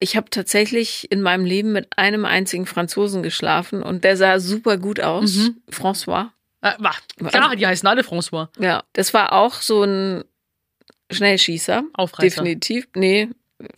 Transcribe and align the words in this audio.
ich 0.00 0.16
habe 0.16 0.30
tatsächlich 0.30 1.10
in 1.12 1.20
meinem 1.20 1.44
Leben 1.44 1.72
mit 1.72 1.86
einem 1.96 2.24
einzigen 2.24 2.66
Franzosen 2.66 3.22
geschlafen 3.22 3.82
und 3.82 4.02
der 4.02 4.16
sah 4.16 4.40
super 4.40 4.78
gut 4.78 4.98
aus. 4.98 5.36
Mhm. 5.36 5.62
François. 5.70 6.30
Äh, 6.62 6.72
klar, 7.28 7.54
die 7.54 7.66
heißen 7.66 7.86
alle 7.86 8.02
François. 8.02 8.48
Ja, 8.58 8.82
das 8.94 9.14
war 9.14 9.32
auch 9.34 9.54
so 9.54 9.84
ein 9.84 10.24
Schnellschießer. 11.10 11.84
Aufreißer. 11.92 12.42
Definitiv. 12.42 12.88
Nee, 12.94 13.28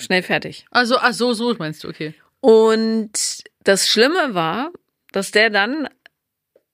schnell 0.01 0.23
fertig. 0.23 0.65
Also, 0.71 0.97
ach 0.99 1.13
so, 1.13 1.33
so 1.35 1.55
meinst 1.59 1.85
du, 1.85 1.89
okay. 1.89 2.15
Und 2.41 3.43
das 3.65 3.89
Schlimme 3.89 4.35
war, 4.35 4.71
dass 5.11 5.33
der 5.33 5.51
dann 5.51 5.89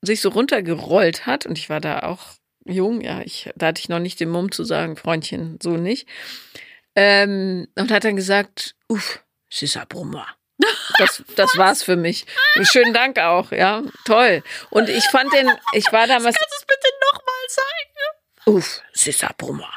sich 0.03 0.21
so 0.21 0.29
runtergerollt 0.29 1.27
hat 1.27 1.47
und 1.47 1.59
ich 1.59 1.71
war 1.71 1.81
da 1.81 2.01
auch 2.01 2.35
jung, 2.65 3.01
ja, 3.01 3.23
ich, 3.23 3.51
da 3.57 3.69
hatte 3.69 3.81
ich 3.81 3.89
noch 3.89 3.99
nicht 3.99 4.21
den 4.21 4.29
Mumm 4.29 4.53
zu 4.53 4.63
sagen, 4.65 4.97
Freundchen, 4.97 5.59
so 5.63 5.71
nicht. 5.71 6.07
Ähm, 6.95 7.67
und 7.77 7.91
hat 7.91 8.05
dann 8.05 8.17
gesagt, 8.17 8.75
uff, 8.89 9.25
c'est 9.51 9.67
ça 9.67 9.87
pour 9.87 10.05
moi. 10.05 10.27
Das, 10.99 11.23
das 11.37 11.57
war's 11.57 11.83
für 11.85 11.97
mich. 11.97 12.27
Schönen 12.63 12.93
Dank 12.93 13.19
auch, 13.19 13.53
ja, 13.53 13.83
toll. 14.05 14.43
Und 14.71 14.89
ich 14.89 15.05
fand 15.11 15.33
den, 15.33 15.49
ich 15.73 15.85
war 15.93 16.07
damals, 16.09 16.35
Kannst 16.37 16.53
du 16.53 16.57
es 16.61 16.67
bitte 16.67 16.89
nochmal 17.13 17.45
sagen? 17.49 18.57
uff, 18.59 18.81
c'est 18.93 19.13
ça 19.13 19.29
pour 19.37 19.53
moi. 19.55 19.69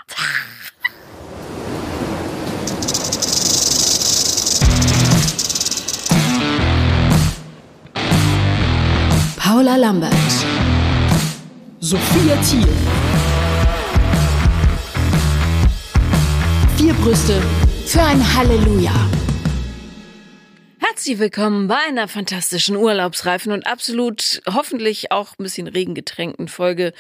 Paula 9.37 9.77
Lambert, 9.77 10.13
Sophia 11.79 12.35
Thiel. 12.47 12.67
vier 16.77 16.93
Brüste 16.95 17.41
für 17.85 18.01
ein 18.01 18.21
Halleluja. 18.35 18.91
Herzlich 20.83 21.19
willkommen 21.19 21.67
bei 21.67 21.77
einer 21.77 22.07
fantastischen 22.07 22.75
Urlaubsreifen 22.75 23.51
und 23.51 23.67
absolut 23.67 24.41
hoffentlich 24.51 25.11
auch 25.11 25.33
ein 25.37 25.43
bisschen 25.43 25.67
regengetränkten 25.67 26.47
Folge 26.47 26.93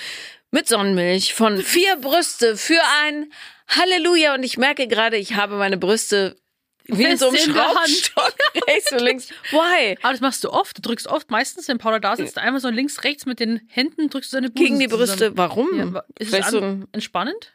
mit 0.51 0.67
Sonnenmilch 0.67 1.33
von 1.33 1.57
vier 1.57 1.95
Brüste 1.95 2.57
für 2.57 2.79
ein 3.03 3.31
Halleluja. 3.67 4.35
Und 4.35 4.43
ich 4.43 4.59
merke 4.59 4.87
gerade, 4.87 5.17
ich 5.17 5.33
habe 5.33 5.55
meine 5.55 5.77
Brüste 5.77 6.35
wie 6.85 7.05
in 7.05 7.17
so 7.17 7.29
einem. 7.29 7.37
Schraubstock 7.37 8.35
rechts 8.67 8.91
und 8.91 9.01
links. 9.01 9.29
Why? 9.49 9.97
Aber 10.03 10.11
das 10.11 10.21
machst 10.21 10.43
du 10.43 10.51
oft. 10.51 10.77
Du 10.77 10.81
drückst 10.83 11.07
oft, 11.07 11.31
meistens, 11.31 11.67
wenn 11.67 11.79
Paula 11.79 11.97
da 11.97 12.15
sitzt, 12.15 12.37
einmal 12.37 12.61
so 12.61 12.69
links, 12.69 13.03
rechts 13.03 13.25
mit 13.25 13.39
den 13.39 13.61
Händen, 13.67 14.11
drückst 14.11 14.31
du 14.31 14.37
deine 14.37 14.51
Busen 14.51 14.63
Gegen 14.63 14.79
die 14.79 14.87
Brüste. 14.87 15.17
zusammen. 15.17 15.37
Warum? 15.37 15.93
Ja, 15.95 16.03
ist 16.19 16.31
es 16.31 16.47
so 16.51 16.83
entspannend? 16.91 17.53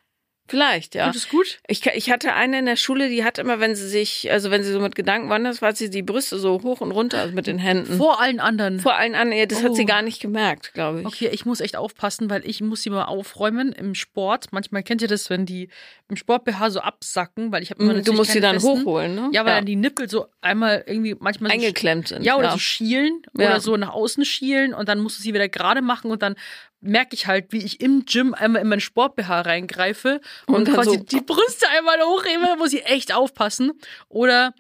Vielleicht, 0.49 0.95
ja. 0.95 1.07
Tut 1.07 1.17
es 1.17 1.29
gut? 1.29 1.59
Ich, 1.67 1.85
ich 1.87 2.11
hatte 2.11 2.35
eine 2.35 2.59
in 2.61 2.67
der 2.67 2.77
Schule, 2.77 3.09
die 3.09 3.25
hat 3.25 3.39
immer, 3.39 3.61
wenn 3.61 3.75
sie 3.75 3.89
sich, 3.89 4.31
also 4.31 4.51
wenn 4.51 4.63
sie 4.63 4.73
so 4.73 4.81
mit 4.81 4.95
Gedanken 4.95 5.29
wandert, 5.29 5.61
war 5.63 5.75
sie 5.75 5.91
die 5.91 6.03
Brüste 6.03 6.39
so 6.39 6.63
hoch 6.63 6.81
und 6.81 6.91
runter 6.93 7.19
also 7.21 7.35
mit 7.35 7.47
den 7.47 7.59
Händen. 7.59 7.97
Vor 7.97 8.21
allen 8.21 8.41
anderen. 8.41 8.81
Vor 8.81 8.95
allen 8.97 9.15
anderen, 9.15 9.39
ja, 9.39 9.47
das 9.47 9.63
hat 9.63 9.71
Oh. 9.73 9.75
sie 9.75 9.85
gar 9.85 10.03
nicht 10.03 10.21
gemerkt, 10.21 10.73
glaube 10.75 11.01
ich. 11.01 11.07
Okay, 11.07 11.29
ich 11.33 11.45
muss 11.47 11.61
echt 11.61 11.77
aufpassen, 11.77 12.31
weil 12.31 12.47
ich 12.49 12.61
muss 12.61 12.83
sie 12.83 12.91
mal 12.91 13.05
aufräumen 13.07 13.73
im 13.73 13.95
Sport. 13.95 14.47
Manchmal 14.53 14.83
kennt 14.83 15.03
ihr 15.03 15.09
das, 15.09 15.29
wenn 15.31 15.47
die 15.47 15.69
im 16.09 16.17
Sport 16.17 16.45
BH 16.45 16.71
so 16.71 16.81
absacken, 16.81 17.51
weil 17.53 17.63
ich 17.63 17.71
habe 17.71 17.83
immer 17.83 17.95
Mhm, 17.95 18.05
Du 18.05 18.13
musst 18.13 18.31
sie 18.33 18.41
dann 18.41 18.61
festen. 18.61 18.81
hochholen, 18.83 19.15
ne? 19.15 19.31
Ja, 19.33 19.45
weil 19.45 19.55
dann 19.57 19.67
die 19.67 19.77
Nippel 19.77 20.09
so 20.09 20.27
einmal 20.41 20.85
irgendwie 20.87 21.17
manchmal 21.19 21.51
so 21.51 21.55
eingeklemmt 21.55 22.09
sind. 22.09 22.23
Ja, 22.25 22.37
oder 22.37 22.47
ja. 22.47 22.53
so 22.53 22.59
schielen 22.59 23.23
Ja. 23.37 23.47
oder 23.49 23.61
so 23.61 23.77
nach 23.77 23.91
außen 23.93 24.25
schielen 24.25 24.73
und 24.75 24.89
dann 24.89 25.01
musst 25.01 25.19
du 25.19 25.23
sie 25.23 25.35
wieder 25.35 25.49
gerade 25.49 25.83
machen 25.83 26.11
und 26.11 26.23
dann 26.23 26.37
merke 26.81 27.15
ich 27.15 27.27
halt, 27.27 27.53
wie 27.53 27.65
ich 27.65 27.81
im 27.81 28.05
Gym 28.05 28.35
einmal 28.35 28.63
in 28.63 28.69
meinen 28.69 28.81
Sport-BH 28.81 29.41
reingreife 29.43 30.21
und, 30.47 30.55
Und 30.69 30.75
quasi 30.75 30.91
so- 30.91 30.97
die 30.97 31.21
Brüste 31.21 31.67
einmal 31.77 32.01
hochhebe, 32.03 32.43
da 32.45 32.57
muss 32.57 32.73
ich 32.73 32.87
echt 32.87 33.13
aufpassen. 33.15 33.73
Oder 34.09 34.55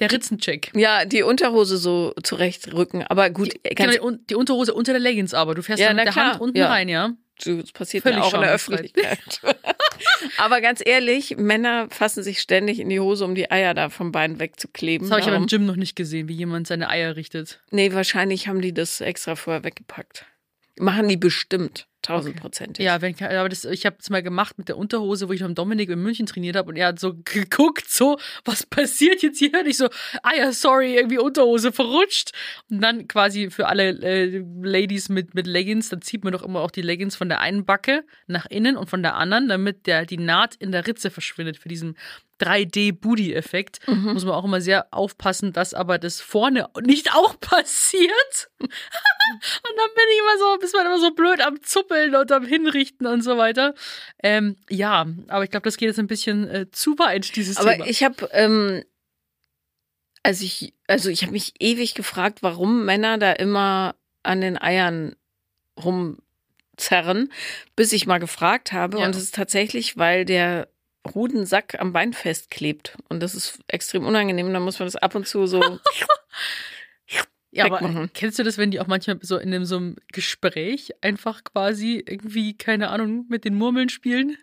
der 0.00 0.10
Ritzencheck. 0.10 0.72
Ja, 0.74 1.04
die 1.04 1.22
Unterhose 1.22 1.76
so 1.76 2.12
zurechtrücken. 2.22 3.04
Aber 3.06 3.30
gut, 3.30 3.52
Die, 3.54 3.60
genau, 3.62 3.74
ganz, 3.90 3.92
die, 3.94 4.00
Un- 4.00 4.26
die 4.28 4.34
Unterhose 4.34 4.74
unter 4.74 4.92
der 4.92 5.00
Leggings 5.00 5.34
aber. 5.34 5.54
Du 5.54 5.62
fährst 5.62 5.80
Ja, 5.80 5.88
dann 5.88 5.96
mit 5.96 6.06
der 6.06 6.14
Hand 6.16 6.30
klar, 6.32 6.40
unten 6.40 6.58
ja. 6.58 6.68
rein, 6.68 6.88
ja? 6.88 7.12
das 7.44 7.72
passiert 7.72 8.02
Völlig 8.04 8.18
mir 8.20 8.24
auch 8.24 8.34
in 8.34 8.40
der. 8.42 8.52
Öffentlichkeit. 8.52 9.40
aber 10.38 10.60
ganz 10.60 10.80
ehrlich, 10.84 11.36
Männer 11.36 11.88
fassen 11.90 12.22
sich 12.22 12.40
ständig 12.40 12.78
in 12.80 12.88
die 12.88 13.00
Hose, 13.00 13.24
um 13.24 13.34
die 13.34 13.50
Eier 13.50 13.74
da 13.74 13.88
vom 13.90 14.12
Bein 14.12 14.38
wegzukleben. 14.38 15.08
Das 15.08 15.12
habe 15.12 15.20
ich 15.20 15.26
aber 15.26 15.36
im? 15.36 15.46
Gym 15.46 15.66
noch 15.66 15.76
nicht 15.76 15.96
gesehen, 15.96 16.28
wie 16.28 16.34
jemand 16.34 16.66
seine 16.68 16.88
Eier 16.88 17.16
richtet. 17.16 17.60
Nee, 17.70 17.92
wahrscheinlich 17.92 18.46
haben 18.48 18.60
die 18.60 18.72
das 18.72 19.00
extra 19.00 19.34
vorher 19.36 19.64
weggepackt. 19.64 20.26
Machen 20.78 21.08
die 21.08 21.16
bestimmt. 21.16 21.88
Tausendprozentig. 22.04 22.84
Ja, 22.84 23.00
wenn, 23.00 23.14
aber 23.18 23.48
das, 23.48 23.64
ich 23.64 23.86
habe 23.86 23.96
es 23.98 24.10
mal 24.10 24.22
gemacht 24.22 24.58
mit 24.58 24.68
der 24.68 24.76
Unterhose, 24.76 25.26
wo 25.26 25.32
ich 25.32 25.40
mit 25.40 25.56
Dominik 25.56 25.88
in 25.88 26.02
München 26.02 26.26
trainiert 26.26 26.54
habe 26.54 26.68
und 26.68 26.76
er 26.76 26.88
hat 26.88 27.00
so 27.00 27.14
geguckt, 27.24 27.88
so, 27.88 28.18
was 28.44 28.66
passiert 28.66 29.22
jetzt 29.22 29.38
hier? 29.38 29.58
Und 29.58 29.66
ich 29.66 29.78
so, 29.78 29.88
ah 30.22 30.34
ja, 30.36 30.52
sorry, 30.52 30.96
irgendwie 30.96 31.18
Unterhose 31.18 31.72
verrutscht. 31.72 32.32
Und 32.70 32.82
dann 32.82 33.08
quasi 33.08 33.50
für 33.50 33.68
alle 33.68 33.88
äh, 34.02 34.44
Ladies 34.62 35.08
mit, 35.08 35.34
mit 35.34 35.46
Leggings, 35.46 35.88
dann 35.88 36.02
zieht 36.02 36.24
man 36.24 36.34
doch 36.34 36.42
immer 36.42 36.60
auch 36.60 36.70
die 36.70 36.82
Leggings 36.82 37.16
von 37.16 37.30
der 37.30 37.40
einen 37.40 37.64
Backe 37.64 38.04
nach 38.26 38.44
innen 38.46 38.76
und 38.76 38.90
von 38.90 39.02
der 39.02 39.14
anderen, 39.14 39.48
damit 39.48 39.86
der, 39.86 40.04
die 40.04 40.18
Naht 40.18 40.56
in 40.56 40.72
der 40.72 40.86
Ritze 40.86 41.10
verschwindet 41.10 41.56
für 41.56 41.70
diesen 41.70 41.96
3D-Booty-Effekt. 42.40 43.86
Mhm. 43.88 44.12
Muss 44.12 44.24
man 44.24 44.34
auch 44.34 44.44
immer 44.44 44.60
sehr 44.60 44.92
aufpassen, 44.92 45.52
dass 45.52 45.72
aber 45.74 45.98
das 45.98 46.20
vorne 46.20 46.68
nicht 46.82 47.14
auch 47.14 47.38
passiert. 47.40 48.50
Und 48.60 48.68
dann 49.76 49.90
bin 49.94 50.04
ich 50.12 50.18
immer 50.20 50.38
so, 50.38 50.58
bist 50.58 50.74
man 50.74 50.86
immer 50.86 50.98
so 50.98 51.12
blöd 51.12 51.40
am 51.40 51.62
Zuppeln 51.94 52.14
und 52.14 52.32
am 52.32 52.44
Hinrichten 52.44 53.06
und 53.06 53.22
so 53.22 53.36
weiter. 53.36 53.74
Ähm, 54.22 54.56
ja, 54.68 55.06
aber 55.28 55.44
ich 55.44 55.50
glaube, 55.50 55.64
das 55.64 55.76
geht 55.76 55.88
jetzt 55.88 55.98
ein 55.98 56.06
bisschen 56.06 56.48
äh, 56.48 56.70
zu 56.70 56.98
weit, 56.98 57.36
dieses 57.36 57.56
Aber 57.56 57.72
Thema. 57.72 57.86
ich 57.86 58.02
habe, 58.02 58.28
ähm, 58.32 58.84
also 60.22 60.44
ich, 60.44 60.74
also 60.86 61.10
ich 61.10 61.22
habe 61.22 61.32
mich 61.32 61.54
ewig 61.60 61.94
gefragt, 61.94 62.42
warum 62.42 62.84
Männer 62.84 63.18
da 63.18 63.32
immer 63.32 63.94
an 64.22 64.40
den 64.40 64.60
Eiern 64.60 65.16
rumzerren, 65.82 67.32
bis 67.76 67.92
ich 67.92 68.06
mal 68.06 68.18
gefragt 68.18 68.72
habe. 68.72 69.00
Ja. 69.00 69.06
Und 69.06 69.14
es 69.14 69.22
ist 69.22 69.34
tatsächlich, 69.34 69.96
weil 69.96 70.24
der 70.24 70.68
Rudensack 71.14 71.78
am 71.78 71.92
Bein 71.92 72.14
festklebt. 72.14 72.96
Und 73.08 73.20
das 73.20 73.34
ist 73.34 73.58
extrem 73.68 74.06
unangenehm. 74.06 74.52
Da 74.52 74.60
muss 74.60 74.78
man 74.78 74.86
das 74.86 74.96
ab 74.96 75.14
und 75.14 75.28
zu 75.28 75.46
so. 75.46 75.60
ja, 77.54 77.66
aber 77.66 78.08
kennst 78.14 78.38
du 78.38 78.42
das, 78.42 78.58
wenn 78.58 78.70
die 78.70 78.80
auch 78.80 78.86
manchmal 78.86 79.18
so 79.22 79.36
in 79.38 79.54
einem, 79.54 79.64
so 79.64 79.76
einem 79.76 79.96
Gespräch 80.12 80.92
einfach 81.02 81.44
quasi 81.44 82.02
irgendwie, 82.06 82.56
keine 82.56 82.90
Ahnung, 82.90 83.26
mit 83.28 83.44
den 83.44 83.54
Murmeln 83.54 83.88
spielen? 83.88 84.36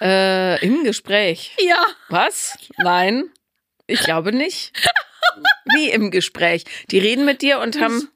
äh, 0.00 0.64
Im 0.64 0.84
Gespräch. 0.84 1.56
Ja. 1.60 1.84
Was? 2.08 2.56
Nein, 2.78 3.30
ich 3.86 4.00
glaube 4.00 4.32
nicht. 4.32 4.72
Wie 5.74 5.90
im 5.90 6.10
Gespräch. 6.10 6.64
Die 6.90 6.98
reden 6.98 7.24
mit 7.24 7.42
dir 7.42 7.60
und 7.60 7.80
haben. 7.80 8.08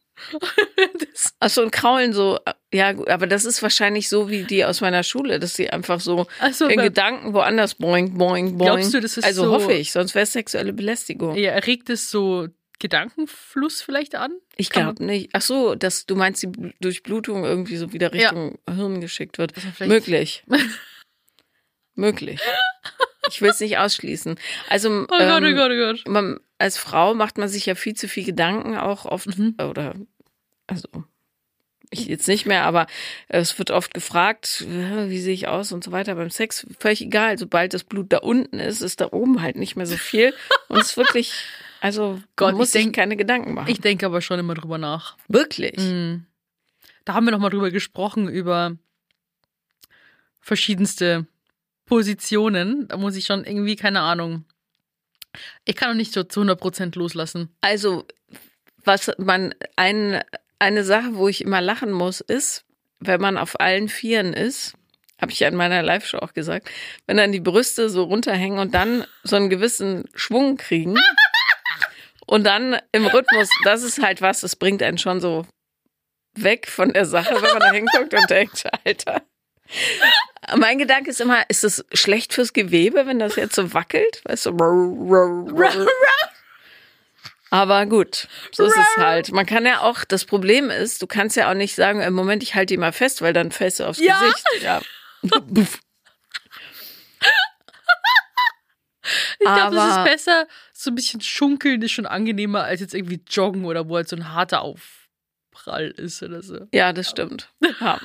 das, 1.12 1.34
Ach 1.40 1.50
so, 1.50 1.62
und 1.62 1.70
kraulen 1.70 2.12
so. 2.12 2.38
Ja, 2.72 2.88
aber 3.08 3.26
das 3.26 3.44
ist 3.44 3.62
wahrscheinlich 3.62 4.08
so 4.08 4.30
wie 4.30 4.44
die 4.44 4.64
aus 4.64 4.80
meiner 4.80 5.02
Schule, 5.02 5.38
dass 5.38 5.54
sie 5.54 5.70
einfach 5.70 6.00
so 6.00 6.26
also, 6.40 6.66
in 6.66 6.80
Gedanken 6.80 7.34
woanders 7.34 7.74
boing, 7.76 8.16
boing, 8.16 8.56
boing. 8.56 8.58
Glaubst 8.58 8.94
du, 8.94 9.00
das 9.00 9.16
ist 9.16 9.24
also 9.24 9.44
so- 9.44 9.50
hoffe 9.52 9.72
ich, 9.72 9.92
sonst 9.92 10.14
wäre 10.14 10.22
es 10.24 10.32
sexuelle 10.32 10.72
Belästigung. 10.72 11.36
ja, 11.36 11.52
erregt 11.52 11.90
es 11.90 12.10
so 12.10 12.48
Gedankenfluss 12.84 13.80
vielleicht 13.80 14.14
an? 14.14 14.32
Ich 14.56 14.68
glaube 14.68 15.02
nicht. 15.02 15.30
Ach 15.32 15.40
so, 15.40 15.74
dass 15.74 16.04
du 16.04 16.16
meinst, 16.16 16.42
die 16.42 16.48
Bl- 16.48 16.74
Durchblutung 16.80 17.44
irgendwie 17.44 17.76
so 17.78 17.92
wieder 17.94 18.14
Ja. 18.14 18.28
Richtung 18.28 18.58
Hirn 18.68 19.00
geschickt 19.00 19.38
wird. 19.38 19.54
Möglich. 19.80 20.44
Möglich. 21.94 22.40
Ich 23.30 23.40
will 23.40 23.50
es 23.50 23.60
nicht 23.60 23.78
ausschließen. 23.78 24.36
Also, 24.68 24.90
Oh 24.90 25.06
Gott, 25.06 25.20
oh 25.42 25.46
ähm, 25.46 25.56
Gott, 25.56 25.70
oh 25.72 25.76
Gott. 25.76 26.08
man, 26.08 26.40
als 26.58 26.76
Frau 26.76 27.14
macht 27.14 27.38
man 27.38 27.48
sich 27.48 27.66
ja 27.66 27.74
viel 27.74 27.94
zu 27.94 28.08
viel 28.08 28.24
Gedanken 28.24 28.76
auch 28.76 29.06
oft 29.06 29.38
Mhm. 29.38 29.54
oder 29.58 29.94
also 30.66 30.88
ich 31.90 32.06
jetzt 32.06 32.26
nicht 32.26 32.44
mehr, 32.46 32.64
aber 32.64 32.86
es 33.28 33.56
wird 33.58 33.70
oft 33.70 33.94
gefragt, 33.94 34.64
wie 34.66 35.20
sehe 35.20 35.32
ich 35.34 35.46
aus 35.46 35.70
und 35.70 35.84
so 35.84 35.92
weiter 35.92 36.16
beim 36.16 36.30
Sex. 36.30 36.66
Völlig 36.80 37.00
egal, 37.02 37.38
sobald 37.38 37.72
das 37.72 37.84
Blut 37.84 38.12
da 38.12 38.18
unten 38.18 38.58
ist, 38.58 38.80
ist 38.80 39.00
da 39.00 39.12
oben 39.12 39.40
halt 39.42 39.56
nicht 39.56 39.76
mehr 39.76 39.86
so 39.86 39.96
viel 39.96 40.34
und 40.68 40.80
es 40.80 40.88
ist 40.90 40.96
wirklich, 40.96 41.32
also 41.84 42.20
Gott, 42.36 42.54
muss 42.54 42.74
ich 42.74 42.82
denk- 42.84 42.94
keine 42.96 43.16
Gedanken 43.16 43.54
machen. 43.54 43.68
Ich 43.70 43.80
denke 43.80 44.06
aber 44.06 44.20
schon 44.22 44.38
immer 44.38 44.54
drüber 44.54 44.78
nach. 44.78 45.16
wirklich. 45.28 45.76
Mhm. 45.78 46.24
Da 47.04 47.12
haben 47.14 47.26
wir 47.26 47.32
noch 47.32 47.38
mal 47.38 47.50
drüber 47.50 47.70
gesprochen, 47.70 48.28
über 48.28 48.76
verschiedenste 50.40 51.26
Positionen. 51.86 52.88
Da 52.88 52.96
muss 52.96 53.16
ich 53.16 53.26
schon 53.26 53.44
irgendwie, 53.44 53.76
keine 53.76 54.00
Ahnung. 54.00 54.44
Ich 55.64 55.76
kann 55.76 55.90
noch 55.90 55.96
nicht 55.96 56.12
so 56.12 56.22
zu 56.24 56.40
100% 56.42 56.96
loslassen. 56.96 57.50
Also 57.60 58.06
was 58.84 59.10
man 59.18 59.54
ein, 59.76 60.22
eine 60.58 60.84
Sache, 60.84 61.14
wo 61.16 61.28
ich 61.28 61.40
immer 61.42 61.60
lachen 61.60 61.90
muss, 61.92 62.20
ist, 62.20 62.64
wenn 63.00 63.20
man 63.20 63.36
auf 63.36 63.58
allen 63.60 63.88
Vieren 63.88 64.32
ist, 64.32 64.74
habe 65.20 65.32
ich 65.32 65.40
ja 65.40 65.48
in 65.48 65.56
meiner 65.56 65.82
Live-Show 65.82 66.18
auch 66.18 66.32
gesagt, 66.34 66.68
wenn 67.06 67.16
dann 67.16 67.32
die 67.32 67.40
Brüste 67.40 67.88
so 67.88 68.04
runterhängen 68.04 68.58
und 68.58 68.74
dann 68.74 69.04
so 69.22 69.36
einen 69.36 69.48
gewissen 69.50 70.04
Schwung 70.14 70.56
kriegen 70.56 70.94
und 72.26 72.44
dann 72.44 72.78
im 72.92 73.06
Rhythmus, 73.06 73.48
das 73.64 73.82
ist 73.82 74.02
halt 74.02 74.20
was, 74.22 74.40
das 74.40 74.56
bringt 74.56 74.82
einen 74.82 74.98
schon 74.98 75.20
so 75.20 75.46
weg 76.34 76.68
von 76.68 76.92
der 76.92 77.04
Sache, 77.06 77.34
wenn 77.34 77.50
man 77.52 77.60
da 77.60 77.70
hinguckt 77.72 78.12
und 78.14 78.28
denkt, 78.30 78.64
Alter, 78.84 79.22
Mein 80.56 80.78
Gedanke 80.78 81.10
ist 81.10 81.20
immer, 81.20 81.42
ist 81.48 81.64
es 81.64 81.84
schlecht 81.94 82.32
fürs 82.34 82.52
Gewebe, 82.52 83.06
wenn 83.06 83.18
das 83.18 83.36
jetzt 83.36 83.54
so 83.54 83.72
wackelt? 83.72 84.20
Weißt 84.24 84.46
du? 84.46 84.56
Aber 87.50 87.86
gut, 87.86 88.26
so 88.50 88.64
ist 88.64 88.76
es 88.76 88.96
halt. 88.96 89.30
Man 89.30 89.46
kann 89.46 89.64
ja 89.64 89.80
auch, 89.80 90.04
das 90.04 90.24
Problem 90.24 90.70
ist, 90.70 91.00
du 91.02 91.06
kannst 91.06 91.36
ja 91.36 91.48
auch 91.50 91.54
nicht 91.54 91.76
sagen, 91.76 92.00
im 92.00 92.12
Moment, 92.12 92.42
ich 92.42 92.54
halte 92.56 92.74
die 92.74 92.78
mal 92.78 92.92
fest, 92.92 93.22
weil 93.22 93.32
dann 93.32 93.52
fällst 93.52 93.78
du 93.80 93.84
aufs 93.84 94.00
Ja. 94.00 94.18
Gesicht. 94.20 94.44
Ja. 94.62 94.80
Ich 99.38 99.46
glaube, 99.46 99.76
das 99.76 99.84
Aber- 99.84 100.04
ist 100.04 100.10
besser. 100.10 100.46
So 100.84 100.90
ein 100.90 100.94
bisschen 100.94 101.22
schunkeln 101.22 101.80
ist 101.80 101.92
schon 101.92 102.04
angenehmer 102.04 102.64
als 102.64 102.80
jetzt 102.80 102.94
irgendwie 102.94 103.20
joggen 103.28 103.64
oder 103.64 103.88
wo 103.88 103.96
halt 103.96 104.06
so 104.06 104.16
ein 104.16 104.34
harter 104.34 104.60
Aufprall 104.60 105.90
ist 105.96 106.22
oder 106.22 106.42
so. 106.42 106.66
Ja, 106.74 106.92
das 106.92 107.08
stimmt. 107.08 107.48
Ja. 107.80 107.98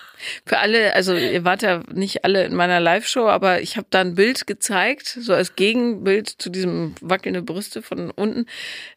Für 0.45 0.59
alle, 0.59 0.93
also 0.95 1.13
ihr 1.13 1.43
wart 1.43 1.61
ja 1.61 1.83
nicht 1.91 2.23
alle 2.23 2.45
in 2.45 2.55
meiner 2.55 2.79
Live-Show, 2.79 3.27
aber 3.27 3.61
ich 3.61 3.75
habe 3.75 3.87
da 3.89 3.99
ein 3.99 4.15
Bild 4.15 4.47
gezeigt, 4.47 5.07
so 5.19 5.33
als 5.33 5.57
Gegenbild 5.57 6.29
zu 6.29 6.49
diesem 6.49 6.95
wackelnde 7.01 7.41
Brüste 7.41 7.81
von 7.81 8.11
unten, 8.11 8.45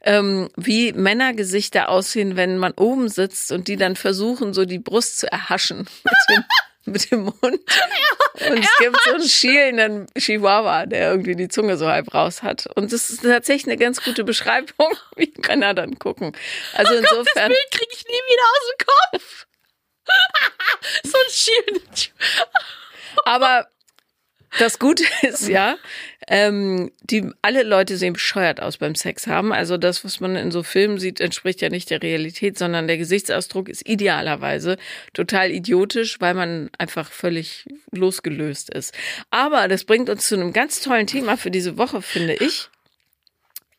ähm, 0.02 0.48
wie 0.56 0.92
Männergesichter 0.92 1.88
aussehen, 1.88 2.36
wenn 2.36 2.58
man 2.58 2.72
oben 2.74 3.08
sitzt 3.08 3.50
und 3.50 3.66
die 3.66 3.76
dann 3.76 3.96
versuchen, 3.96 4.54
so 4.54 4.64
die 4.64 4.78
Brust 4.78 5.18
zu 5.18 5.30
erhaschen 5.30 5.88
mit 6.86 7.10
dem, 7.10 7.24
Mund. 7.24 7.36
Und 7.42 8.58
es 8.58 8.76
gibt 8.78 8.96
so 9.04 9.14
einen 9.14 9.28
schielenden 9.28 10.06
Chihuahua, 10.18 10.86
der 10.86 11.10
irgendwie 11.10 11.36
die 11.36 11.48
Zunge 11.48 11.76
so 11.76 11.86
halb 11.86 12.12
raus 12.12 12.42
hat. 12.42 12.66
Und 12.74 12.92
das 12.92 13.10
ist 13.10 13.22
tatsächlich 13.22 13.66
eine 13.66 13.76
ganz 13.76 14.02
gute 14.02 14.24
Beschreibung, 14.24 14.96
wie 15.16 15.32
Männer 15.46 15.74
dann 15.74 15.98
gucken. 15.98 16.36
Also 16.74 16.94
Das 16.94 17.02
insofern. 17.02 17.48
Bild 17.48 17.70
kriege 17.70 17.92
ich 17.92 18.04
nie 18.04 18.12
wieder 18.12 18.42
aus 18.52 18.68
dem 18.68 18.86
Kopf. 18.86 19.46
so 21.04 21.18
ein 21.18 21.30
Schild. 21.30 22.12
Aber 23.24 23.68
das 24.58 24.78
Gute 24.78 25.04
ist 25.22 25.48
ja, 25.48 25.76
ähm, 26.28 26.92
die 27.02 27.30
alle 27.42 27.62
Leute 27.62 27.96
sehen 27.96 28.12
bescheuert 28.12 28.60
aus 28.60 28.76
beim 28.76 28.94
Sex 28.94 29.26
haben. 29.26 29.52
Also 29.52 29.76
das, 29.76 30.04
was 30.04 30.20
man 30.20 30.36
in 30.36 30.50
so 30.50 30.62
Filmen 30.62 30.98
sieht, 30.98 31.20
entspricht 31.20 31.60
ja 31.60 31.68
nicht 31.68 31.90
der 31.90 32.02
Realität, 32.02 32.58
sondern 32.58 32.86
der 32.86 32.98
Gesichtsausdruck 32.98 33.68
ist 33.68 33.88
idealerweise 33.88 34.76
total 35.14 35.50
idiotisch, 35.50 36.20
weil 36.20 36.34
man 36.34 36.70
einfach 36.78 37.10
völlig 37.10 37.66
losgelöst 37.90 38.70
ist. 38.70 38.94
Aber 39.30 39.68
das 39.68 39.84
bringt 39.84 40.10
uns 40.10 40.28
zu 40.28 40.34
einem 40.34 40.52
ganz 40.52 40.80
tollen 40.80 41.06
Thema 41.06 41.36
für 41.36 41.50
diese 41.50 41.78
Woche, 41.78 42.02
finde 42.02 42.34
ich. 42.34 42.68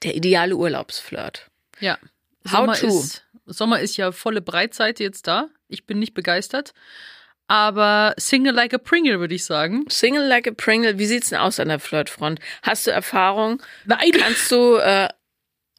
Der 0.04 0.16
ideale 0.16 0.56
Urlaubsflirt. 0.56 1.50
Ja. 1.80 1.98
How 2.46 2.52
Sommer 2.52 2.74
to? 2.76 2.88
ist, 2.88 3.26
Sommer 3.46 3.80
ist 3.80 3.98
ja 3.98 4.12
volle 4.12 4.42
Breitseite 4.42 5.04
jetzt 5.04 5.28
da. 5.28 5.50
Ich 5.68 5.86
bin 5.86 6.00
nicht 6.00 6.14
begeistert. 6.14 6.74
Aber 7.48 8.14
Single 8.18 8.54
like 8.54 8.74
a 8.74 8.78
Pringle, 8.78 9.20
würde 9.20 9.36
ich 9.36 9.46
sagen. 9.46 9.86
Single 9.90 10.28
like 10.28 10.48
a 10.48 10.52
Pringle, 10.52 10.98
wie 10.98 11.06
sieht's 11.06 11.30
denn 11.30 11.40
aus 11.40 11.60
an 11.60 11.68
der 11.68 11.80
Flirtfront? 11.80 12.40
Hast 12.62 12.88
du 12.88 12.92
Erfahrung? 12.92 13.62
Nein. 13.86 14.12
Kannst 14.12 14.52
du 14.52 14.76
äh, 14.78 15.10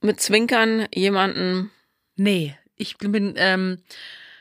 mit 0.03 0.21
Zwinkern 0.21 0.87
jemanden 0.95 1.71
Nee. 2.17 2.57
Ich 2.77 2.99
bin, 2.99 3.35
ähm, 3.37 3.79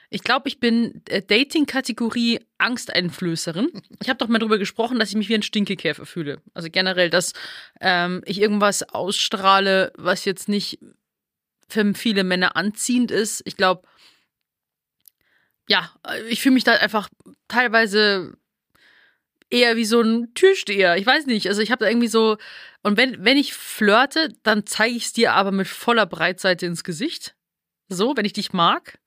ich 0.10 0.24
glaube, 0.24 0.48
ich 0.48 0.60
bin 0.60 1.02
äh, 1.10 1.22
Dating-Kategorie 1.22 2.40
Angsteinflößerin. 2.58 3.70
Ich 4.02 4.10
habe 4.10 4.18
doch 4.18 4.28
mal 4.28 4.40
drüber 4.40 4.58
gesprochen, 4.58 5.00
dass 5.00 5.10
ich 5.10 5.16
mich 5.16 5.30
wie 5.30 5.36
ein 5.36 5.44
Stinkekäfer 5.44 6.06
fühle. 6.06 6.42
Also 6.54 6.70
generell, 6.72 7.10
dass 7.10 7.34
ähm, 7.80 8.22
ich 8.26 8.42
irgendwas 8.42 8.84
ausstrahle, 8.84 9.92
was 9.96 10.26
jetzt 10.26 10.50
nicht 10.50 10.80
für 11.68 11.94
viele 11.94 12.24
Männer 12.24 12.56
anziehend 12.56 13.12
ist. 13.12 13.42
Ich 13.46 13.58
glaube, 13.58 13.88
ja, 15.70 15.92
ich 16.30 16.42
fühle 16.42 16.54
mich 16.54 16.64
da 16.64 16.74
einfach 16.74 17.10
teilweise 17.48 18.38
eher 19.50 19.76
wie 19.78 19.86
so 19.86 20.02
ein 20.02 20.34
Türsteher. 20.34 20.98
Ich 20.98 21.06
weiß 21.06 21.26
nicht. 21.28 21.48
Also 21.48 21.62
ich 21.62 21.72
habe 21.72 21.86
da 21.86 21.90
irgendwie 21.90 22.08
so. 22.08 22.38
Und 22.82 22.98
wenn, 22.98 23.24
wenn 23.24 23.38
ich 23.38 23.54
flirte, 23.54 24.34
dann 24.44 24.66
zeige 24.66 24.96
ich 24.96 25.06
es 25.06 25.14
dir 25.14 25.34
aber 25.34 25.52
mit 25.52 25.68
voller 25.68 26.06
Breitseite 26.06 26.66
ins 26.66 26.84
Gesicht. 26.84 27.36
So, 27.88 28.18
wenn 28.18 28.26
ich 28.26 28.34
dich 28.34 28.52
mag. 28.52 29.00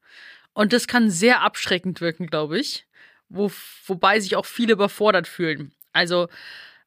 Und 0.55 0.73
das 0.73 0.87
kann 0.87 1.11
sehr 1.11 1.43
abschreckend 1.43 2.01
wirken, 2.01 2.29
glaube 2.29 2.59
ich. 2.59 2.87
Wo, 3.29 3.51
wobei 3.87 4.21
sich 4.21 4.37
auch 4.37 4.47
viele 4.47 4.73
überfordert 4.73 5.27
fühlen. 5.27 5.75
Also, 5.93 6.29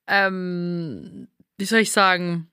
ähm, 0.08 1.28
wie 1.58 1.66
soll 1.66 1.80
ich 1.80 1.92
sagen? 1.92 2.50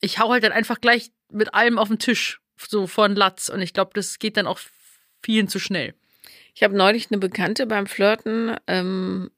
Ich 0.00 0.18
hau 0.18 0.30
halt 0.30 0.42
dann 0.42 0.52
einfach 0.52 0.80
gleich 0.80 1.12
mit 1.30 1.54
allem 1.54 1.78
auf 1.78 1.88
den 1.88 1.98
Tisch. 1.98 2.40
So 2.56 2.86
von 2.86 3.14
Latz. 3.14 3.48
Und 3.50 3.60
ich 3.60 3.74
glaube, 3.74 3.90
das 3.94 4.18
geht 4.18 4.36
dann 4.36 4.46
auch 4.46 4.58
vielen 5.24 5.48
zu 5.48 5.58
schnell. 5.58 5.94
Ich 6.54 6.62
habe 6.62 6.76
neulich 6.76 7.08
eine 7.10 7.18
Bekannte 7.18 7.66
beim 7.66 7.86
Flirten 7.86 8.56
ähm, 8.66 9.30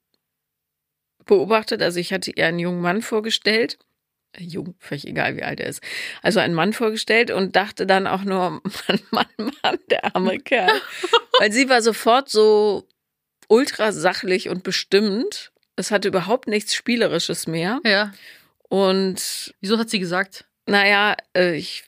beobachtet. 1.25 1.81
Also 1.81 1.99
ich 1.99 2.13
hatte 2.13 2.31
ihr 2.31 2.45
einen 2.45 2.59
jungen 2.59 2.81
Mann 2.81 3.01
vorgestellt. 3.01 3.79
Äh, 4.33 4.43
Jung, 4.43 4.75
völlig 4.79 5.07
egal, 5.07 5.35
wie 5.37 5.43
alt 5.43 5.59
er 5.59 5.67
ist. 5.67 5.81
Also 6.21 6.39
einen 6.39 6.53
Mann 6.53 6.73
vorgestellt 6.73 7.31
und 7.31 7.55
dachte 7.55 7.87
dann 7.87 8.05
auch 8.05 8.23
nur, 8.23 8.61
Mann, 8.87 8.99
Mann, 9.11 9.51
Mann, 9.63 9.79
der 9.89 10.15
arme 10.15 10.37
Kerl. 10.43 10.81
Weil 11.39 11.51
sie 11.51 11.69
war 11.69 11.81
sofort 11.81 12.29
so 12.29 12.87
ultra 13.47 13.91
sachlich 13.91 14.49
und 14.49 14.63
bestimmt. 14.63 15.51
Es 15.75 15.91
hatte 15.91 16.09
überhaupt 16.09 16.47
nichts 16.47 16.75
Spielerisches 16.75 17.47
mehr. 17.47 17.79
Ja. 17.85 18.13
Und 18.69 19.53
Wieso 19.61 19.77
hat 19.77 19.89
sie 19.89 19.99
gesagt? 19.99 20.45
naja, 20.67 21.15
äh, 21.33 21.55
ich 21.55 21.85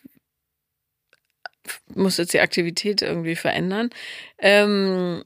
muss 1.93 2.17
jetzt 2.17 2.33
die 2.33 2.39
Aktivität 2.39 3.01
irgendwie 3.01 3.35
verändern. 3.35 3.89
Ähm, 4.37 5.23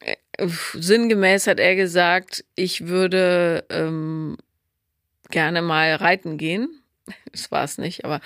äh, 0.00 0.16
sinngemäß 0.74 1.46
hat 1.46 1.60
er 1.60 1.76
gesagt, 1.76 2.44
ich 2.54 2.86
würde 2.86 3.64
ähm, 3.70 4.36
gerne 5.30 5.62
mal 5.62 5.94
reiten 5.94 6.38
gehen. 6.38 6.68
Das 7.32 7.50
war 7.50 7.64
es 7.64 7.78
nicht, 7.78 8.04
aber 8.04 8.20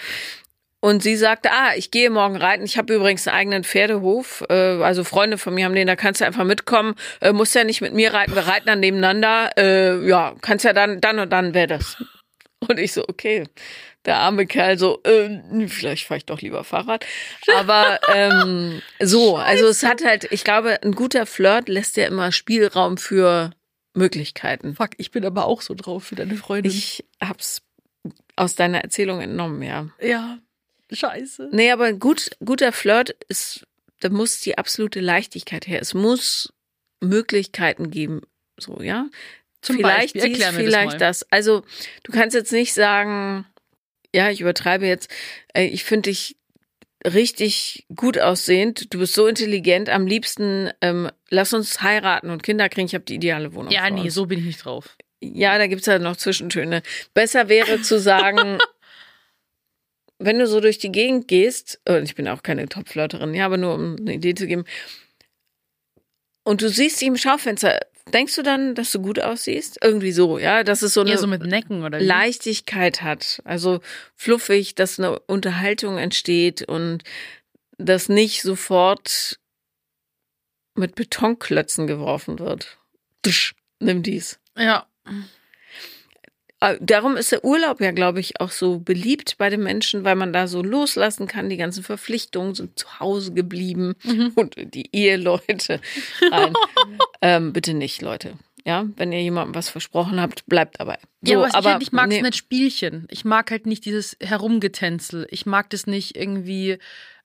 und 0.87 1.02
sie 1.02 1.16
sagte, 1.16 1.50
ah, 1.50 1.72
ich 1.75 1.90
gehe 1.90 2.10
morgen 2.10 2.37
reiten. 2.37 2.64
Ich 2.64 2.78
habe 2.78 2.94
übrigens 2.94 3.26
einen 3.26 3.37
eigenen 3.37 3.64
Pferdehof. 3.64 4.44
Äh, 4.48 4.82
also 4.82 5.02
Freunde 5.02 5.37
von 5.37 5.52
mir 5.52 5.64
haben 5.64 5.75
den, 5.75 5.88
da 5.88 5.96
kannst 5.96 6.20
du 6.20 6.25
einfach 6.25 6.44
mitkommen. 6.44 6.94
Äh, 7.20 7.32
musst 7.32 7.56
ja 7.56 7.64
nicht 7.64 7.81
mit 7.81 7.93
mir 7.93 8.14
reiten, 8.14 8.37
wir 8.37 8.46
reiten 8.46 8.66
dann 8.66 8.78
nebeneinander. 8.78 9.50
Äh, 9.56 10.06
ja, 10.06 10.37
kannst 10.43 10.64
ja 10.64 10.72
dann, 10.72 11.00
dann 11.00 11.19
und 11.19 11.31
dann 11.31 11.54
wäre 11.54 11.66
das. 11.66 11.96
Und 12.71 12.79
ich 12.79 12.93
so, 12.93 13.05
okay. 13.09 13.45
Der 14.05 14.19
arme 14.19 14.47
Kerl 14.47 14.79
so, 14.79 15.03
äh, 15.03 15.67
vielleicht 15.69 16.07
fahre 16.07 16.19
ich 16.19 16.27
doch 16.27 16.41
lieber 16.41 16.63
Fahrrad. 16.63 17.05
Aber 17.57 17.99
ähm, 18.15 18.81
so, 19.01 19.37
also 19.37 19.67
es 19.67 19.83
hat 19.83 20.05
halt, 20.05 20.29
ich 20.31 20.45
glaube, 20.45 20.81
ein 20.83 20.93
guter 20.93 21.27
Flirt 21.27 21.69
lässt 21.69 21.97
ja 21.97 22.07
immer 22.07 22.31
Spielraum 22.31 22.99
für 22.99 23.51
Möglichkeiten. 23.95 24.77
Fuck, 24.77 24.91
ich 24.99 25.11
bin 25.11 25.25
aber 25.25 25.47
auch 25.47 25.61
so 25.61 25.75
drauf 25.75 26.05
für 26.05 26.15
deine 26.15 26.37
Freundin. 26.37 26.71
Ich 26.71 27.05
hab's 27.21 27.63
aus 28.37 28.55
deiner 28.55 28.83
Erzählung 28.83 29.20
entnommen, 29.20 29.63
ja. 29.63 29.89
ja, 30.01 30.39
scheiße. 30.93 31.49
Nee, 31.53 31.73
aber 31.73 31.93
gut, 31.94 32.31
guter 32.44 32.70
Flirt 32.70 33.11
ist, 33.29 33.67
da 34.01 34.11
muss 34.11 34.41
die 34.41 34.58
absolute 34.58 35.01
Leichtigkeit 35.01 35.67
her. 35.67 35.81
Es 35.81 35.94
muss 35.94 36.53
Möglichkeiten 37.01 37.91
geben, 37.91 38.20
so, 38.58 38.81
ja. 38.82 39.08
Zum 39.67 39.77
vielleicht 39.77 40.15
Beispiel, 40.15 40.35
dies, 40.35 40.39
das 40.39 40.55
vielleicht 40.55 40.93
mal. 40.93 40.99
das. 40.99 41.27
Also, 41.32 41.65
du 42.05 42.13
kannst 42.13 42.37
jetzt 42.37 42.53
nicht 42.53 42.73
sagen, 42.73 43.44
ja, 44.15 44.31
ich 44.31 44.41
übertreibe 44.41 44.87
jetzt, 44.87 45.11
äh, 45.55 45.65
ich 45.65 45.82
finde 45.82 46.11
dich 46.11 46.37
richtig 47.05 47.85
gut 47.94 48.17
aussehend, 48.17 48.94
du 48.94 49.01
bist 49.01 49.15
so 49.15 49.27
intelligent, 49.27 49.89
am 49.89 50.06
liebsten 50.06 50.70
ähm, 50.82 51.11
lass 51.31 51.53
uns 51.53 51.82
heiraten 51.82 52.31
und 52.31 52.44
Kinder 52.44 52.69
kriegen, 52.69 52.87
ich 52.87 52.94
habe 52.94 53.05
die 53.05 53.17
ideale 53.17 53.55
Wohnung. 53.55 53.73
Ja, 53.73 53.91
nee, 53.91 54.08
so 54.08 54.27
bin 54.27 54.39
ich 54.39 54.44
nicht 54.44 54.65
drauf. 54.65 54.96
Ja, 55.20 55.58
da 55.58 55.67
gibt's 55.67 55.87
ja 55.87 55.99
noch 55.99 56.17
Zwischentöne. 56.17 56.82
Besser 57.13 57.49
wäre 57.49 57.82
zu 57.82 57.99
sagen, 57.99 58.58
wenn 60.20 60.39
du 60.39 60.46
so 60.46 60.61
durch 60.61 60.79
die 60.79 60.93
Gegend 60.93 61.27
gehst, 61.27 61.81
und 61.89 62.05
ich 62.05 62.15
bin 62.15 62.29
auch 62.29 62.44
keine 62.44 62.69
Topflirterin, 62.69 63.35
ja, 63.35 63.46
aber 63.46 63.56
nur 63.56 63.75
um 63.75 63.96
eine 63.96 64.15
Idee 64.15 64.35
zu 64.35 64.46
geben, 64.46 64.65
und 66.44 66.63
du 66.63 66.69
siehst 66.69 66.99
sie 66.99 67.06
im 67.06 67.17
Schaufenster, 67.17 67.81
denkst 68.13 68.34
du 68.36 68.43
dann, 68.43 68.75
dass 68.75 68.93
du 68.93 69.01
gut 69.01 69.20
aussiehst? 69.20 69.79
Irgendwie 69.82 70.13
so, 70.13 70.39
ja, 70.39 70.65
dass 70.65 70.82
es 70.82 70.94
so 70.94 71.01
eine 71.01 71.10
Eher 71.10 71.19
so 71.19 71.27
mit 71.27 71.43
Necken 71.43 71.84
oder 71.84 72.01
wie? 72.01 72.05
Leichtigkeit 72.05 73.03
hat. 73.03 73.41
Also 73.44 73.81
fluffig, 74.15 74.75
dass 74.75 74.98
eine 74.98 75.19
Unterhaltung 75.20 75.98
entsteht 75.98 76.63
und 76.63 77.03
dass 77.79 78.08
nicht 78.08 78.43
sofort 78.43 79.39
mit 80.75 80.94
Betonklötzen 80.94 81.86
geworfen 81.86 82.39
wird. 82.39 82.79
Nimm 83.81 84.03
dies. 84.03 84.39
Ja. 84.56 84.86
Äh, 86.60 86.77
Darum 86.81 87.17
ist 87.17 87.32
der 87.32 87.44
Urlaub 87.44 87.81
ja, 87.81 87.91
glaube 87.91 88.20
ich, 88.20 88.41
auch 88.41 88.51
so 88.51 88.79
beliebt 88.79 89.36
bei 89.39 89.51
den 89.51 89.63
Menschen, 89.63 90.05
weil 90.05 90.17
man 90.17 90.32
da 90.32 90.46
so 90.46 90.63
loslassen 90.63 91.27
kann. 91.27 91.51
Die 91.51 91.56
ganzen 91.56 91.82
Verpflichtungen 91.84 92.55
sind 92.55 92.79
zu 92.79 92.98
Hause 93.01 93.32
geblieben 93.34 93.94
Mhm. 94.05 94.32
und 94.36 94.55
die 94.75 94.89
Eheleute. 94.94 95.81
Ähm, 97.22 97.53
bitte 97.53 97.75
nicht, 97.75 98.03
Leute. 98.03 98.34
Ja, 98.65 98.84
wenn 98.96 99.13
ihr 99.13 99.22
jemandem 99.22 99.55
was 99.55 99.69
versprochen 99.69 100.20
habt, 100.20 100.44
bleibt 100.46 100.81
dabei. 100.81 100.98
So, 101.22 101.32
ja, 101.34 101.41
was 101.41 101.55
ich 101.58 101.65
halt 101.65 101.79
nicht 101.79 101.93
mag, 101.93 102.08
nee, 102.08 102.17
sind 102.17 102.25
halt 102.25 102.36
Spielchen. 102.36 103.06
Ich 103.10 103.25
mag 103.25 103.51
halt 103.51 103.65
nicht 103.67 103.84
dieses 103.84 104.17
Herumgetänzel. 104.20 105.27
Ich 105.31 105.46
mag 105.46 105.70
das 105.70 105.86
nicht 105.86 106.17
irgendwie 106.17 106.79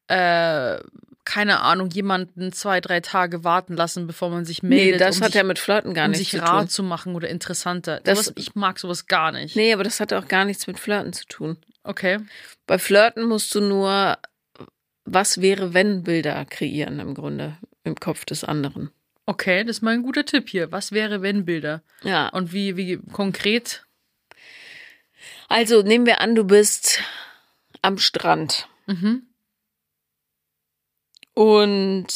äh, 0.08 0.80
keine 1.24 1.60
Ahnung, 1.62 1.90
jemanden 1.92 2.52
zwei, 2.52 2.82
drei 2.82 3.00
Tage 3.00 3.44
warten 3.44 3.76
lassen, 3.76 4.08
bevor 4.08 4.30
man 4.32 4.44
sich 4.44 4.64
Nee, 4.64 4.70
meldet. 4.70 5.02
das 5.02 5.18
um 5.18 5.22
hat 5.24 5.32
sich, 5.32 5.36
ja 5.36 5.44
mit 5.44 5.60
Flirten 5.60 5.94
gar 5.94 6.06
um 6.06 6.12
nichts 6.12 6.32
sich 6.32 6.40
zu 6.42 6.46
rar 6.46 6.62
tun. 6.62 6.70
zu 6.70 6.84
machen 6.84 7.16
oder 7.16 7.30
interessanter. 7.30 8.00
Das- 8.04 8.26
sowas, 8.26 8.34
ich 8.38 8.56
mag 8.56 8.80
sowas 8.80 9.06
gar 9.08 9.32
nicht. 9.32 9.56
Nee, 9.56 9.72
aber 9.74 9.84
das 9.84 10.00
hat 10.00 10.12
auch 10.14 10.28
gar 10.28 10.46
nichts 10.46 10.66
mit 10.68 10.80
Flirten 10.80 11.14
zu 11.14 11.26
tun. 11.28 11.58
Okay. 11.84 12.20
Bei 12.68 12.78
Flirten 12.80 13.26
musst 13.26 13.54
du 13.56 13.62
nur 13.62 14.18
was 15.06 15.42
wäre 15.42 15.74
wenn 15.74 16.04
Bilder 16.04 16.46
kreieren 16.46 17.00
im 17.00 17.14
Grunde 17.16 17.58
im 17.84 17.96
Kopf 17.96 18.24
des 18.26 18.44
anderen. 18.44 18.92
Okay, 19.26 19.64
das 19.64 19.78
ist 19.78 19.82
mal 19.82 19.94
ein 19.94 20.04
guter 20.04 20.26
Tipp 20.26 20.50
hier. 20.50 20.72
Was 20.72 20.92
wäre, 20.92 21.22
wenn 21.22 21.46
Bilder? 21.46 21.82
Ja. 22.04 22.30
Und 22.30 22.54
wie, 22.54 22.76
wie 22.78 22.98
konkret? 23.12 23.84
Also 25.48 25.82
nehmen 25.82 26.06
wir 26.06 26.22
an, 26.22 26.36
du 26.36 26.44
bist 26.44 27.02
am 27.82 27.98
Strand 27.98 28.68
Mhm. 28.88 29.24
Und 31.34 32.08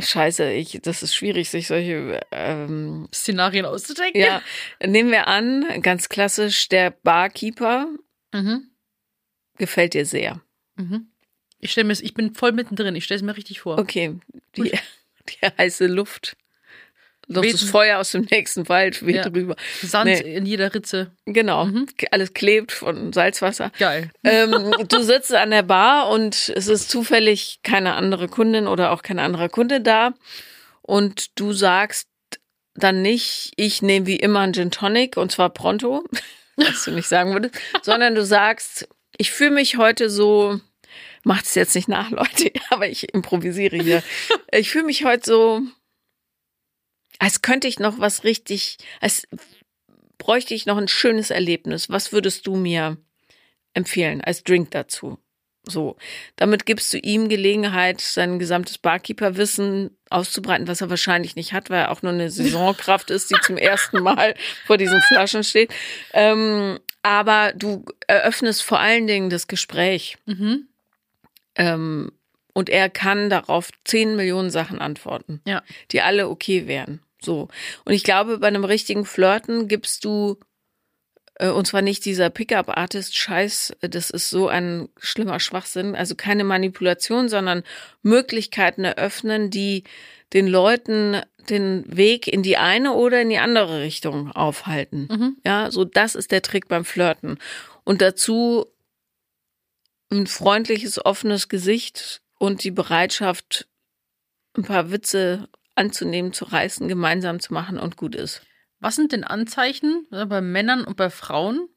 Scheiße, 0.00 0.50
ich, 0.52 0.80
das 0.82 1.02
ist 1.02 1.14
schwierig, 1.14 1.50
sich 1.50 1.66
solche 1.68 2.20
ähm, 2.32 3.08
Szenarien 3.12 3.66
auszudenken. 3.66 4.20
ja, 4.20 4.42
nehmen 4.84 5.10
wir 5.10 5.26
an, 5.28 5.64
ganz 5.82 6.08
klassisch, 6.08 6.68
der 6.68 6.90
Barkeeper 6.90 7.88
Mhm. 8.34 8.70
gefällt 9.58 9.92
dir 9.94 10.06
sehr. 10.06 10.40
Mhm. 10.76 11.08
Ich 11.58 11.70
stelle 11.72 11.86
mir, 11.86 11.92
ich 11.92 12.14
bin 12.14 12.34
voll 12.34 12.52
mittendrin. 12.52 12.96
Ich 12.96 13.04
stelle 13.04 13.16
es 13.16 13.22
mir 13.22 13.36
richtig 13.36 13.60
vor. 13.60 13.78
Okay, 13.78 14.18
die, 14.56 14.72
die 15.28 15.46
heiße 15.58 15.86
Luft. 15.86 16.36
Noch 17.32 17.42
das 17.44 17.62
Feuer 17.62 17.98
aus 17.98 18.12
dem 18.12 18.26
nächsten 18.30 18.68
Wald 18.68 19.04
weht 19.06 19.16
Ja. 19.16 19.28
drüber. 19.28 19.56
Sand 19.82 20.06
Nee. 20.10 20.34
in 20.36 20.46
jeder 20.46 20.74
Ritze. 20.74 21.12
Genau, 21.26 21.66
Mhm. 21.66 21.86
alles 22.10 22.34
klebt 22.34 22.72
von 22.72 23.12
Salzwasser. 23.12 23.70
Geil. 23.78 24.10
ähm, 24.24 24.72
du 24.88 25.02
sitzt 25.02 25.34
an 25.34 25.50
der 25.50 25.62
Bar 25.62 26.08
und 26.10 26.52
es 26.54 26.68
ist 26.68 26.90
zufällig 26.90 27.60
keine 27.62 27.94
andere 27.94 28.28
Kundin 28.28 28.66
oder 28.66 28.92
auch 28.92 29.02
kein 29.02 29.18
anderer 29.18 29.48
Kunde 29.48 29.80
da 29.80 30.14
und 30.82 31.38
du 31.38 31.52
sagst 31.52 32.08
dann 32.74 33.02
nicht, 33.02 33.52
ich 33.56 33.82
nehme 33.82 34.06
wie 34.06 34.16
immer 34.16 34.40
einen 34.40 34.54
Gin 34.54 34.70
Tonic 34.70 35.16
und 35.16 35.30
zwar 35.32 35.50
pronto, 35.50 36.04
was 36.56 36.84
du 36.84 36.90
nicht 36.92 37.08
sagen 37.08 37.32
würdest, 37.32 37.54
sondern 37.82 38.14
du 38.14 38.24
sagst, 38.24 38.88
ich 39.18 39.30
fühle 39.30 39.50
mich 39.50 39.76
heute 39.76 40.08
so, 40.08 40.58
macht 41.22 41.44
es 41.44 41.54
jetzt 41.54 41.74
nicht 41.74 41.88
nach, 41.88 42.10
Leute, 42.10 42.50
aber 42.70 42.88
ich 42.88 43.12
improvisiere 43.12 43.76
hier. 43.76 44.02
Ich 44.50 44.70
fühle 44.70 44.84
mich 44.84 45.04
heute 45.04 45.24
so, 45.24 45.60
als 47.22 47.40
könnte 47.40 47.68
ich 47.68 47.78
noch 47.78 48.00
was 48.00 48.24
richtig, 48.24 48.78
als 49.00 49.28
bräuchte 50.18 50.54
ich 50.54 50.66
noch 50.66 50.76
ein 50.76 50.88
schönes 50.88 51.30
Erlebnis. 51.30 51.88
Was 51.88 52.12
würdest 52.12 52.48
du 52.48 52.56
mir 52.56 52.96
empfehlen 53.74 54.20
als 54.20 54.42
Drink 54.42 54.72
dazu? 54.72 55.18
So, 55.64 55.96
damit 56.34 56.66
gibst 56.66 56.92
du 56.92 56.98
ihm 56.98 57.28
Gelegenheit, 57.28 58.00
sein 58.00 58.40
gesamtes 58.40 58.78
Barkeeper-Wissen 58.78 59.96
auszubreiten, 60.10 60.66
was 60.66 60.80
er 60.80 60.90
wahrscheinlich 60.90 61.36
nicht 61.36 61.52
hat, 61.52 61.70
weil 61.70 61.82
er 61.82 61.90
auch 61.92 62.02
nur 62.02 62.10
eine 62.10 62.28
Saisonkraft 62.28 63.10
ist, 63.10 63.30
die 63.30 63.40
zum 63.42 63.56
ersten 63.56 64.00
Mal 64.02 64.34
vor 64.66 64.76
diesen 64.76 65.00
Flaschen 65.02 65.44
steht. 65.44 65.72
Ähm, 66.12 66.80
aber 67.02 67.52
du 67.54 67.84
eröffnest 68.08 68.64
vor 68.64 68.80
allen 68.80 69.06
Dingen 69.06 69.30
das 69.30 69.46
Gespräch 69.46 70.16
Mhm. 70.26 70.66
ähm, 71.54 72.10
und 72.54 72.68
er 72.68 72.90
kann 72.90 73.30
darauf 73.30 73.70
zehn 73.84 74.14
Millionen 74.16 74.50
Sachen 74.50 74.80
antworten 74.80 75.40
Ja. 75.46 75.62
die 75.92 76.00
alle 76.02 76.28
okay 76.28 76.66
wären. 76.66 77.00
So. 77.24 77.48
Und 77.84 77.92
ich 77.92 78.04
glaube, 78.04 78.38
bei 78.38 78.48
einem 78.48 78.64
richtigen 78.64 79.04
Flirten 79.04 79.68
gibst 79.68 80.04
du, 80.04 80.38
äh, 81.36 81.48
und 81.48 81.66
zwar 81.66 81.82
nicht 81.82 82.04
dieser 82.04 82.30
Pickup-Artist-Scheiß, 82.30 83.76
das 83.80 84.10
ist 84.10 84.30
so 84.30 84.48
ein 84.48 84.88
schlimmer 84.96 85.40
Schwachsinn, 85.40 85.94
also 85.94 86.14
keine 86.14 86.44
Manipulation, 86.44 87.28
sondern 87.28 87.62
Möglichkeiten 88.02 88.84
eröffnen, 88.84 89.50
die 89.50 89.84
den 90.32 90.46
Leuten 90.46 91.20
den 91.50 91.84
Weg 91.86 92.26
in 92.28 92.42
die 92.42 92.56
eine 92.56 92.92
oder 92.92 93.20
in 93.20 93.28
die 93.28 93.38
andere 93.38 93.80
Richtung 93.80 94.30
aufhalten. 94.32 95.08
Mhm. 95.10 95.36
Ja, 95.44 95.70
so 95.70 95.84
das 95.84 96.14
ist 96.14 96.30
der 96.30 96.42
Trick 96.42 96.68
beim 96.68 96.84
Flirten. 96.84 97.38
Und 97.84 98.00
dazu 98.00 98.66
ein 100.10 100.26
freundliches, 100.26 101.04
offenes 101.04 101.48
Gesicht 101.48 102.22
und 102.38 102.64
die 102.64 102.70
Bereitschaft, 102.70 103.66
ein 104.56 104.62
paar 104.62 104.90
Witze 104.90 105.48
anzunehmen, 105.74 106.32
zu 106.32 106.44
reißen, 106.44 106.88
gemeinsam 106.88 107.40
zu 107.40 107.52
machen 107.52 107.78
und 107.78 107.96
gut 107.96 108.14
ist. 108.14 108.42
Was 108.80 108.96
sind 108.96 109.12
denn 109.12 109.24
Anzeichen 109.24 110.06
äh, 110.10 110.26
bei 110.26 110.40
Männern 110.40 110.84
und 110.84 110.96
bei 110.96 111.10
Frauen, 111.10 111.68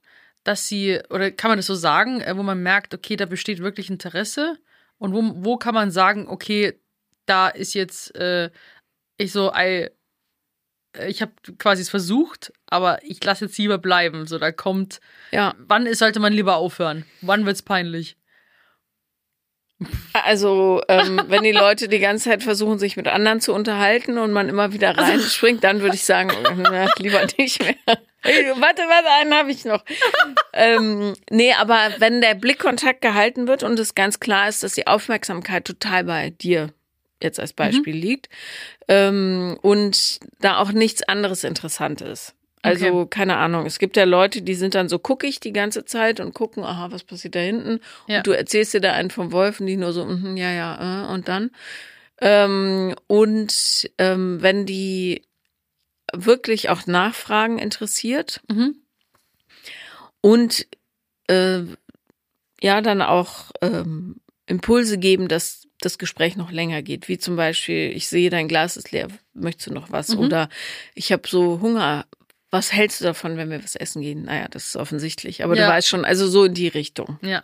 dass 0.43 0.67
sie, 0.67 0.99
oder 1.09 1.31
kann 1.31 1.49
man 1.49 1.57
das 1.57 1.67
so 1.67 1.75
sagen, 1.75 2.21
äh, 2.21 2.35
wo 2.37 2.43
man 2.43 2.61
merkt, 2.61 2.93
okay, 2.93 3.15
da 3.15 3.25
besteht 3.25 3.59
wirklich 3.59 3.89
Interesse? 3.89 4.57
Und 4.97 5.13
wo, 5.13 5.45
wo 5.45 5.57
kann 5.57 5.75
man 5.75 5.91
sagen, 5.91 6.27
okay, 6.27 6.79
da 7.25 7.49
ist 7.49 7.73
jetzt, 7.73 8.15
äh, 8.15 8.49
ich 9.17 9.31
so, 9.31 9.51
ey, 9.51 9.89
äh, 10.97 11.09
ich 11.09 11.21
habe 11.21 11.33
quasi 11.57 11.81
es 11.81 11.89
versucht, 11.89 12.53
aber 12.67 13.03
ich 13.03 13.23
lasse 13.23 13.45
jetzt 13.45 13.57
lieber 13.57 13.77
bleiben. 13.77 14.25
So, 14.25 14.37
da 14.39 14.51
kommt, 14.51 14.99
Ja, 15.31 15.53
wann 15.57 15.85
ist, 15.85 15.99
sollte 15.99 16.19
man 16.19 16.33
lieber 16.33 16.55
aufhören? 16.55 17.05
Wann 17.21 17.45
wird's 17.45 17.61
peinlich? 17.61 18.17
Also 20.13 20.82
ähm, 20.88 21.22
wenn 21.27 21.44
die 21.44 21.51
Leute 21.51 21.88
die 21.88 22.00
ganze 22.00 22.29
Zeit 22.29 22.44
versuchen, 22.44 22.79
sich 22.79 22.96
mit 22.96 23.08
anderen 23.08 23.41
zu 23.41 23.53
unterhalten 23.53 24.17
und 24.17 24.32
man 24.32 24.50
immer 24.50 24.74
wieder 24.74 24.98
reinspringt, 24.98 25.63
dann 25.63 25.82
würde 25.82 25.96
ich 25.96 26.03
sagen, 26.03 26.32
na, 26.58 26.88
lieber 26.98 27.25
nicht 27.38 27.62
mehr. 27.62 27.75
Hey, 28.22 28.46
warte, 28.55 28.82
warte, 28.84 29.10
einen 29.22 29.34
habe 29.34 29.51
ich 29.51 29.65
noch. 29.65 29.84
ähm, 30.53 31.13
nee, 31.29 31.53
aber 31.53 31.77
wenn 32.00 32.22
der 32.22 32.34
Blickkontakt 32.34 33.01
gehalten 33.01 33.48
wird 33.48 33.62
und 33.62 33.77
es 33.79 33.94
ganz 33.94 34.20
klar 34.20 34.50
ist, 34.50 34.63
dass 34.63 34.74
die 34.74 34.88
Aufmerksamkeit 34.88 35.65
total 35.65 36.05
bei 36.05 36.32
dir 36.32 36.74
jetzt 37.22 37.39
als 37.39 37.53
Beispiel 37.53 37.96
liegt 37.96 38.29
ähm, 38.88 39.58
und 39.62 40.20
da 40.39 40.58
auch 40.58 40.72
nichts 40.72 41.03
anderes 41.03 41.44
interessant 41.44 42.01
ist. 42.01 42.34
Also, 42.65 42.86
Okay. 42.88 43.07
keine 43.10 43.38
Ahnung. 43.38 43.65
Es 43.65 43.79
gibt 43.79 43.98
ja 43.98 44.03
Leute, 44.05 44.41
die 44.41 44.55
sind 44.55 44.75
dann 44.75 44.89
so 44.89 45.00
guckig 45.00 45.39
die 45.39 45.53
ganze 45.53 45.86
Zeit 45.86 46.19
und 46.19 46.34
gucken, 46.34 46.63
aha, 46.63 46.91
was 46.91 47.03
passiert 47.03 47.36
da 47.36 47.39
hinten? 47.39 47.79
Ja. 48.07 48.17
Und 48.17 48.27
du 48.27 48.31
erzählst 48.31 48.74
dir 48.74 48.81
da 48.81 48.93
einen 48.93 49.12
vom 49.12 49.31
Wolfen, 49.31 49.67
die 49.67 49.77
nur 49.77 49.93
so, 49.93 50.05
mhm, 50.05 50.36
ja, 50.38 50.51
ja, 50.51 51.05
äh, 51.05 51.13
und 51.13 51.27
dann. 51.27 51.51
Ähm, 52.22 52.95
und 53.07 53.89
ähm, 53.98 54.41
wenn 54.41 54.65
die 54.65 55.22
wirklich 56.13 56.69
auch 56.69 56.86
Nachfragen 56.88 57.57
interessiert 57.60 58.41
Mhm. 58.50 58.75
und 60.22 60.67
äh, 61.27 61.62
ja, 62.62 62.81
dann 62.81 63.01
auch 63.01 63.51
ähm, 63.62 64.15
Impulse 64.48 64.98
geben, 64.98 65.27
dass 65.27 65.67
das 65.81 65.98
Gespräch 65.98 66.36
noch 66.38 66.51
länger 66.51 66.81
geht. 66.81 67.07
Wie 67.10 67.17
zum 67.17 67.36
Beispiel, 67.36 67.91
ich 67.91 68.07
sehe, 68.07 68.29
dein 68.29 68.48
Glas 68.48 68.77
ist 68.77 68.91
leer, 68.91 69.07
möchtest 69.34 69.67
du 69.67 69.74
noch 69.74 69.91
was? 69.91 70.10
Mhm. 70.10 70.19
Oder 70.19 70.50
ich 70.93 71.12
habe 71.12 71.27
so 71.27 71.60
Hunger. 71.62 72.05
Was 72.55 72.71
hältst 72.74 73.01
du 73.01 73.05
davon, 73.05 73.38
wenn 73.38 73.50
wir 73.50 73.63
was 73.63 73.75
essen 73.75 74.01
gehen? 74.01 74.24
Naja, 74.24 74.47
das 74.50 74.67
ist 74.69 74.75
offensichtlich. 74.75 75.43
Aber 75.43 75.55
Ja. 75.55 75.67
du 75.67 75.74
weißt 75.74 75.88
schon, 75.88 76.05
also 76.05 76.27
so 76.27 76.45
in 76.45 76.53
die 76.53 76.67
Richtung. 76.67 77.19
Ja. 77.21 77.43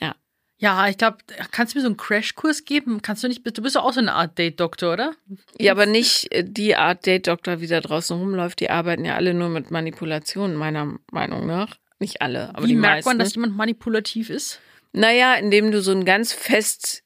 Ja. 0.00 0.14
Ja, 0.58 0.88
ich 0.88 0.96
glaube, 0.98 1.18
kannst 1.50 1.74
du 1.74 1.78
mir 1.78 1.82
so 1.82 1.88
einen 1.88 1.96
Crashkurs 1.96 2.64
geben? 2.64 3.02
Kannst 3.02 3.22
du 3.24 3.28
nicht, 3.28 3.44
du 3.44 3.62
bist 3.62 3.76
doch 3.76 3.84
auch 3.84 3.92
so 3.92 4.00
eine 4.00 4.14
Art 4.14 4.38
Date-Doktor, 4.38 4.92
oder? 4.92 5.12
Ja, 5.58 5.72
aber 5.72 5.86
nicht 5.86 6.32
äh, 6.32 6.44
die 6.46 6.76
Art 6.76 7.06
Date-Doktor, 7.06 7.60
wie 7.60 7.66
da 7.66 7.80
draußen 7.80 8.16
rumläuft. 8.16 8.60
Die 8.60 8.70
arbeiten 8.70 9.04
ja 9.04 9.14
alle 9.16 9.34
nur 9.34 9.48
mit 9.48 9.70
Manipulationen, 9.70 10.56
meiner 10.56 10.96
Meinung 11.10 11.46
nach. 11.46 11.76
Nicht 11.98 12.22
alle, 12.22 12.50
aber 12.50 12.64
Wie 12.64 12.68
die 12.68 12.76
merkt 12.76 12.96
meisten. 12.98 13.08
man, 13.08 13.18
dass 13.18 13.34
jemand 13.34 13.56
manipulativ 13.56 14.30
ist? 14.30 14.60
Naja, 14.92 15.34
indem 15.34 15.70
du 15.70 15.80
so 15.82 15.90
ein 15.92 16.04
ganz 16.04 16.32
festgesetztes 16.32 17.03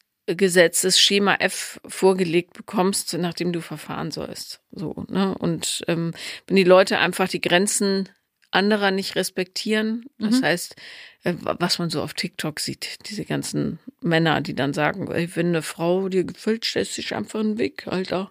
Schema 1.01 1.35
F 1.41 1.81
vorgelegt 1.87 2.53
bekommst, 2.55 3.15
nachdem 3.15 3.53
du 3.53 3.61
verfahren 3.61 4.11
sollst. 4.11 4.61
So, 4.73 5.05
ne? 5.09 5.37
Und 5.39 5.85
ähm, 5.89 6.13
wenn 6.47 6.57
die 6.57 6.65
Leute 6.65 6.99
einfach 6.99 7.29
die 7.29 7.41
Grenzen 7.41 8.09
anderer 8.51 8.91
nicht 8.91 9.15
respektieren, 9.17 10.07
das 10.19 10.41
Mhm. 10.41 10.45
heißt, 10.45 10.77
äh, 11.25 11.35
was 11.41 11.79
man 11.79 11.91
so 11.91 12.03
auf 12.03 12.15
TikTok 12.15 12.61
sieht, 12.61 13.09
diese 13.09 13.25
ganzen 13.25 13.79
Männer, 14.01 14.41
die 14.41 14.55
dann 14.55 14.73
sagen, 14.73 15.11
ey, 15.11 15.29
wenn 15.37 15.49
eine 15.49 15.63
Frau 15.63 16.09
dir 16.09 16.25
gefällt, 16.25 16.65
stellst 16.65 16.97
du 16.97 17.03
dich 17.03 17.15
einfach 17.15 17.41
in 17.41 17.53
den 17.55 17.59
Weg, 17.59 17.87
Alter. 17.87 18.31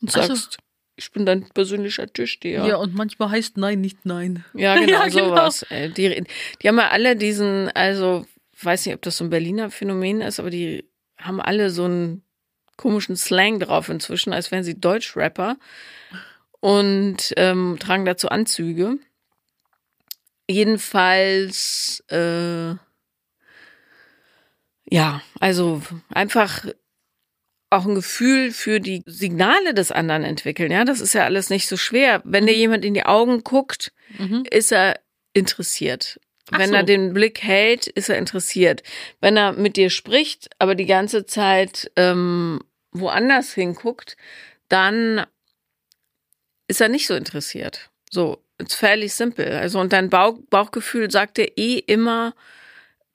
Und 0.00 0.08
Ach 0.16 0.22
so. 0.22 0.28
sagst, 0.34 0.58
ich 0.96 1.10
bin 1.12 1.24
dein 1.24 1.48
persönlicher 1.50 2.12
Türsteher. 2.12 2.64
Ja. 2.66 2.76
und 2.76 2.94
manchmal 2.94 3.30
heißt 3.30 3.56
Nein 3.56 3.80
nicht 3.80 4.04
Nein. 4.04 4.44
Ja, 4.54 4.74
genau, 4.78 4.90
Ja, 4.92 5.06
genau. 5.06 5.28
sowas. 5.28 5.62
Äh, 5.70 5.90
Die, 5.90 6.24
die 6.60 6.68
haben 6.68 6.78
ja 6.78 6.88
alle 6.90 7.14
diesen, 7.16 7.68
also, 7.70 8.26
ich 8.52 8.64
weiß 8.64 8.86
nicht, 8.86 8.94
ob 8.96 9.02
das 9.02 9.16
so 9.18 9.24
ein 9.24 9.30
Berliner 9.30 9.70
Phänomen 9.70 10.20
ist, 10.20 10.40
aber 10.40 10.50
die 10.50 10.84
haben 11.22 11.40
alle 11.40 11.70
so 11.70 11.84
einen 11.84 12.22
komischen 12.76 13.16
Slang 13.16 13.60
drauf 13.60 13.88
inzwischen, 13.88 14.32
als 14.32 14.50
wären 14.50 14.64
sie 14.64 14.80
Deutschrapper 14.80 15.56
und 16.60 17.32
ähm, 17.36 17.76
tragen 17.80 18.04
dazu 18.04 18.28
Anzüge. 18.28 18.98
Jedenfalls, 20.48 22.02
äh, 22.08 22.74
ja, 24.84 25.22
also 25.40 25.82
einfach 26.08 26.66
auch 27.70 27.86
ein 27.86 27.94
Gefühl 27.94 28.50
für 28.52 28.80
die 28.80 29.02
Signale 29.06 29.72
des 29.72 29.92
anderen 29.92 30.24
entwickeln. 30.24 30.70
Ja, 30.70 30.84
das 30.84 31.00
ist 31.00 31.14
ja 31.14 31.24
alles 31.24 31.48
nicht 31.48 31.66
so 31.68 31.76
schwer. 31.78 32.20
Wenn 32.24 32.46
dir 32.46 32.54
jemand 32.54 32.84
in 32.84 32.92
die 32.94 33.06
Augen 33.06 33.42
guckt, 33.44 33.92
Mhm. 34.18 34.44
ist 34.50 34.72
er 34.72 35.00
interessiert. 35.32 36.20
Ach 36.52 36.58
Wenn 36.58 36.70
so. 36.70 36.76
er 36.76 36.82
den 36.82 37.14
Blick 37.14 37.42
hält, 37.42 37.86
ist 37.86 38.08
er 38.08 38.18
interessiert. 38.18 38.82
Wenn 39.20 39.36
er 39.36 39.52
mit 39.52 39.76
dir 39.76 39.90
spricht, 39.90 40.50
aber 40.58 40.74
die 40.74 40.86
ganze 40.86 41.26
Zeit 41.26 41.90
ähm, 41.96 42.60
woanders 42.92 43.52
hinguckt, 43.54 44.16
dann 44.68 45.24
ist 46.68 46.80
er 46.80 46.88
nicht 46.88 47.06
so 47.06 47.14
interessiert. 47.14 47.90
So, 48.10 48.42
it's 48.58 48.74
fairly 48.74 49.08
simple. 49.08 49.58
Also, 49.58 49.80
und 49.80 49.92
dein 49.92 50.10
Bauch, 50.10 50.38
Bauchgefühl 50.50 51.10
sagt 51.10 51.38
dir 51.38 51.56
eh 51.56 51.78
immer, 51.78 52.34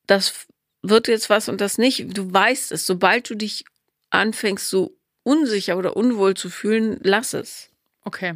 das 0.08 0.48
wird 0.82 1.08
jetzt 1.08 1.30
was 1.30 1.50
und 1.50 1.62
das 1.62 1.78
nicht. 1.78 2.18
Du 2.18 2.32
weißt 2.32 2.72
es. 2.72 2.86
Sobald 2.86 3.30
du 3.30 3.36
dich 3.36 3.66
anfängst, 4.10 4.70
so 4.70 4.98
unsicher 5.24 5.78
oder 5.78 5.96
unwohl 5.96 6.36
zu 6.36 6.50
fühlen, 6.50 7.00
lass 7.04 7.34
es. 7.34 7.70
Okay. 8.04 8.36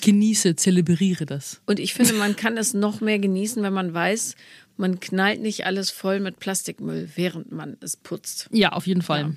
Genieße, 0.00 0.56
zelebriere 0.56 1.24
das. 1.24 1.60
Und 1.66 1.78
ich 1.78 1.94
finde, 1.94 2.14
man 2.14 2.36
kann 2.36 2.56
es 2.56 2.74
noch 2.74 3.00
mehr 3.00 3.18
genießen, 3.18 3.62
wenn 3.62 3.72
man 3.72 3.94
weiß, 3.94 4.34
man 4.76 4.98
knallt 4.98 5.40
nicht 5.40 5.66
alles 5.66 5.90
voll 5.90 6.18
mit 6.20 6.40
Plastikmüll, 6.40 7.08
während 7.14 7.52
man 7.52 7.76
es 7.80 7.96
putzt. 7.96 8.48
Ja, 8.50 8.72
auf 8.72 8.86
jeden 8.86 9.02
Fall. 9.02 9.36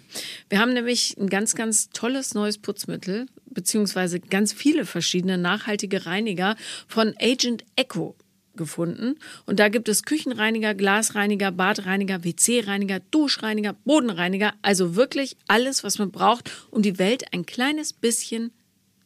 Wir 0.49 0.59
haben 0.59 0.73
nämlich 0.73 1.15
ein 1.17 1.29
ganz, 1.29 1.53
ganz 1.53 1.89
tolles 1.91 2.33
neues 2.33 2.57
Putzmittel, 2.57 3.27
beziehungsweise 3.51 4.19
ganz 4.19 4.51
viele 4.51 4.85
verschiedene 4.85 5.37
nachhaltige 5.37 6.05
Reiniger 6.05 6.55
von 6.87 7.13
Agent 7.21 7.63
Echo 7.75 8.15
gefunden. 8.55 9.19
Und 9.45 9.59
da 9.59 9.69
gibt 9.69 9.87
es 9.87 10.03
Küchenreiniger, 10.03 10.73
Glasreiniger, 10.73 11.51
Badreiniger, 11.51 12.23
WC-Reiniger, 12.23 12.99
Duschreiniger, 13.11 13.73
Bodenreiniger. 13.73 14.53
Also 14.63 14.95
wirklich 14.95 15.37
alles, 15.47 15.83
was 15.83 15.99
man 15.99 16.09
braucht, 16.09 16.51
um 16.71 16.81
die 16.81 16.97
Welt 16.97 17.31
ein 17.31 17.45
kleines 17.45 17.93
bisschen 17.93 18.51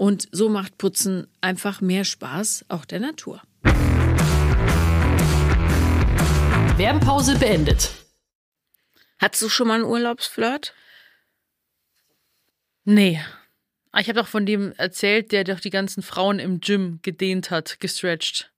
und 0.00 0.28
so 0.32 0.48
macht 0.48 0.78
Putzen 0.78 1.26
einfach 1.42 1.82
mehr 1.82 2.04
Spaß, 2.04 2.64
auch 2.70 2.86
der 2.86 3.00
Natur. 3.00 3.42
Werbepause 6.78 7.38
beendet. 7.38 7.90
Hattest 9.18 9.42
du 9.42 9.50
schon 9.50 9.68
mal 9.68 9.74
einen 9.74 9.84
Urlaubsflirt? 9.84 10.72
Nee. 12.84 13.20
Ah, 13.92 14.00
Ich 14.00 14.08
habe 14.08 14.18
doch 14.20 14.26
von 14.26 14.46
dem 14.46 14.72
erzählt, 14.78 15.32
der 15.32 15.44
doch 15.44 15.60
die 15.60 15.68
ganzen 15.68 16.02
Frauen 16.02 16.38
im 16.38 16.60
Gym 16.60 17.00
gedehnt 17.02 17.50
hat, 17.50 17.78
gestretched. 17.78 18.50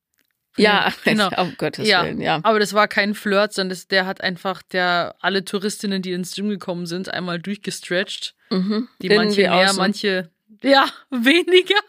Ja, 0.56 0.92
genau. 1.04 1.28
um 1.42 1.56
Gottes 1.58 1.88
ja, 1.88 2.04
Willen, 2.04 2.20
ja. 2.20 2.38
aber 2.44 2.60
das 2.60 2.72
war 2.72 2.86
kein 2.86 3.14
Flirt, 3.16 3.52
sondern 3.52 3.70
das, 3.70 3.88
der 3.88 4.06
hat 4.06 4.20
einfach 4.20 4.62
der 4.62 5.16
alle 5.18 5.44
Touristinnen, 5.44 6.02
die 6.02 6.12
ins 6.12 6.36
Gym 6.36 6.50
gekommen 6.50 6.86
sind, 6.86 7.08
einmal 7.08 7.40
durchgestretched. 7.40 8.36
Die 8.52 8.54
Mhm. 8.54 8.88
Innen 9.00 9.16
manche 9.16 9.36
wie 9.38 9.40
mehr, 9.48 9.54
außen. 9.70 9.76
manche 9.78 10.30
ja 10.62 10.86
weniger. 11.10 11.80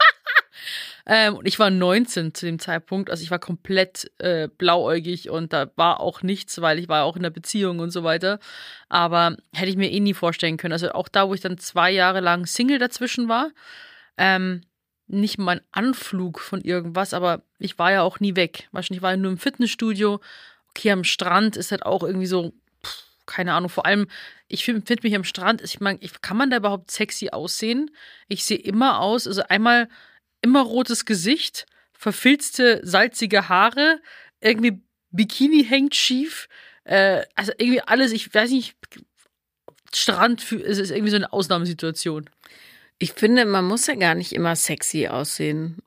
ähm, 1.05 1.35
und 1.35 1.47
ich 1.47 1.59
war 1.59 1.69
19 1.69 2.33
zu 2.33 2.45
dem 2.45 2.59
Zeitpunkt, 2.59 3.09
also 3.09 3.23
ich 3.23 3.31
war 3.31 3.39
komplett 3.39 4.11
äh, 4.19 4.47
blauäugig 4.47 5.29
und 5.29 5.53
da 5.53 5.71
war 5.75 5.99
auch 5.99 6.21
nichts, 6.21 6.61
weil 6.61 6.79
ich 6.79 6.87
war 6.87 7.03
auch 7.03 7.15
in 7.15 7.21
einer 7.21 7.29
Beziehung 7.29 7.79
und 7.79 7.91
so 7.91 8.03
weiter. 8.03 8.39
Aber 8.89 9.35
hätte 9.53 9.69
ich 9.69 9.77
mir 9.77 9.91
eh 9.91 9.99
nie 9.99 10.13
vorstellen 10.13 10.57
können. 10.57 10.73
Also 10.73 10.91
auch 10.91 11.07
da, 11.07 11.27
wo 11.27 11.33
ich 11.33 11.41
dann 11.41 11.57
zwei 11.57 11.91
Jahre 11.91 12.19
lang 12.19 12.45
Single 12.45 12.79
dazwischen 12.79 13.27
war, 13.27 13.51
ähm, 14.17 14.61
nicht 15.07 15.37
mal 15.37 15.57
ein 15.57 15.65
Anflug 15.71 16.39
von 16.39 16.61
irgendwas, 16.61 17.13
aber 17.13 17.43
ich 17.59 17.77
war 17.77 17.91
ja 17.91 18.01
auch 18.03 18.19
nie 18.19 18.35
weg. 18.35 18.69
Wahrscheinlich 18.71 19.01
war 19.01 19.13
ich 19.13 19.19
nur 19.19 19.31
im 19.31 19.37
Fitnessstudio. 19.37 20.21
Okay, 20.69 20.91
am 20.91 21.03
Strand 21.03 21.57
ist 21.57 21.71
halt 21.71 21.85
auch 21.85 22.03
irgendwie 22.03 22.25
so, 22.25 22.53
keine 23.25 23.53
Ahnung, 23.53 23.69
vor 23.69 23.85
allem, 23.85 24.07
ich 24.47 24.63
finde 24.63 24.85
find 24.85 25.03
mich 25.03 25.15
am 25.15 25.23
Strand, 25.23 25.61
ich 25.61 25.79
meine, 25.79 25.99
kann 26.21 26.37
man 26.37 26.49
da 26.49 26.57
überhaupt 26.57 26.91
sexy 26.91 27.29
aussehen? 27.29 27.91
Ich 28.27 28.45
sehe 28.45 28.57
immer 28.57 28.99
aus, 28.99 29.27
also 29.27 29.43
einmal 29.43 29.87
immer 30.41 30.61
rotes 30.61 31.05
Gesicht, 31.05 31.65
verfilzte, 31.93 32.81
salzige 32.83 33.49
Haare, 33.49 34.01
irgendwie 34.41 34.81
Bikini 35.11 35.63
hängt 35.63 35.95
schief, 35.95 36.49
äh, 36.83 37.23
also 37.35 37.51
irgendwie 37.57 37.81
alles, 37.81 38.11
ich 38.11 38.33
weiß 38.33 38.51
nicht, 38.51 38.75
Strand, 39.93 40.51
es 40.51 40.79
ist 40.79 40.91
irgendwie 40.91 41.11
so 41.11 41.15
eine 41.17 41.31
Ausnahmesituation. 41.31 42.29
Ich 42.99 43.13
finde, 43.13 43.45
man 43.45 43.65
muss 43.65 43.87
ja 43.87 43.95
gar 43.95 44.15
nicht 44.15 44.33
immer 44.33 44.55
sexy 44.55 45.07
aussehen. 45.07 45.77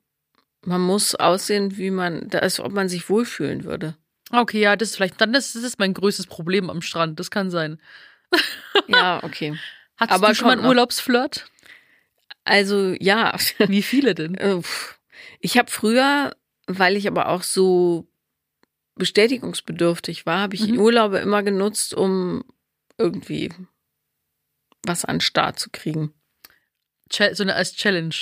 Man 0.65 0.81
muss 0.81 1.15
aussehen, 1.15 1.77
wie 1.77 1.91
man, 1.91 2.29
als 2.31 2.59
ob 2.59 2.71
man 2.73 2.89
sich 2.89 3.09
wohlfühlen 3.09 3.63
würde. 3.63 3.95
Okay, 4.31 4.59
ja, 4.59 4.75
das 4.75 4.89
ist 4.89 4.95
vielleicht, 4.95 5.19
dann 5.21 5.33
das, 5.33 5.53
das 5.53 5.63
ist 5.63 5.79
mein 5.79 5.93
größtes 5.93 6.27
Problem 6.27 6.69
am 6.69 6.81
Strand, 6.81 7.19
das 7.19 7.31
kann 7.31 7.49
sein. 7.49 7.79
Ja, 8.87 9.23
okay. 9.23 9.57
Hattest 9.97 10.15
Aber 10.15 10.27
du 10.29 10.35
schon 10.35 10.47
mal 10.47 10.57
einen. 10.57 10.65
Urlaubsflirt? 10.65 11.49
Also 12.43 12.95
ja, 12.99 13.35
Wie 13.67 13.81
viele 13.81 14.15
denn? 14.15 14.35
Äh, 14.35 14.61
ich 15.39 15.57
habe 15.57 15.69
früher, 15.71 16.35
weil 16.67 16.95
ich 16.95 17.07
aber 17.07 17.27
auch 17.29 17.43
so 17.43 18.07
bestätigungsbedürftig 18.95 20.25
war, 20.25 20.39
habe 20.39 20.55
ich 20.55 20.67
Mhm. 20.67 20.79
Urlaube 20.79 21.17
immer 21.19 21.43
genutzt, 21.43 21.93
um 21.93 22.43
irgendwie 22.97 23.51
was 24.83 25.05
an 25.05 25.15
den 25.15 25.21
Start 25.21 25.59
zu 25.59 25.69
kriegen. 25.71 26.13
So 27.11 27.43
eine 27.43 27.55
als 27.55 27.75
Challenge. 27.75 28.15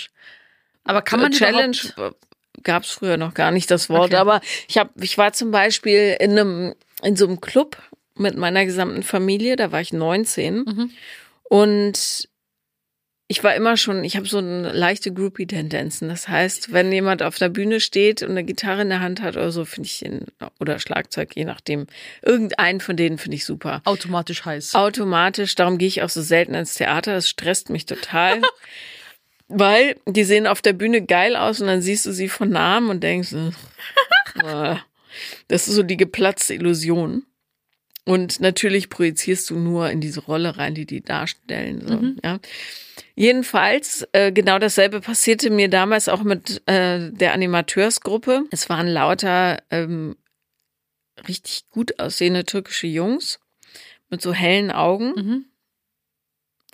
Aber 0.84 1.02
kann 1.02 1.20
man 1.20 1.32
Challenge 1.32 1.78
gab 2.66 2.84
es 2.84 2.90
früher 2.92 3.16
noch 3.16 3.34
gar 3.34 3.52
nicht 3.52 3.72
das 3.72 3.90
Wort, 3.90 4.08
Okay. 4.12 4.16
aber 4.18 4.42
ich 4.68 4.78
habe, 4.78 4.90
ich 5.02 5.18
war 5.18 5.32
zum 5.32 5.52
Beispiel 5.52 6.18
in 6.20 6.32
einem 6.32 6.76
in 7.02 7.16
so 7.16 7.26
einem 7.28 7.40
Club 7.40 7.78
mit 8.16 8.36
meiner 8.38 8.66
gesamten 8.66 9.04
Familie, 9.04 9.56
da 9.56 9.72
war 9.72 9.80
ich 9.82 9.94
19 9.94 10.56
Mhm. 10.66 10.92
und 11.44 12.28
ich 13.28 13.44
war 13.44 13.56
immer 13.56 13.76
schon, 13.76 14.04
ich 14.04 14.18
habe 14.18 14.28
so 14.28 14.38
eine 14.38 14.72
leichte 14.72 15.12
Groupie-Tendenzen. 15.12 16.10
Das 16.10 16.28
heißt, 16.28 16.72
wenn 16.74 16.92
jemand 16.92 17.24
auf 17.24 17.40
der 17.40 17.50
Bühne 17.50 17.80
steht 17.80 18.22
und 18.22 18.30
eine 18.30 18.44
Gitarre 18.44 18.84
in 18.84 18.90
der 18.90 19.00
Hand 19.00 19.20
hat 19.24 19.36
oder 19.36 19.52
so, 19.52 19.66
finde 19.66 19.88
ich 19.88 20.06
ihn, 20.06 20.26
oder 20.60 20.78
Schlagzeug, 20.78 21.36
je 21.36 21.44
nachdem, 21.44 21.88
irgendeinen 22.22 22.82
von 22.82 22.96
denen 22.96 23.18
finde 23.18 23.38
ich 23.38 23.46
super. 23.46 23.82
automatisch 23.86 24.46
heiß. 24.46 24.76
Automatisch, 24.76 25.56
darum 25.56 25.80
gehe 25.80 25.88
ich 25.88 26.04
auch 26.04 26.10
so 26.10 26.22
selten 26.22 26.54
ins 26.54 26.76
Theater, 26.76 27.14
das 27.14 27.28
stresst 27.28 27.72
mich 27.72 27.88
total. 27.88 28.42
Weil 29.48 29.96
die 30.08 30.24
sehen 30.24 30.48
auf 30.48 30.62
der 30.62 30.74
Bühne 30.74 31.06
geil 31.06 31.36
aus 31.36 31.62
und 31.62 31.68
dann 31.68 31.82
siehst 31.82 32.06
du 32.06 32.12
sie 32.12 32.30
von 32.30 32.50
Namen 32.50 32.90
und 32.90 33.04
denkst, 33.04 33.34
äh, 33.34 34.76
Das 35.48 35.68
ist 35.68 35.76
so 35.76 35.84
die 35.84 35.98
geplatzte 35.98 36.54
Illusion. 36.56 37.26
Und 38.08 38.40
natürlich 38.40 38.90
projizierst 38.90 39.50
du 39.50 39.56
nur 39.56 39.90
in 39.90 40.00
diese 40.02 40.20
Rolle 40.20 40.58
rein, 40.58 40.76
die 40.76 40.86
die 40.86 41.02
darstellen. 41.02 41.88
So, 41.88 41.96
Mhm. 41.96 42.18
ja. 42.24 42.40
Jedenfalls, 43.16 44.08
äh, 44.12 44.32
genau 44.32 44.60
dasselbe 44.60 45.00
passierte 45.02 45.50
mir 45.50 45.70
damals 45.70 46.10
auch 46.10 46.22
mit 46.24 46.62
äh, 46.68 47.12
der 47.12 47.34
Animateursgruppe. 47.34 48.44
Es 48.52 48.70
waren 48.70 48.88
lauter 48.88 49.64
ähm, 49.72 50.18
richtig 51.28 51.64
gut 51.72 52.00
aussehende 52.00 52.46
türkische 52.46 52.88
Jungs 52.88 53.40
mit 54.10 54.22
so 54.22 54.34
hellen 54.34 54.70
Augen. 54.70 55.14
Mhm. 55.16 55.46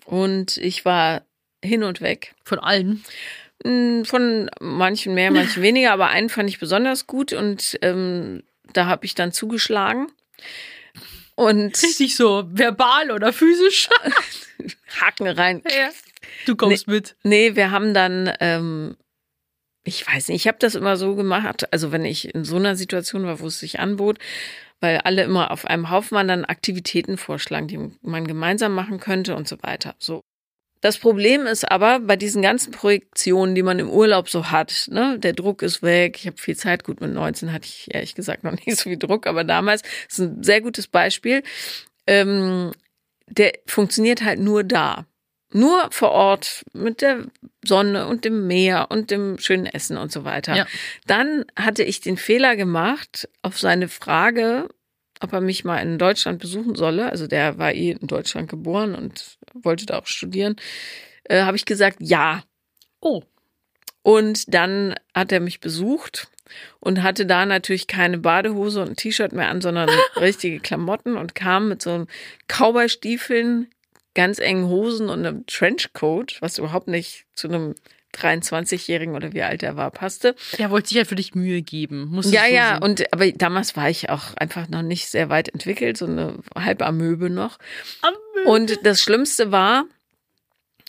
Und 0.04 0.56
ich 0.58 0.84
war 0.84 1.22
hin 1.62 1.82
und 1.82 2.00
weg. 2.00 2.34
Von 2.44 2.58
allen. 2.58 3.04
Mm, 3.64 4.02
Von 4.04 4.50
manchen 4.60 5.14
mehr, 5.14 5.30
manchen 5.30 5.62
weniger, 5.62 5.92
aber 5.92 6.08
einen 6.08 6.28
fand 6.28 6.48
ich 6.48 6.58
besonders 6.58 7.06
gut 7.06 7.32
und 7.32 7.78
ähm, 7.82 8.42
da 8.72 8.86
habe 8.86 9.04
ich 9.04 9.14
dann 9.14 9.32
zugeschlagen. 9.32 10.08
Und 11.34 11.72
Richtig 11.82 12.16
so 12.16 12.44
verbal 12.50 13.10
oder 13.10 13.32
physisch. 13.32 13.88
Haken 15.00 15.28
rein. 15.28 15.62
Du 16.46 16.56
kommst 16.56 16.86
mit. 16.86 17.16
Nee, 17.22 17.56
wir 17.56 17.70
haben 17.70 17.94
dann, 17.94 18.32
ähm, 18.40 18.96
ich 19.84 20.06
weiß 20.06 20.28
nicht, 20.28 20.42
ich 20.42 20.48
habe 20.48 20.58
das 20.60 20.74
immer 20.74 20.96
so 20.96 21.14
gemacht, 21.14 21.72
also 21.72 21.90
wenn 21.90 22.04
ich 22.04 22.34
in 22.34 22.44
so 22.44 22.56
einer 22.56 22.76
Situation 22.76 23.24
war, 23.24 23.40
wo 23.40 23.46
es 23.46 23.58
sich 23.58 23.80
anbot, 23.80 24.18
weil 24.80 24.98
alle 24.98 25.22
immer 25.22 25.50
auf 25.50 25.64
einem 25.64 25.90
Haufen 25.90 26.16
waren, 26.16 26.28
dann 26.28 26.44
Aktivitäten 26.44 27.16
vorschlagen, 27.16 27.68
die 27.68 27.90
man 28.02 28.26
gemeinsam 28.26 28.74
machen 28.74 29.00
könnte 29.00 29.34
und 29.36 29.48
so 29.48 29.56
weiter. 29.62 29.94
So. 29.98 30.22
Das 30.82 30.98
Problem 30.98 31.46
ist 31.46 31.70
aber 31.70 32.00
bei 32.00 32.16
diesen 32.16 32.42
ganzen 32.42 32.72
Projektionen, 32.72 33.54
die 33.54 33.62
man 33.62 33.78
im 33.78 33.88
Urlaub 33.88 34.28
so 34.28 34.50
hat, 34.50 34.88
ne, 34.90 35.16
der 35.16 35.32
Druck 35.32 35.62
ist 35.62 35.80
weg, 35.80 36.18
ich 36.18 36.26
habe 36.26 36.36
viel 36.36 36.56
Zeit, 36.56 36.82
gut 36.82 37.00
mit 37.00 37.12
19 37.12 37.52
hatte 37.52 37.66
ich 37.66 37.94
ehrlich 37.94 38.16
gesagt 38.16 38.42
noch 38.42 38.52
nicht 38.66 38.76
so 38.76 38.90
viel 38.90 38.98
Druck, 38.98 39.28
aber 39.28 39.44
damals 39.44 39.82
ist 40.08 40.18
ein 40.18 40.42
sehr 40.42 40.60
gutes 40.60 40.88
Beispiel. 40.88 41.44
Ähm, 42.08 42.72
der 43.28 43.52
funktioniert 43.64 44.22
halt 44.22 44.40
nur 44.40 44.64
da. 44.64 45.06
Nur 45.52 45.88
vor 45.92 46.10
Ort 46.10 46.64
mit 46.72 47.00
der 47.00 47.26
Sonne 47.64 48.08
und 48.08 48.24
dem 48.24 48.48
Meer 48.48 48.88
und 48.90 49.10
dem 49.12 49.38
schönen 49.38 49.66
Essen 49.66 49.96
und 49.98 50.10
so 50.10 50.24
weiter. 50.24 50.56
Ja. 50.56 50.66
Dann 51.06 51.44
hatte 51.54 51.84
ich 51.84 52.00
den 52.00 52.16
Fehler 52.16 52.56
gemacht, 52.56 53.28
auf 53.42 53.60
seine 53.60 53.88
Frage, 53.88 54.68
ob 55.20 55.32
er 55.32 55.40
mich 55.40 55.64
mal 55.64 55.78
in 55.78 55.98
Deutschland 55.98 56.40
besuchen 56.40 56.74
solle. 56.74 57.10
Also 57.10 57.28
der 57.28 57.58
war 57.58 57.72
eh 57.72 57.92
in 57.92 58.08
Deutschland 58.08 58.50
geboren 58.50 58.94
und 58.96 59.38
wollte 59.54 59.86
da 59.86 59.98
auch 59.98 60.06
studieren. 60.06 60.56
Äh, 61.24 61.42
Habe 61.42 61.56
ich 61.56 61.64
gesagt, 61.64 61.98
ja. 62.00 62.42
Oh. 63.00 63.22
Und 64.02 64.52
dann 64.52 64.94
hat 65.14 65.30
er 65.32 65.40
mich 65.40 65.60
besucht 65.60 66.28
und 66.80 67.02
hatte 67.02 67.24
da 67.24 67.46
natürlich 67.46 67.86
keine 67.86 68.18
Badehose 68.18 68.82
und 68.82 68.90
ein 68.90 68.96
T-Shirt 68.96 69.32
mehr 69.32 69.48
an, 69.48 69.60
sondern 69.60 69.88
richtige 70.16 70.60
Klamotten 70.60 71.16
und 71.16 71.34
kam 71.34 71.68
mit 71.68 71.82
so 71.82 72.06
Cowboy-Stiefeln, 72.48 73.68
ganz 74.14 74.38
engen 74.38 74.68
Hosen 74.68 75.08
und 75.08 75.24
einem 75.24 75.46
Trenchcoat, 75.46 76.38
was 76.40 76.58
überhaupt 76.58 76.88
nicht 76.88 77.26
zu 77.34 77.48
einem 77.48 77.74
23-Jährigen 78.14 79.14
oder 79.14 79.32
wie 79.32 79.42
alt 79.42 79.62
er 79.62 79.76
war, 79.76 79.90
passte. 79.90 80.34
Er 80.58 80.70
wollte 80.70 80.88
sich 80.88 80.98
halt 80.98 81.08
für 81.08 81.14
dich 81.14 81.34
Mühe 81.34 81.62
geben. 81.62 82.08
Muss 82.10 82.30
Ja, 82.30 82.44
so 82.46 82.52
ja, 82.54 82.74
sehen. 82.74 82.82
und 82.82 83.12
aber 83.12 83.32
damals 83.32 83.76
war 83.76 83.88
ich 83.88 84.10
auch 84.10 84.34
einfach 84.36 84.68
noch 84.68 84.82
nicht 84.82 85.08
sehr 85.08 85.30
weit 85.30 85.48
entwickelt, 85.48 85.96
so 85.96 86.06
eine 86.06 86.38
halbe 86.54 86.84
Amöbe 86.86 87.30
noch. 87.30 87.58
Und 88.46 88.84
das 88.84 89.00
Schlimmste 89.02 89.52
war, 89.52 89.84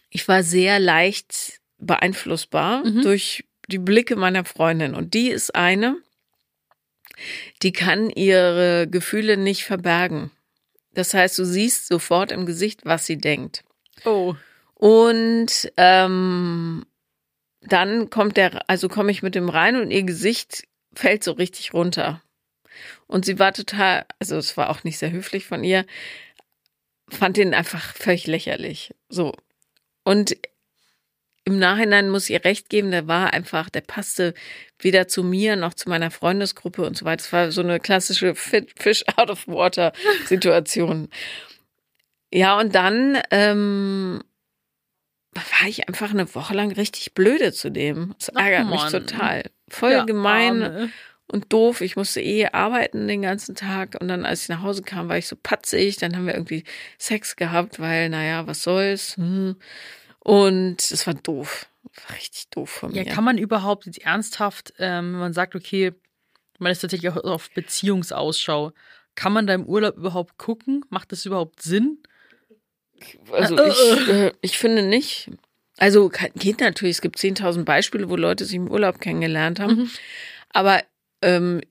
ich 0.10 0.28
war 0.28 0.44
sehr 0.44 0.80
leicht 0.80 1.60
beeinflussbar 1.78 2.86
Mhm. 2.86 3.02
durch 3.02 3.46
die 3.68 3.80
Blicke 3.80 4.16
meiner 4.16 4.46
Freundin. 4.46 4.94
Und 4.96 5.14
die 5.14 5.30
ist 5.30 5.56
eine, 5.56 5.98
die 7.62 7.72
kann 7.72 8.10
ihre 8.10 8.88
Gefühle 8.90 9.38
nicht 9.38 9.64
verbergen. 9.64 10.32
Das 10.94 11.14
heißt, 11.14 11.38
du 11.40 11.46
siehst 11.46 11.88
sofort 11.88 12.32
im 12.32 12.46
Gesicht, 12.46 12.82
was 12.86 13.06
sie 13.06 13.18
denkt. 13.18 13.64
Oh. 14.06 14.36
Und 14.76 15.72
ähm, 15.78 16.86
dann 17.62 18.10
kommt 18.10 18.38
der, 18.38 18.70
also 18.70 18.90
komme 18.90 19.12
ich 19.12 19.24
mit 19.24 19.36
dem 19.36 19.50
rein 19.50 19.76
und 19.78 19.92
ihr 19.92 20.04
Gesicht 20.04 20.64
fällt 20.94 21.24
so 21.24 21.32
richtig 21.32 21.74
runter. 21.74 22.22
Und 23.08 23.26
sie 23.26 23.40
war 23.40 23.54
total, 23.54 24.06
also 24.20 24.36
es 24.38 24.58
war 24.58 24.70
auch 24.70 24.84
nicht 24.84 24.98
sehr 24.98 25.12
höflich 25.12 25.46
von 25.46 25.64
ihr, 25.64 25.86
fand 27.10 27.38
ihn 27.38 27.54
einfach 27.54 27.94
völlig 27.96 28.28
lächerlich. 28.28 28.94
So. 29.10 29.34
Und 30.04 30.38
im 31.46 31.60
Nachhinein 31.60 32.10
muss 32.10 32.26
ich 32.26 32.32
ihr 32.32 32.46
recht 32.46 32.70
geben, 32.70 32.92
der 32.92 33.08
war 33.08 33.34
einfach, 33.34 33.70
der 33.70 33.82
passte 33.82 34.34
weder 34.80 35.08
zu 35.08 35.24
mir 35.24 35.56
noch 35.56 35.74
zu 35.74 35.90
meiner 35.90 36.10
Freundesgruppe 36.12 36.84
und 36.86 36.98
so 36.98 37.06
weiter. 37.06 37.22
Es 37.22 37.34
war 37.34 37.52
so 37.52 37.62
eine 37.62 37.80
klassische 37.80 38.34
Fish 38.36 39.04
out 39.18 39.30
of 39.30 39.48
water 39.48 39.92
Situation. 40.26 41.10
Ja, 42.34 42.58
und 42.60 42.74
dann 42.74 43.20
ähm, 43.32 44.24
war 45.34 45.68
ich 45.68 45.88
einfach 45.88 46.12
eine 46.12 46.34
Woche 46.34 46.54
lang 46.54 46.72
richtig 46.72 47.14
blöde 47.14 47.52
zu 47.52 47.70
dem. 47.70 48.16
Das 48.20 48.36
Ach, 48.36 48.42
ärgert 48.42 48.70
mich 48.70 48.82
Mann. 48.82 48.92
total. 48.92 49.44
Voll 49.70 49.92
Der 49.92 50.06
gemein 50.06 50.64
Arme. 50.64 50.90
Und 51.32 51.52
doof. 51.52 51.82
Ich 51.82 51.96
musste 51.96 52.22
eh 52.22 52.48
arbeiten 52.48 53.08
den 53.08 53.22
ganzen 53.22 53.56
Tag 53.56 53.98
und 54.00 54.08
dann, 54.08 54.26
als 54.26 54.44
ich 54.44 54.50
nach 54.50 54.62
Hause 54.62 54.84
kam, 54.84 55.10
war 55.10 55.18
ich 55.18 55.28
so 55.28 55.36
patzig. 55.42 55.98
Dann 55.98 56.16
haben 56.16 56.28
wir 56.28 56.34
irgendwie 56.36 56.64
Sex 56.98 57.36
gehabt, 57.36 57.80
weil, 57.80 58.10
naja, 58.10 58.46
was 58.48 58.64
soll's. 58.64 59.18
Hm. 59.18 59.56
Und 60.20 60.80
es 60.92 61.06
war 61.08 61.14
doof. 61.16 61.68
War 62.08 62.16
richtig 62.16 62.50
doof 62.50 62.70
von 62.70 62.94
Ja, 62.94 63.04
mir. 63.04 63.10
kann 63.12 63.24
man 63.24 63.38
überhaupt 63.38 63.86
jetzt 63.86 64.02
ernsthaft, 64.04 64.74
ähm, 64.80 65.14
wenn 65.14 65.20
man 65.20 65.34
sagt, 65.34 65.56
okay, 65.56 65.94
man 66.60 66.72
ist 66.72 66.80
tatsächlich 66.80 67.12
auch 67.12 67.24
auf 67.24 67.50
Beziehungsausschau, 67.52 68.72
kann 69.16 69.34
man 69.34 69.48
da 69.48 69.54
im 69.54 69.66
Urlaub 69.66 69.98
überhaupt 69.98 70.38
gucken? 70.38 70.84
Macht 70.90 71.12
das 71.12 71.26
überhaupt 71.26 71.62
Sinn? 71.62 72.00
Also 73.32 73.58
Äh, 73.58 73.70
ich, 73.70 74.08
äh, 74.08 74.32
ich 74.42 74.58
finde 74.58 74.84
nicht. 74.84 75.30
Also 75.78 76.10
geht 76.36 76.62
natürlich, 76.62 76.98
es 76.98 77.02
gibt 77.02 77.18
10.000 77.18 77.66
Beispiele, 77.66 78.10
wo 78.10 78.16
Leute 78.16 78.46
sich 78.46 78.56
im 78.56 78.70
Urlaub 78.72 79.02
kennengelernt 79.02 79.60
haben. 79.60 79.76
Mhm. 79.76 79.90
Aber, 80.50 80.82
ähm, 81.24 81.62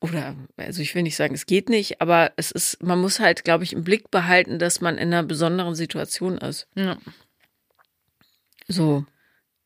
oder, 0.00 0.36
also 0.56 0.82
ich 0.82 0.94
will 0.94 1.02
nicht 1.02 1.16
sagen, 1.16 1.34
es 1.34 1.46
geht 1.46 1.68
nicht, 1.68 2.00
aber 2.00 2.32
es 2.36 2.50
ist, 2.50 2.82
man 2.82 3.00
muss 3.00 3.18
halt, 3.20 3.44
glaube 3.44 3.64
ich, 3.64 3.72
im 3.72 3.84
Blick 3.84 4.10
behalten, 4.10 4.58
dass 4.58 4.80
man 4.80 4.98
in 4.98 5.12
einer 5.12 5.22
besonderen 5.22 5.74
Situation 5.74 6.38
ist. 6.38 6.68
Ja. 6.74 6.98
So. 8.68 9.06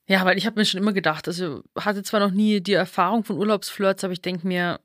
Ja, 0.06 0.24
weil 0.24 0.38
ich 0.38 0.46
habe 0.46 0.58
mir 0.58 0.64
schon 0.64 0.80
immer 0.80 0.92
gedacht, 0.92 1.28
also 1.28 1.62
hatte 1.78 2.02
zwar 2.02 2.20
noch 2.20 2.32
nie 2.32 2.60
die 2.60 2.72
Erfahrung 2.72 3.24
von 3.24 3.38
Urlaubsflirts, 3.38 4.04
aber 4.04 4.12
ich 4.12 4.22
denke 4.22 4.46
mir, 4.46 4.80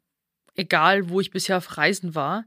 egal 0.55 1.09
wo 1.09 1.19
ich 1.19 1.31
bisher 1.31 1.57
auf 1.57 1.77
Reisen 1.77 2.15
war, 2.15 2.45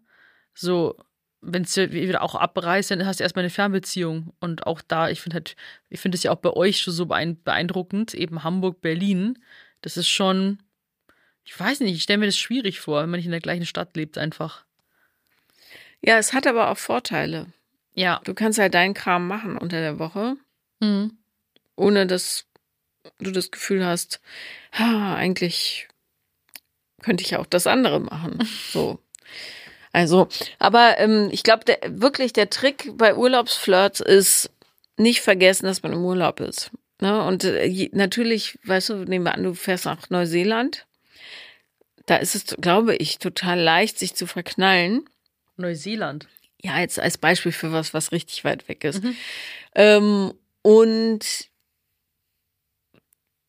so, 0.54 0.96
wenn 1.40 1.62
es 1.62 1.76
wieder 1.76 2.22
auch 2.22 2.34
abreißt, 2.34 2.90
dann 2.90 3.06
hast 3.06 3.20
du 3.20 3.22
erstmal 3.22 3.44
eine 3.44 3.50
Fernbeziehung. 3.50 4.32
Und 4.40 4.66
auch 4.66 4.80
da, 4.80 5.08
ich 5.08 5.20
finde 5.20 5.34
halt, 5.34 5.56
ich 5.88 6.00
finde 6.00 6.16
es 6.16 6.24
ja 6.24 6.32
auch 6.32 6.40
bei 6.40 6.50
euch 6.50 6.80
schon 6.80 6.94
so 6.94 7.04
beein- 7.04 7.42
beeindruckend, 7.42 8.14
eben 8.14 8.42
Hamburg, 8.42 8.80
Berlin. 8.80 9.38
Das 9.80 9.96
ist 9.96 10.08
schon, 10.08 10.58
ich 11.48 11.58
weiß 11.58 11.80
nicht, 11.80 11.94
ich 11.94 12.02
stelle 12.02 12.18
mir 12.18 12.26
das 12.26 12.36
schwierig 12.36 12.78
vor, 12.78 13.00
wenn 13.02 13.08
man 13.08 13.16
nicht 13.18 13.24
in 13.24 13.30
der 13.32 13.40
gleichen 13.40 13.64
Stadt 13.64 13.96
lebt, 13.96 14.18
einfach. 14.18 14.64
Ja, 16.02 16.18
es 16.18 16.34
hat 16.34 16.46
aber 16.46 16.68
auch 16.70 16.76
Vorteile. 16.76 17.46
Ja. 17.94 18.20
Du 18.24 18.34
kannst 18.34 18.58
halt 18.58 18.74
deinen 18.74 18.92
Kram 18.92 19.26
machen 19.26 19.56
unter 19.56 19.80
der 19.80 19.98
Woche, 19.98 20.36
Mhm. 20.80 21.16
ohne 21.74 22.06
dass 22.06 22.44
du 23.18 23.30
das 23.30 23.50
Gefühl 23.50 23.84
hast, 23.84 24.20
ha, 24.72 25.14
eigentlich 25.14 25.88
könnte 27.02 27.24
ich 27.24 27.30
ja 27.30 27.38
auch 27.38 27.46
das 27.46 27.66
andere 27.66 27.98
machen. 28.00 28.38
So. 28.72 28.98
Also, 29.90 30.28
aber 30.58 30.98
ähm, 30.98 31.30
ich 31.32 31.42
glaube, 31.44 31.78
wirklich 31.86 32.34
der 32.34 32.50
Trick 32.50 32.92
bei 32.98 33.16
Urlaubsflirts 33.16 34.00
ist, 34.00 34.50
nicht 34.98 35.22
vergessen, 35.22 35.64
dass 35.64 35.82
man 35.82 35.94
im 35.94 36.04
Urlaub 36.04 36.40
ist. 36.40 36.70
Ne? 37.00 37.24
Und 37.24 37.42
äh, 37.44 37.88
natürlich, 37.92 38.58
weißt 38.64 38.90
du, 38.90 38.94
nehmen 39.06 39.24
wir 39.24 39.32
an, 39.34 39.44
du 39.44 39.54
fährst 39.54 39.86
nach 39.86 40.10
Neuseeland. 40.10 40.84
Da 42.08 42.16
ist 42.16 42.34
es, 42.34 42.56
glaube 42.58 42.96
ich, 42.96 43.18
total 43.18 43.60
leicht, 43.60 43.98
sich 43.98 44.14
zu 44.14 44.26
verknallen. 44.26 45.04
Neuseeland. 45.58 46.26
Ja, 46.58 46.80
jetzt 46.80 46.98
als 46.98 47.18
Beispiel 47.18 47.52
für 47.52 47.70
was, 47.70 47.92
was 47.92 48.12
richtig 48.12 48.44
weit 48.44 48.66
weg 48.66 48.82
ist. 48.82 49.04
Mhm. 49.04 49.16
Ähm, 49.74 50.32
und 50.62 51.50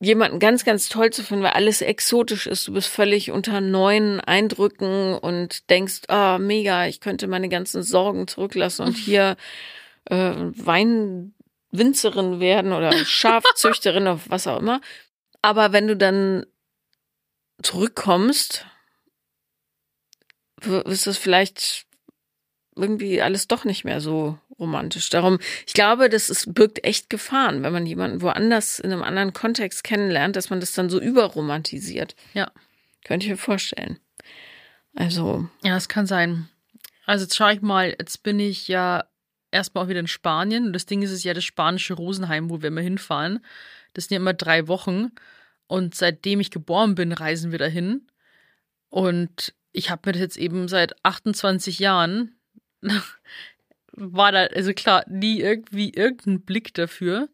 jemanden 0.01 0.39
ganz, 0.39 0.65
ganz 0.65 0.89
toll 0.89 1.11
zu 1.11 1.23
finden, 1.23 1.45
weil 1.45 1.51
alles 1.51 1.81
exotisch 1.81 2.47
ist. 2.47 2.67
Du 2.67 2.73
bist 2.73 2.89
völlig 2.89 3.31
unter 3.31 3.61
neuen 3.61 4.19
Eindrücken 4.19 5.13
und 5.13 5.69
denkst, 5.69 6.01
ah, 6.09 6.37
mega, 6.37 6.85
ich 6.85 6.99
könnte 6.99 7.27
meine 7.27 7.47
ganzen 7.47 7.81
Sorgen 7.81 8.27
zurücklassen 8.27 8.87
und 8.87 8.97
hier 8.97 9.37
äh, 10.03 10.33
Weinwinzerin 10.35 12.41
werden 12.41 12.73
oder 12.73 12.91
Schafzüchterin 12.91 14.03
oder 14.03 14.19
was 14.27 14.47
auch 14.47 14.59
immer. 14.59 14.81
Aber 15.41 15.71
wenn 15.71 15.87
du 15.87 15.95
dann 15.95 16.45
zurückkommst, 17.61 18.65
ist 20.85 21.07
das 21.07 21.17
vielleicht 21.17 21.85
irgendwie 22.75 23.21
alles 23.21 23.47
doch 23.47 23.65
nicht 23.65 23.83
mehr 23.83 24.01
so 24.01 24.37
romantisch. 24.57 25.09
Darum, 25.09 25.39
ich 25.65 25.73
glaube, 25.73 26.09
das 26.09 26.29
ist, 26.29 26.53
birgt 26.53 26.83
echt 26.83 27.09
Gefahren, 27.09 27.63
wenn 27.63 27.73
man 27.73 27.85
jemanden 27.85 28.21
woanders 28.21 28.79
in 28.79 28.91
einem 28.91 29.03
anderen 29.03 29.33
Kontext 29.33 29.83
kennenlernt, 29.83 30.35
dass 30.35 30.49
man 30.49 30.59
das 30.59 30.73
dann 30.73 30.89
so 30.89 30.99
überromantisiert. 30.99 32.15
Ja. 32.33 32.51
Könnte 33.05 33.25
ich 33.25 33.31
mir 33.31 33.37
vorstellen. 33.37 33.99
Also, 34.95 35.47
Ja, 35.63 35.75
das 35.75 35.87
kann 35.87 36.05
sein. 36.05 36.49
Also 37.05 37.23
jetzt 37.23 37.35
schaue 37.35 37.53
ich 37.53 37.61
mal, 37.61 37.95
jetzt 37.97 38.23
bin 38.23 38.39
ich 38.39 38.67
ja 38.67 39.05
erstmal 39.51 39.85
auch 39.85 39.89
wieder 39.89 39.99
in 39.99 40.07
Spanien. 40.07 40.67
Und 40.67 40.73
das 40.73 40.85
Ding 40.85 41.01
ist, 41.01 41.11
es 41.11 41.17
ist 41.17 41.23
ja 41.23 41.33
das 41.33 41.45
spanische 41.45 41.93
Rosenheim, 41.93 42.49
wo 42.49 42.61
wir 42.61 42.67
immer 42.67 42.81
hinfahren. 42.81 43.43
Das 43.93 44.05
sind 44.05 44.15
ja 44.15 44.21
immer 44.21 44.33
drei 44.33 44.67
Wochen. 44.67 45.11
Und 45.69 45.93
seitdem 45.93 46.39
ich 46.39 46.49
geboren 46.49 46.95
bin, 46.95 47.11
reisen 47.11 47.51
wir 47.51 47.59
dahin. 47.59 48.07
Und 48.89 49.53
ich 49.71 49.91
habe 49.91 50.01
mir 50.05 50.13
das 50.13 50.21
jetzt 50.21 50.37
eben 50.37 50.67
seit 50.67 50.95
28 51.05 51.77
Jahren, 51.77 52.35
war 53.91 54.31
da, 54.31 54.45
also 54.45 54.73
klar, 54.73 55.05
nie 55.07 55.39
irgendwie 55.39 55.91
irgendein 55.93 56.41
Blick 56.41 56.73
dafür. 56.73 57.29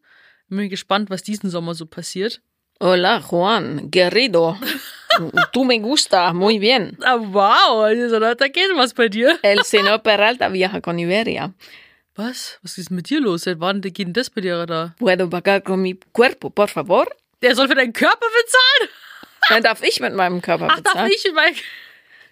Bin 0.48 0.68
gespannt, 0.68 1.08
was 1.08 1.22
diesen 1.22 1.48
Sommer 1.48 1.74
so 1.74 1.86
passiert. 1.86 2.42
hola 2.78 3.20
Juan, 3.20 3.90
querido. 3.90 4.58
Tú 5.52 5.64
me 5.64 5.78
gusta, 5.78 6.34
muy 6.34 6.58
bien. 6.58 6.98
Ah, 7.02 7.16
wow, 7.16 7.84
also, 7.84 8.20
da 8.20 8.34
da 8.34 8.48
geht 8.48 8.70
was 8.76 8.92
bei 8.92 9.08
dir. 9.08 9.38
El 9.42 9.64
señor 9.64 10.02
Peralta 10.02 10.52
viaja 10.52 10.82
con 10.82 10.98
Iberia. 10.98 11.54
Was? 12.14 12.58
Was 12.62 12.76
ist 12.76 12.90
mit 12.90 13.08
dir 13.08 13.22
los? 13.22 13.44
Seit 13.44 13.60
wann 13.60 13.80
geht 13.80 13.98
denn 13.98 14.12
das 14.12 14.28
bei 14.28 14.42
dir 14.42 14.66
da? 14.66 14.94
Puedo 14.98 15.30
pagar 15.30 15.62
con 15.62 15.80
mi 15.80 15.98
cuerpo, 16.12 16.50
por 16.50 16.68
favor? 16.68 17.06
Der 17.42 17.54
soll 17.54 17.68
für 17.68 17.74
deinen 17.74 17.92
Körper 17.92 18.26
bezahlen? 18.26 18.90
Dann 19.48 19.62
darf 19.62 19.82
ich 19.82 20.00
mit 20.00 20.14
meinem 20.14 20.42
Körper 20.42 20.68
Ach, 20.70 20.76
bezahlen. 20.76 21.10
darf 21.10 21.24
ich? 21.24 21.32
Mein 21.32 21.54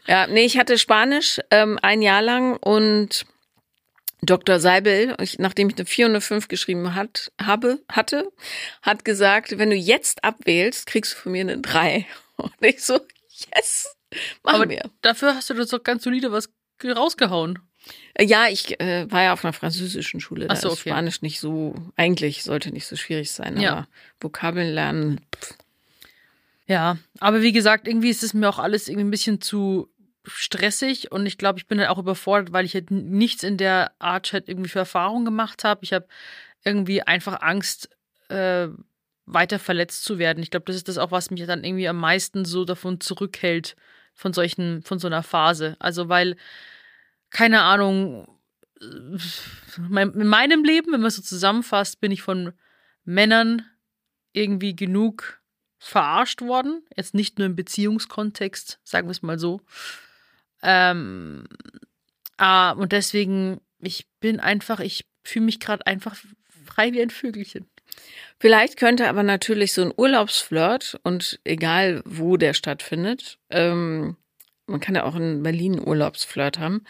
Ja, 0.06 0.26
nee, 0.26 0.44
ich 0.44 0.58
hatte 0.58 0.78
Spanisch 0.78 1.40
ähm, 1.50 1.78
ein 1.82 2.02
Jahr 2.02 2.22
lang 2.22 2.56
und 2.56 3.26
Dr. 4.22 4.58
Seibel, 4.58 5.14
ich, 5.20 5.38
nachdem 5.38 5.68
ich 5.68 5.76
eine 5.76 5.86
4 5.86 6.06
und 6.06 6.12
eine 6.12 6.20
5 6.20 6.48
geschrieben 6.48 6.94
hat, 6.94 7.30
habe, 7.40 7.80
hatte, 7.90 8.32
hat 8.82 9.04
gesagt, 9.04 9.58
wenn 9.58 9.70
du 9.70 9.76
jetzt 9.76 10.24
abwählst, 10.24 10.86
kriegst 10.86 11.12
du 11.12 11.16
von 11.18 11.32
mir 11.32 11.42
eine 11.42 11.58
3. 11.58 12.06
Und 12.36 12.52
ich 12.62 12.82
so, 12.82 12.98
yes, 13.54 13.94
machen 14.42 14.62
Aber 14.62 14.68
wir. 14.68 14.90
dafür 15.02 15.36
hast 15.36 15.50
du 15.50 15.54
das 15.54 15.68
doch 15.68 15.82
ganz 15.82 16.02
solide 16.02 16.32
was 16.32 16.48
rausgehauen. 16.84 17.60
Äh, 18.14 18.24
Ja, 18.24 18.46
ich 18.48 18.80
äh, 18.80 19.10
war 19.10 19.22
ja 19.22 19.32
auf 19.32 19.44
einer 19.44 19.52
französischen 19.52 20.20
Schule. 20.20 20.46
Da 20.46 20.54
Ach 20.54 20.60
so, 20.60 20.68
ist 20.68 20.80
okay. 20.80 20.90
Spanisch 20.90 21.22
nicht 21.22 21.40
so, 21.40 21.74
eigentlich 21.96 22.42
sollte 22.42 22.70
nicht 22.70 22.86
so 22.86 22.96
schwierig 22.96 23.32
sein, 23.32 23.58
Ja. 23.58 23.72
aber 23.72 23.88
Vokabeln 24.20 24.72
lernen, 24.72 25.20
pff, 25.34 25.54
Ja, 26.66 26.96
aber 27.20 27.42
wie 27.42 27.52
gesagt, 27.52 27.86
irgendwie 27.86 28.10
ist 28.10 28.22
es 28.22 28.34
mir 28.34 28.48
auch 28.48 28.58
alles 28.58 28.88
irgendwie 28.88 29.06
ein 29.06 29.10
bisschen 29.10 29.40
zu 29.40 29.88
stressig 30.26 31.12
und 31.12 31.26
ich 31.26 31.36
glaube, 31.36 31.58
ich 31.58 31.66
bin 31.66 31.78
halt 31.78 31.90
auch 31.90 31.98
überfordert, 31.98 32.52
weil 32.52 32.64
ich 32.64 32.72
halt 32.74 32.90
nichts 32.90 33.42
in 33.42 33.58
der 33.58 33.92
Art 33.98 34.32
halt 34.32 34.48
irgendwie 34.48 34.70
für 34.70 34.78
Erfahrung 34.78 35.26
gemacht 35.26 35.64
habe. 35.64 35.84
Ich 35.84 35.92
habe 35.92 36.06
irgendwie 36.64 37.02
einfach 37.02 37.42
Angst, 37.42 37.90
äh, 38.30 38.68
weiter 39.26 39.58
verletzt 39.58 40.04
zu 40.04 40.18
werden. 40.18 40.42
Ich 40.42 40.50
glaube, 40.50 40.64
das 40.66 40.76
ist 40.76 40.88
das 40.88 40.98
auch, 40.98 41.10
was 41.10 41.30
mich 41.30 41.44
dann 41.46 41.64
irgendwie 41.64 41.88
am 41.88 41.98
meisten 41.98 42.44
so 42.44 42.64
davon 42.64 43.00
zurückhält, 43.00 43.76
von 44.14 44.32
solchen, 44.32 44.82
von 44.82 44.98
so 44.98 45.06
einer 45.08 45.22
Phase. 45.22 45.76
Also, 45.78 46.08
weil, 46.08 46.36
keine 47.34 47.62
Ahnung, 47.62 48.26
äh, 48.80 49.18
in 49.76 50.26
meinem 50.26 50.64
Leben, 50.64 50.92
wenn 50.92 51.00
man 51.00 51.08
es 51.08 51.16
so 51.16 51.22
zusammenfasst, 51.22 52.00
bin 52.00 52.12
ich 52.12 52.22
von 52.22 52.52
Männern 53.04 53.66
irgendwie 54.32 54.74
genug 54.74 55.42
verarscht 55.78 56.40
worden. 56.40 56.82
Jetzt 56.96 57.12
nicht 57.12 57.38
nur 57.38 57.46
im 57.46 57.56
Beziehungskontext, 57.56 58.80
sagen 58.84 59.08
wir 59.08 59.12
es 59.12 59.22
mal 59.22 59.38
so. 59.38 59.60
Ähm, 60.62 61.44
ah, 62.38 62.70
und 62.70 62.92
deswegen, 62.92 63.60
ich 63.80 64.06
bin 64.20 64.40
einfach, 64.40 64.80
ich 64.80 65.04
fühle 65.24 65.46
mich 65.46 65.60
gerade 65.60 65.86
einfach 65.86 66.16
frei 66.64 66.92
wie 66.92 67.02
ein 67.02 67.10
Vögelchen. 67.10 67.66
Vielleicht 68.38 68.78
könnte 68.78 69.08
aber 69.08 69.22
natürlich 69.22 69.72
so 69.72 69.82
ein 69.82 69.92
Urlaubsflirt 69.94 70.98
und 71.02 71.40
egal 71.44 72.02
wo 72.06 72.36
der 72.36 72.54
stattfindet, 72.54 73.38
ähm, 73.50 74.16
man 74.66 74.80
kann 74.80 74.94
ja 74.94 75.04
auch 75.04 75.16
in 75.16 75.42
Berlin 75.42 75.78
Urlaubsflirt 75.78 76.58
haben, 76.58 76.84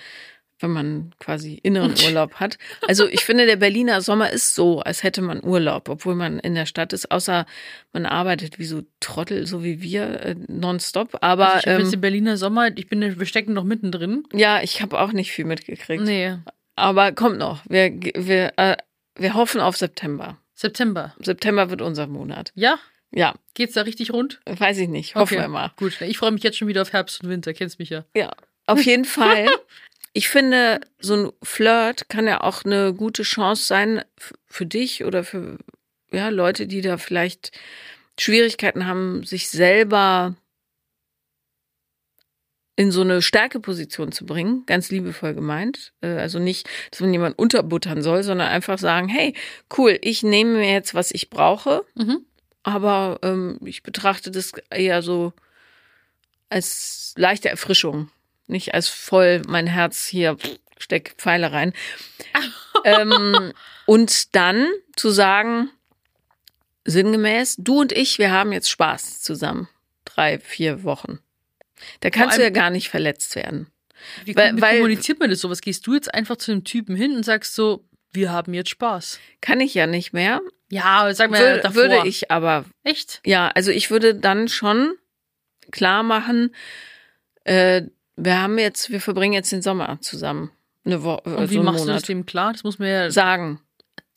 wenn 0.65 0.73
man 0.73 1.15
quasi 1.21 1.55
inneren 1.63 1.95
Urlaub 2.05 2.35
hat. 2.41 2.59
Also 2.89 3.07
ich 3.09 3.25
finde, 3.25 3.47
der 3.47 3.55
Berliner 3.57 4.01
Sommer 4.01 4.31
ist 4.31 4.57
so, 4.57 4.81
als 4.81 5.05
hätte 5.05 5.23
man 5.23 5.45
Urlaub, 5.45 5.89
obwohl 5.89 6.17
man 6.17 6.41
in 6.41 6.57
der 6.57 6.67
Stadt 6.67 6.93
ist, 6.93 7.13
außer 7.13 7.47
man 7.93 8.07
arbeitet 8.07 8.59
wie 8.59 8.65
so 8.65 8.83
Trottel, 8.99 9.47
so 9.47 9.63
wie 9.63 9.81
wir, 9.83 10.21
äh, 10.21 10.35
nonstop. 10.49 11.19
Aber 11.21 11.55
Also 11.55 11.59
ich 11.61 11.67
habe 11.67 11.79
jetzt 11.83 11.87
ähm, 11.87 11.91
den 11.93 12.01
Berliner 12.01 12.37
Sommer, 12.37 12.77
ich 12.77 12.89
bin, 12.89 13.01
wir 13.19 13.27
stecken 13.27 13.53
noch 13.53 13.65
mittendrin. 13.65 14.25
ja, 14.33 14.61
ich 14.63 14.83
habe 14.83 14.99
auch 14.99 15.13
nicht 15.13 15.31
viel 15.31 15.45
mitgekriegt. 15.45 16.03
Nee, 16.03 16.37
Aber 16.75 17.13
kommt 17.13 17.39
noch. 17.39 17.63
Wir, 17.69 17.93
wir, 18.17 18.53
äh, 18.57 18.77
wir 19.17 19.35
hoffen 19.35 19.61
auf 19.61 19.77
September. 19.77 20.39
September. 20.57 21.15
September 21.21 21.71
wird 21.71 21.83
unser 21.83 22.07
Monat. 22.09 22.51
Ja? 22.57 22.79
Ja, 23.13 23.35
Geht's 23.55 23.75
da 23.75 23.83
richtig 23.83 24.13
rund? 24.13 24.41
weiß 24.47 24.79
ich 24.79 24.89
nicht. 24.89 25.15
Hoffen 25.15 25.35
Okay. 25.35 25.45
wir 25.45 25.49
mal. 25.49 25.71
Gut, 25.77 26.01
ich 26.01 26.19
freue 26.19 26.33
mich 26.33 26.43
jetzt 26.43 26.59
schon 26.59 26.67
wieder 26.67 26.83
auf 26.83 26.93
Herbst 26.93 27.23
und 27.23 27.29
Winter, 27.31 27.53
kennst 27.55 27.79
mich 27.79 27.91
ja. 27.91 28.05
Ja, 28.17 28.33
auf 28.67 28.83
jeden 28.83 29.05
Fall. 29.05 29.47
Ich 30.17 30.29
finde, 30.29 30.81
so 31.01 31.15
ein 31.17 31.33
Flirt 31.43 32.09
kann 32.09 32.27
ja 32.29 32.41
auch 32.41 32.65
eine 32.65 32.95
gute 32.95 33.25
Chance 33.25 33.65
sein 33.65 34.05
für 34.47 34.65
dich 34.65 35.05
oder 35.05 35.25
für 35.25 35.59
ja, 36.13 36.29
Leute, 36.29 36.69
die 36.69 36.81
da 36.83 36.99
vielleicht 36.99 37.51
Schwierigkeiten 38.19 38.87
haben, 38.87 39.25
sich 39.25 39.51
selber 39.51 40.37
in 42.77 42.93
so 42.93 43.01
eine 43.01 43.23
Stärkeposition 43.23 44.13
zu 44.13 44.25
bringen, 44.25 44.63
ganz 44.67 44.91
liebevoll 44.91 45.35
gemeint. 45.35 45.93
Äh, 46.01 46.09
Also 46.19 46.39
nicht, 46.39 46.69
dass 46.93 47.01
man 47.01 47.13
jemanden 47.13 47.39
unterbuttern 47.39 48.01
soll, 48.03 48.23
sondern 48.23 48.49
einfach 48.49 48.79
sagen, 48.79 49.09
hey, 49.09 49.35
cool, 49.77 49.99
ich 50.01 50.23
nehme 50.23 50.59
mir 50.59 50.73
jetzt, 50.73 50.95
was 50.95 51.11
ich 51.11 51.29
brauche, 51.29 51.85
Mhm. 51.97 52.25
aber 52.63 53.19
ähm, 53.23 53.59
ich 53.65 53.83
betrachte 53.83 54.31
das 54.31 54.53
eher 54.71 55.03
so 55.03 55.33
als 56.49 57.15
leichte 57.17 57.49
Erfrischung, 57.49 58.11
nicht 58.47 58.75
als 58.75 58.89
voll 58.89 59.43
mein 59.49 59.67
Herz 59.67 60.07
hier 60.07 60.37
steck 60.79 61.15
Pfeile 61.19 61.53
rein. 61.53 61.73
ähm, 62.85 63.53
und 63.87 64.35
dann 64.35 64.69
zu 64.97 65.11
sagen, 65.11 65.71
sinngemäß, 66.85 67.57
du 67.59 67.81
und 67.81 67.93
ich, 67.93 68.19
wir 68.19 68.31
haben 68.31 68.53
jetzt 68.53 68.71
Spaß 68.71 69.23
zusammen. 69.23 69.69
Drei, 70.05 70.39
vier 70.39 70.85
Wochen. 70.85 71.19
Da 72.01 72.11
kannst 72.11 72.39
du 72.39 72.43
ja 72.43 72.51
gar 72.51 72.71
nicht 72.71 72.89
verletzt 72.89 73.35
werden. 73.37 73.69
Wie, 74.25 74.37
Weil- 74.37 74.57
wie 74.57 74.61
kommuniziert 74.61 75.19
man 75.21 75.31
das 75.31 75.41
so? 75.41 75.51
Was 75.51 75.61
gehst 75.61 75.87
du 75.87 75.95
jetzt 75.95 76.13
einfach 76.13 76.37
zu 76.37 76.51
dem 76.53 76.65
Typen 76.65 76.95
hin 76.97 77.17
und 77.17 77.25
sagst 77.25 77.55
so, 77.55 77.85
wir 78.13 78.31
haben 78.31 78.55
jetzt 78.55 78.71
Spaß? 78.71 79.19
Kann 79.41 79.61
ich 79.61 79.75
ja 79.75 79.87
nicht 79.87 80.13
mehr. 80.13 80.41
Ja, 80.71 81.13
sag 81.15 81.31
mal 81.31 81.41
Würde, 81.41 81.61
davor. 81.61 81.83
würde 81.83 82.09
ich 82.09 82.31
aber 82.31 82.65
Echt? 82.85 83.21
Ja, 83.25 83.49
also 83.49 83.71
ich 83.71 83.91
würde 83.91 84.15
dann 84.15 84.49
schon 84.49 84.95
klar 85.71 86.03
machen, 86.03 86.55
äh, 87.45 87.83
wir 88.17 88.41
haben 88.41 88.59
jetzt, 88.59 88.91
wir 88.91 89.01
verbringen 89.01 89.33
jetzt 89.35 89.53
den 89.53 89.63
Sommer 89.63 89.99
zusammen. 90.01 90.51
Eine 90.85 91.03
Woche, 91.03 91.37
Und 91.37 91.51
wie 91.51 91.55
so 91.55 91.63
machst 91.63 91.81
du 91.85 91.87
das 91.89 91.95
Monat. 92.03 92.09
dem 92.09 92.27
klar? 92.27 92.53
Das 92.53 92.63
muss 92.65 92.79
man 92.79 92.89
ja 92.89 93.11
Sagen. 93.11 93.61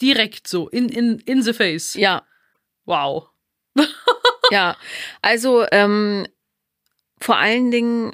direkt 0.02 0.48
so, 0.48 0.68
in, 0.70 0.90
in, 0.90 1.20
in 1.20 1.42
the 1.42 1.54
face. 1.54 1.94
Ja, 1.96 2.24
Wow. 2.86 3.30
ja. 4.52 4.76
Also 5.22 5.66
ähm, 5.72 6.26
vor 7.20 7.38
allen 7.38 7.72
Dingen, 7.72 8.12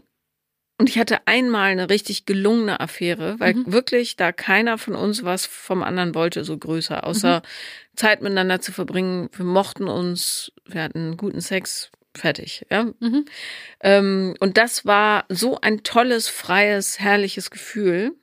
und 0.79 0.89
ich 0.89 0.97
hatte 0.97 1.27
einmal 1.27 1.71
eine 1.71 1.89
richtig 1.89 2.25
gelungene 2.25 2.79
Affäre, 2.79 3.39
weil 3.39 3.53
Mhm. 3.55 3.71
wirklich 3.73 4.15
da 4.15 4.31
keiner 4.31 4.77
von 4.77 4.95
uns 4.95 5.23
was 5.23 5.45
vom 5.45 5.83
anderen 5.83 6.15
wollte, 6.15 6.43
so 6.43 6.57
größer, 6.57 7.05
außer 7.05 7.39
Mhm. 7.39 7.95
Zeit 7.97 8.21
miteinander 8.21 8.59
zu 8.61 8.71
verbringen. 8.71 9.29
Wir 9.33 9.45
mochten 9.45 9.87
uns, 9.87 10.51
wir 10.65 10.81
hatten 10.83 11.17
guten 11.17 11.41
Sex, 11.41 11.91
fertig. 12.15 12.65
Ja, 12.69 12.91
Mhm. 12.99 13.25
Ähm, 13.81 14.35
und 14.39 14.57
das 14.57 14.85
war 14.85 15.25
so 15.29 15.59
ein 15.61 15.83
tolles, 15.83 16.29
freies, 16.29 16.99
herrliches 16.99 17.51
Gefühl, 17.51 18.15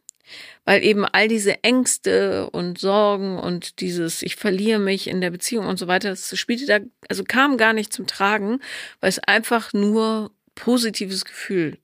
weil 0.64 0.84
eben 0.84 1.04
all 1.04 1.28
diese 1.28 1.64
Ängste 1.64 2.48
und 2.50 2.78
Sorgen 2.78 3.38
und 3.38 3.80
dieses, 3.80 4.22
ich 4.22 4.36
verliere 4.36 4.78
mich 4.78 5.08
in 5.08 5.20
der 5.20 5.30
Beziehung 5.30 5.66
und 5.66 5.78
so 5.78 5.88
weiter, 5.88 6.10
das 6.10 6.36
spielte 6.38 6.66
da, 6.66 6.78
also 7.08 7.24
kam 7.24 7.56
gar 7.56 7.72
nicht 7.72 7.92
zum 7.92 8.06
Tragen, 8.06 8.60
weil 9.00 9.08
es 9.08 9.18
einfach 9.18 9.72
nur 9.72 10.30
positives 10.54 11.24
Gefühl 11.24 11.78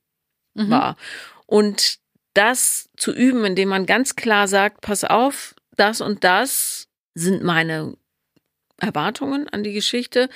Mhm. 0.55 0.71
war. 0.71 0.97
Und 1.47 1.99
das 2.35 2.89
zu 2.97 3.13
üben, 3.15 3.45
indem 3.45 3.69
man 3.71 3.87
ganz 3.87 4.17
klar 4.17 4.47
sagt, 4.49 4.81
pass 4.83 5.05
auf, 5.05 5.55
das 5.77 6.01
und 6.01 6.25
das 6.25 6.89
sind 7.15 7.43
meine 7.43 7.97
Erwartungen 8.79 9.49
an 9.49 9.63
die 9.63 9.73
Geschichte, 9.73 10.29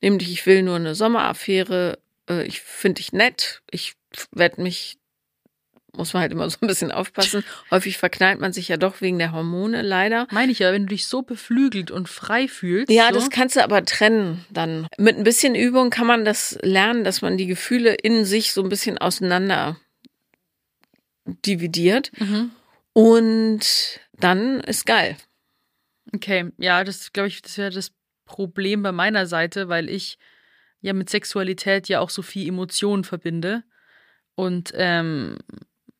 nämlich 0.00 0.30
ich 0.30 0.46
will 0.46 0.62
nur 0.62 0.76
eine 0.76 0.94
Sommeraffäre, 0.94 1.98
äh, 2.28 2.44
ich 2.46 2.60
finde 2.60 2.94
dich 3.00 3.12
nett, 3.12 3.62
ich 3.70 3.94
werde 4.32 4.62
mich, 4.62 4.98
muss 5.96 6.12
man 6.12 6.22
halt 6.22 6.30
immer 6.32 6.48
so 6.50 6.58
ein 6.60 6.68
bisschen 6.68 6.92
aufpassen, 6.92 7.42
häufig 7.72 7.98
verknallt 7.98 8.38
man 8.40 8.52
sich 8.52 8.68
ja 8.68 8.76
doch 8.76 9.00
wegen 9.00 9.18
der 9.18 9.32
Hormone 9.32 9.82
leider. 9.82 10.28
Meine 10.30 10.52
ich 10.52 10.60
ja, 10.60 10.72
wenn 10.72 10.82
du 10.86 10.94
dich 10.94 11.06
so 11.08 11.22
beflügelt 11.22 11.90
und 11.90 12.08
frei 12.08 12.46
fühlst. 12.46 12.90
Ja, 12.90 13.08
so, 13.08 13.14
das 13.16 13.30
kannst 13.30 13.56
du 13.56 13.64
aber 13.64 13.84
trennen 13.84 14.44
dann. 14.50 14.86
Mit 14.96 15.16
ein 15.16 15.24
bisschen 15.24 15.54
Übung 15.56 15.90
kann 15.90 16.06
man 16.06 16.24
das 16.24 16.56
lernen, 16.62 17.02
dass 17.04 17.20
man 17.22 17.36
die 17.36 17.46
Gefühle 17.46 17.94
in 17.94 18.24
sich 18.24 18.52
so 18.52 18.62
ein 18.62 18.68
bisschen 18.68 18.98
auseinander 18.98 19.76
dividiert 21.44 22.10
Mhm. 22.18 22.50
und 22.92 23.60
dann 24.18 24.60
ist 24.60 24.86
geil. 24.86 25.16
Okay, 26.14 26.52
ja, 26.58 26.84
das 26.84 27.12
glaube 27.12 27.28
ich, 27.28 27.42
das 27.42 27.58
wäre 27.58 27.70
das 27.70 27.92
Problem 28.24 28.82
bei 28.82 28.92
meiner 28.92 29.26
Seite, 29.26 29.68
weil 29.68 29.88
ich 29.88 30.18
ja 30.80 30.92
mit 30.92 31.10
Sexualität 31.10 31.88
ja 31.88 32.00
auch 32.00 32.10
so 32.10 32.22
viel 32.22 32.48
Emotionen 32.48 33.04
verbinde. 33.04 33.64
Und 34.34 34.72
ähm, 34.74 35.38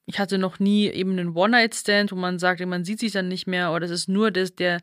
ich 0.07 0.19
hatte 0.19 0.39
noch 0.39 0.59
nie 0.59 0.89
eben 0.89 1.13
einen 1.13 1.37
One-Night-Stand, 1.37 2.13
wo 2.13 2.17
man 2.17 2.39
sagt, 2.39 2.65
man 2.65 2.85
sieht 2.85 3.01
sich 3.01 3.13
dann 3.13 3.29
nicht 3.29 3.47
mehr 3.47 3.73
oder 3.73 3.81
das 3.81 3.91
ist 3.91 4.09
nur 4.09 4.31
das, 4.31 4.55
der, 4.55 4.81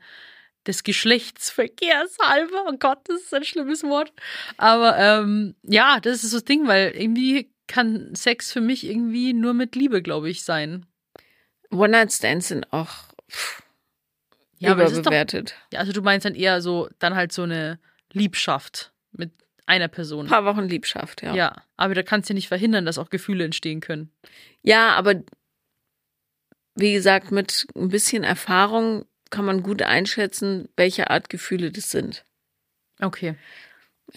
des 0.68 0.84
Geschlechtsverkehrs 0.84 2.18
halber. 2.22 2.66
Oh 2.68 2.78
Gott, 2.78 3.00
das 3.06 3.22
ist 3.22 3.34
ein 3.34 3.44
schlimmes 3.44 3.84
Wort. 3.84 4.14
Aber 4.58 4.98
ähm, 4.98 5.56
ja, 5.64 6.00
das 6.00 6.24
ist 6.24 6.34
das 6.34 6.44
Ding, 6.44 6.68
weil 6.68 6.92
irgendwie 6.92 7.52
kann 7.68 8.14
Sex 8.14 8.52
für 8.52 8.62
mich 8.62 8.86
irgendwie 8.86 9.34
nur 9.34 9.54
mit 9.54 9.76
Liebe, 9.76 10.02
glaube 10.02 10.30
ich, 10.30 10.44
sein. 10.44 10.86
One-Night-Stands 11.72 12.50
sind 12.50 12.72
auch 12.72 12.92
pff, 13.32 13.64
Ja, 14.60 14.74
ist 14.74 14.94
doch, 14.94 15.00
überbewertet. 15.00 15.56
ja, 15.74 15.80
also 15.80 15.92
du 15.92 16.02
meinst 16.02 16.26
dann 16.26 16.36
eher 16.36 16.62
so, 16.62 16.90
dann 17.00 17.16
halt 17.16 17.32
so 17.32 17.44
eine 17.44 17.80
Liebschaft 18.14 18.94
mit 19.12 19.32
einer 19.66 19.88
Person. 19.88 20.26
Ein 20.28 20.30
paar 20.30 20.46
Wochen 20.46 20.64
Liebschaft, 20.64 21.22
ja. 21.24 21.34
Ja, 21.36 21.56
aber 21.78 21.94
da 21.96 22.04
kannst 22.04 22.30
du 22.30 22.34
ja 22.34 22.36
nicht 22.36 22.48
verhindern, 22.48 22.86
dass 22.86 22.98
auch 22.98 23.10
Gefühle 23.10 23.44
entstehen 23.46 23.82
können. 23.82 24.12
Ja, 24.62 24.96
aber 24.96 25.16
wie 26.76 26.94
gesagt, 26.94 27.32
mit 27.32 27.68
ein 27.76 27.90
bisschen 27.90 28.24
Erfahrung 28.24 29.06
kann 29.30 29.46
man 29.46 29.64
gut 29.64 29.82
einschätzen, 29.82 30.70
welche 30.78 31.10
Art 31.10 31.30
Gefühle 31.30 31.72
das 31.72 31.90
sind. 31.92 32.26
Okay. 33.00 33.36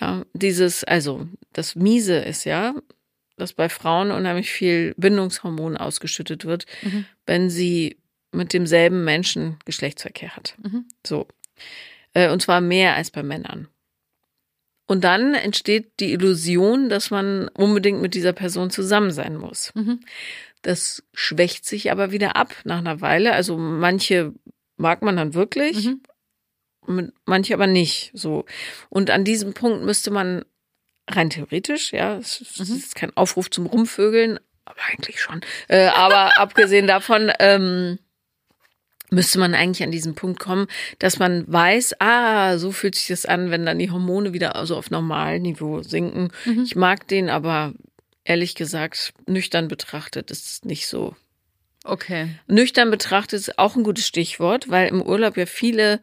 Ja, 0.00 0.24
dieses, 0.34 0.84
also 0.84 1.26
das 1.52 1.74
Miese 1.76 2.16
ist 2.16 2.44
ja, 2.44 2.74
dass 3.36 3.52
bei 3.52 3.68
Frauen 3.68 4.10
unheimlich 4.10 4.50
viel 4.50 4.94
Bindungshormon 4.96 5.76
ausgeschüttet 5.76 6.44
wird, 6.44 6.66
Mhm. 6.82 7.06
wenn 7.26 7.50
sie 7.50 7.98
mit 8.32 8.52
demselben 8.52 9.04
Menschen 9.04 9.58
Geschlechtsverkehr 9.64 10.36
hat. 10.36 10.54
Mhm. 10.62 10.86
So. 11.06 11.26
Äh, 12.14 12.30
Und 12.30 12.42
zwar 12.42 12.60
mehr 12.60 12.94
als 12.94 13.10
bei 13.10 13.22
Männern. 13.22 13.68
Und 14.86 15.04
dann 15.04 15.34
entsteht 15.34 16.00
die 16.00 16.12
Illusion, 16.12 16.88
dass 16.88 17.10
man 17.10 17.48
unbedingt 17.48 18.00
mit 18.00 18.14
dieser 18.14 18.32
Person 18.32 18.70
zusammen 18.70 19.10
sein 19.10 19.36
muss. 19.36 19.72
Mhm. 19.74 20.00
Das 20.62 21.02
schwächt 21.12 21.66
sich 21.66 21.90
aber 21.90 22.10
wieder 22.10 22.36
ab 22.36 22.54
nach 22.64 22.78
einer 22.78 23.00
Weile. 23.00 23.32
Also 23.34 23.58
manche 23.58 24.32
mag 24.76 25.02
man 25.02 25.16
dann 25.16 25.34
wirklich, 25.34 25.90
Mhm. 26.86 27.12
manche 27.26 27.52
aber 27.54 27.66
nicht. 27.66 28.10
So. 28.14 28.46
Und 28.88 29.10
an 29.10 29.24
diesem 29.24 29.52
Punkt 29.52 29.84
müsste 29.84 30.10
man 30.10 30.44
rein 31.06 31.30
theoretisch, 31.30 31.92
ja, 31.92 32.16
es 32.16 32.40
es 32.40 32.68
Mhm. 32.68 32.76
ist 32.76 32.94
kein 32.94 33.14
Aufruf 33.16 33.50
zum 33.50 33.66
Rumvögeln, 33.66 34.38
aber 34.64 34.80
eigentlich 34.90 35.20
schon. 35.20 35.42
Äh, 35.68 35.88
aber 35.88 36.38
abgesehen 36.38 36.86
davon, 36.86 37.30
ähm, 37.40 37.98
müsste 39.10 39.38
man 39.38 39.54
eigentlich 39.54 39.82
an 39.82 39.90
diesen 39.90 40.14
Punkt 40.14 40.38
kommen, 40.40 40.66
dass 40.98 41.18
man 41.18 41.44
weiß, 41.50 41.94
ah, 42.00 42.58
so 42.58 42.72
fühlt 42.72 42.94
sich 42.94 43.06
das 43.08 43.26
an, 43.26 43.50
wenn 43.50 43.64
dann 43.66 43.78
die 43.78 43.90
Hormone 43.90 44.32
wieder 44.32 44.54
so 44.66 44.76
auf 44.76 44.90
Normalniveau 44.90 45.82
sinken. 45.82 46.30
Mhm. 46.44 46.62
Ich 46.64 46.76
mag 46.76 47.08
den, 47.08 47.30
aber 47.30 47.72
ehrlich 48.24 48.54
gesagt, 48.54 49.14
nüchtern 49.26 49.68
betrachtet 49.68 50.30
ist 50.30 50.46
es 50.46 50.64
nicht 50.64 50.86
so. 50.88 51.16
Okay. 51.84 52.28
Nüchtern 52.46 52.90
betrachtet 52.90 53.40
ist 53.40 53.58
auch 53.58 53.76
ein 53.76 53.84
gutes 53.84 54.06
Stichwort, 54.06 54.68
weil 54.68 54.88
im 54.88 55.00
Urlaub 55.00 55.36
ja 55.36 55.46
viele 55.46 56.00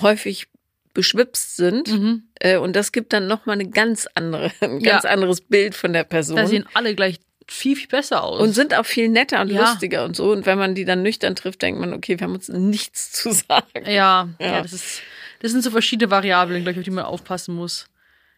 häufig 0.00 0.46
beschwipst 0.94 1.56
sind. 1.56 1.88
Mhm. 1.88 2.24
Äh, 2.40 2.56
und 2.58 2.74
das 2.76 2.92
gibt 2.92 3.12
dann 3.12 3.26
nochmal 3.26 3.54
eine 3.54 3.68
ganz 3.68 4.08
andere, 4.14 4.52
ein 4.60 4.80
Ja. 4.80 4.92
ganz 4.92 5.04
anderes 5.04 5.40
Bild 5.40 5.74
von 5.74 5.92
der 5.92 6.04
Person. 6.04 6.36
Da 6.36 6.46
sehen 6.46 6.66
alle 6.74 6.94
gleich 6.94 7.18
viel, 7.48 7.76
viel 7.76 7.88
besser 7.88 8.22
aus. 8.22 8.40
und 8.40 8.52
sind 8.52 8.74
auch 8.74 8.86
viel 8.86 9.08
netter 9.08 9.40
und 9.40 9.50
Ja. 9.50 9.62
lustiger 9.70 10.04
und 10.04 10.14
so. 10.14 10.30
Und 10.32 10.46
wenn 10.46 10.58
man 10.58 10.74
die 10.74 10.84
dann 10.84 11.02
nüchtern 11.02 11.34
trifft, 11.34 11.62
denkt 11.62 11.80
man, 11.80 11.92
okay, 11.94 12.18
wir 12.18 12.24
haben 12.26 12.34
uns 12.34 12.48
nichts 12.48 13.10
zu 13.12 13.32
sagen. 13.32 13.84
ja, 13.86 14.28
ja, 14.38 14.46
Ja. 14.46 14.62
das 14.62 14.72
ist, 14.72 15.02
das 15.40 15.52
sind 15.52 15.62
so 15.62 15.70
verschiedene 15.70 16.10
Variablen, 16.10 16.62
glaube 16.62 16.72
ich, 16.72 16.78
auf 16.78 16.84
die 16.84 16.90
man 16.90 17.04
aufpassen 17.04 17.54
muss. 17.54 17.86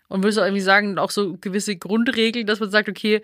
Und 0.09 0.23
würdest 0.23 0.39
du 0.39 0.43
auch 0.43 0.47
irgendwie 0.47 0.63
sagen, 0.63 0.99
auch 0.99 1.11
so 1.11 1.37
gewisse 1.41 1.77
Grundregeln, 1.77 2.47
dass 2.47 2.61
man 2.61 2.71
sagt, 2.71 2.89
okay, 2.89 3.23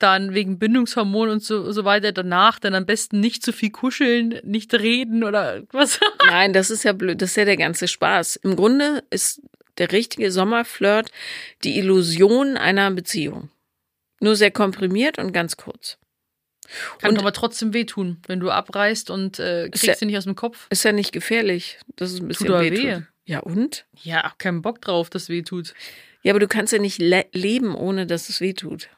dann 0.00 0.34
wegen 0.34 0.58
Bindungshormon 0.58 1.28
und 1.28 1.42
so, 1.42 1.70
so 1.70 1.84
weiter 1.84 2.10
danach 2.10 2.58
dann 2.58 2.74
am 2.74 2.84
besten 2.84 3.20
nicht 3.20 3.44
zu 3.44 3.52
viel 3.52 3.70
kuscheln, 3.70 4.40
nicht 4.42 4.74
reden 4.74 5.22
oder 5.22 5.62
was. 5.70 6.00
Nein, 6.26 6.52
das 6.52 6.70
ist 6.70 6.82
ja 6.82 6.92
blöd. 6.92 7.22
Das 7.22 7.30
ist 7.30 7.36
ja 7.36 7.44
der 7.44 7.56
ganze 7.56 7.86
Spaß. 7.86 8.36
Im 8.36 8.56
Grunde 8.56 9.04
ist 9.10 9.40
der 9.78 9.92
richtige 9.92 10.30
Sommerflirt 10.32 11.10
die 11.62 11.78
Illusion 11.78 12.56
einer 12.56 12.90
Beziehung. 12.90 13.48
Nur 14.24 14.36
sehr 14.36 14.50
komprimiert 14.50 15.18
und 15.18 15.32
ganz 15.32 15.56
kurz. 15.56 15.98
Kann 16.98 17.10
Und- 17.10 17.18
aber 17.18 17.32
trotzdem 17.32 17.74
wehtun, 17.74 18.22
wenn 18.26 18.40
du 18.40 18.50
abreißt 18.50 19.10
und 19.10 19.38
äh, 19.38 19.66
Ist 19.66 19.72
kriegst 19.72 19.84
ja- 19.86 19.94
sie 19.96 20.06
nicht 20.06 20.16
aus 20.16 20.24
dem 20.24 20.34
Kopf. 20.34 20.66
Ist 20.70 20.82
ja 20.82 20.92
nicht 20.92 21.12
gefährlich, 21.12 21.78
dass 21.96 22.10
es 22.12 22.20
ein 22.20 22.28
bisschen 22.28 22.48
aber 22.48 22.62
wehtut. 22.62 22.84
weh. 22.84 23.00
Ja, 23.26 23.40
und? 23.40 23.84
Ja, 24.02 24.26
auch 24.30 24.38
keinen 24.38 24.62
Bock 24.62 24.80
drauf, 24.80 25.10
dass 25.10 25.28
weh 25.28 25.42
tut. 25.42 25.74
Ja, 26.22 26.32
aber 26.32 26.40
du 26.40 26.48
kannst 26.48 26.72
ja 26.72 26.78
nicht 26.78 26.98
le 26.98 27.26
leben, 27.32 27.74
ohne 27.74 28.06
dass 28.06 28.28
es 28.30 28.40
wehtut. 28.40 28.88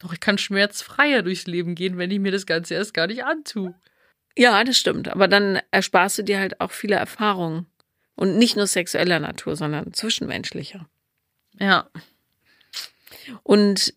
Doch 0.00 0.12
ich 0.12 0.20
kann 0.20 0.36
schmerzfreier 0.38 1.22
durchs 1.22 1.46
Leben 1.46 1.74
gehen, 1.74 1.96
wenn 1.96 2.10
ich 2.10 2.18
mir 2.20 2.32
das 2.32 2.44
Ganze 2.46 2.74
erst 2.74 2.92
gar 2.92 3.06
nicht 3.06 3.24
antue. 3.24 3.74
Ja, 4.36 4.62
das 4.64 4.76
stimmt. 4.76 5.08
Aber 5.08 5.28
dann 5.28 5.60
ersparst 5.70 6.18
du 6.18 6.22
dir 6.24 6.38
halt 6.38 6.60
auch 6.60 6.72
viele 6.72 6.96
Erfahrungen. 6.96 7.66
Und 8.16 8.36
nicht 8.36 8.54
nur 8.56 8.66
sexueller 8.66 9.18
Natur, 9.18 9.56
sondern 9.56 9.92
zwischenmenschlicher. 9.92 10.88
Ja. 11.58 11.88
Und 13.42 13.94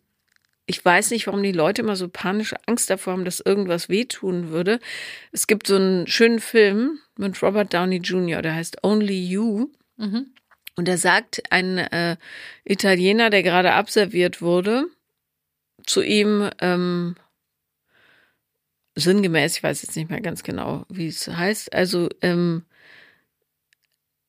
ich 0.66 0.84
weiß 0.84 1.12
nicht, 1.12 1.28
warum 1.28 1.44
die 1.44 1.54
Leute 1.54 1.82
immer 1.82 1.96
so 1.96 2.10
panische 2.10 2.58
Angst 2.66 2.90
davor 2.90 3.14
haben, 3.14 3.26
dass 3.26 3.40
irgendwas 3.40 3.88
wehtun 3.88 4.50
würde. 4.50 4.80
Es 5.32 5.48
gibt 5.48 5.68
so 5.68 5.76
einen 5.76 6.08
schönen 6.08 6.40
Film 6.40 7.00
mit 7.18 7.42
Robert 7.42 7.74
Downey 7.74 7.98
Jr., 7.98 8.42
der 8.42 8.54
heißt 8.54 8.84
Only 8.84 9.26
You. 9.26 9.70
Mhm. 9.96 10.34
Und 10.76 10.88
da 10.88 10.98
sagt 10.98 11.42
ein 11.50 11.78
äh, 11.78 12.18
Italiener, 12.66 13.30
der 13.30 13.44
gerade 13.44 13.74
abserviert 13.74 14.42
wurde, 14.42 14.88
zu 15.86 16.02
ihm 16.02 16.50
ähm, 16.60 17.16
sinngemäß, 18.96 19.58
ich 19.58 19.64
weiß 19.64 19.82
jetzt 19.84 19.96
nicht 19.96 20.10
mehr 20.10 20.22
ganz 20.22 20.44
genau, 20.44 20.86
wie 20.90 21.08
es 21.08 21.28
heißt, 21.28 21.74
also 21.74 22.10
ähm, 22.22 22.64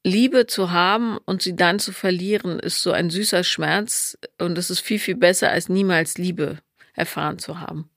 Liebe 0.08 0.46
zu 0.46 0.70
haben 0.70 1.18
und 1.24 1.42
sie 1.42 1.54
dann 1.54 1.78
zu 1.78 1.92
verlieren, 1.92 2.58
ist 2.58 2.82
so 2.82 2.92
ein 2.92 3.10
süßer 3.10 3.44
Schmerz 3.44 4.18
und 4.38 4.58
es 4.58 4.70
ist 4.70 4.80
viel, 4.80 4.98
viel 4.98 5.16
besser, 5.16 5.50
als 5.50 5.68
niemals 5.68 6.18
Liebe 6.18 6.58
erfahren 6.94 7.38
zu 7.38 7.60
haben. 7.60 7.88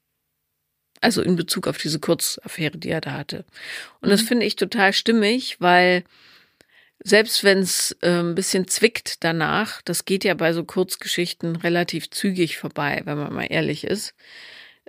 Also 1.01 1.23
in 1.23 1.35
Bezug 1.35 1.67
auf 1.67 1.77
diese 1.79 1.99
Kurzaffäre, 1.99 2.77
die 2.77 2.89
er 2.89 3.01
da 3.01 3.13
hatte. 3.13 3.45
Und 4.01 4.09
das 4.11 4.21
Mhm. 4.21 4.27
finde 4.27 4.45
ich 4.45 4.55
total 4.55 4.93
stimmig, 4.93 5.59
weil 5.59 6.03
selbst 7.03 7.43
wenn 7.43 7.57
es 7.59 7.97
äh, 8.01 8.19
ein 8.19 8.35
bisschen 8.35 8.67
zwickt 8.67 9.23
danach, 9.23 9.81
das 9.81 10.05
geht 10.05 10.23
ja 10.23 10.35
bei 10.35 10.53
so 10.53 10.63
Kurzgeschichten 10.63 11.55
relativ 11.55 12.11
zügig 12.11 12.57
vorbei, 12.57 13.01
wenn 13.05 13.17
man 13.17 13.33
mal 13.33 13.47
ehrlich 13.49 13.83
ist, 13.83 14.13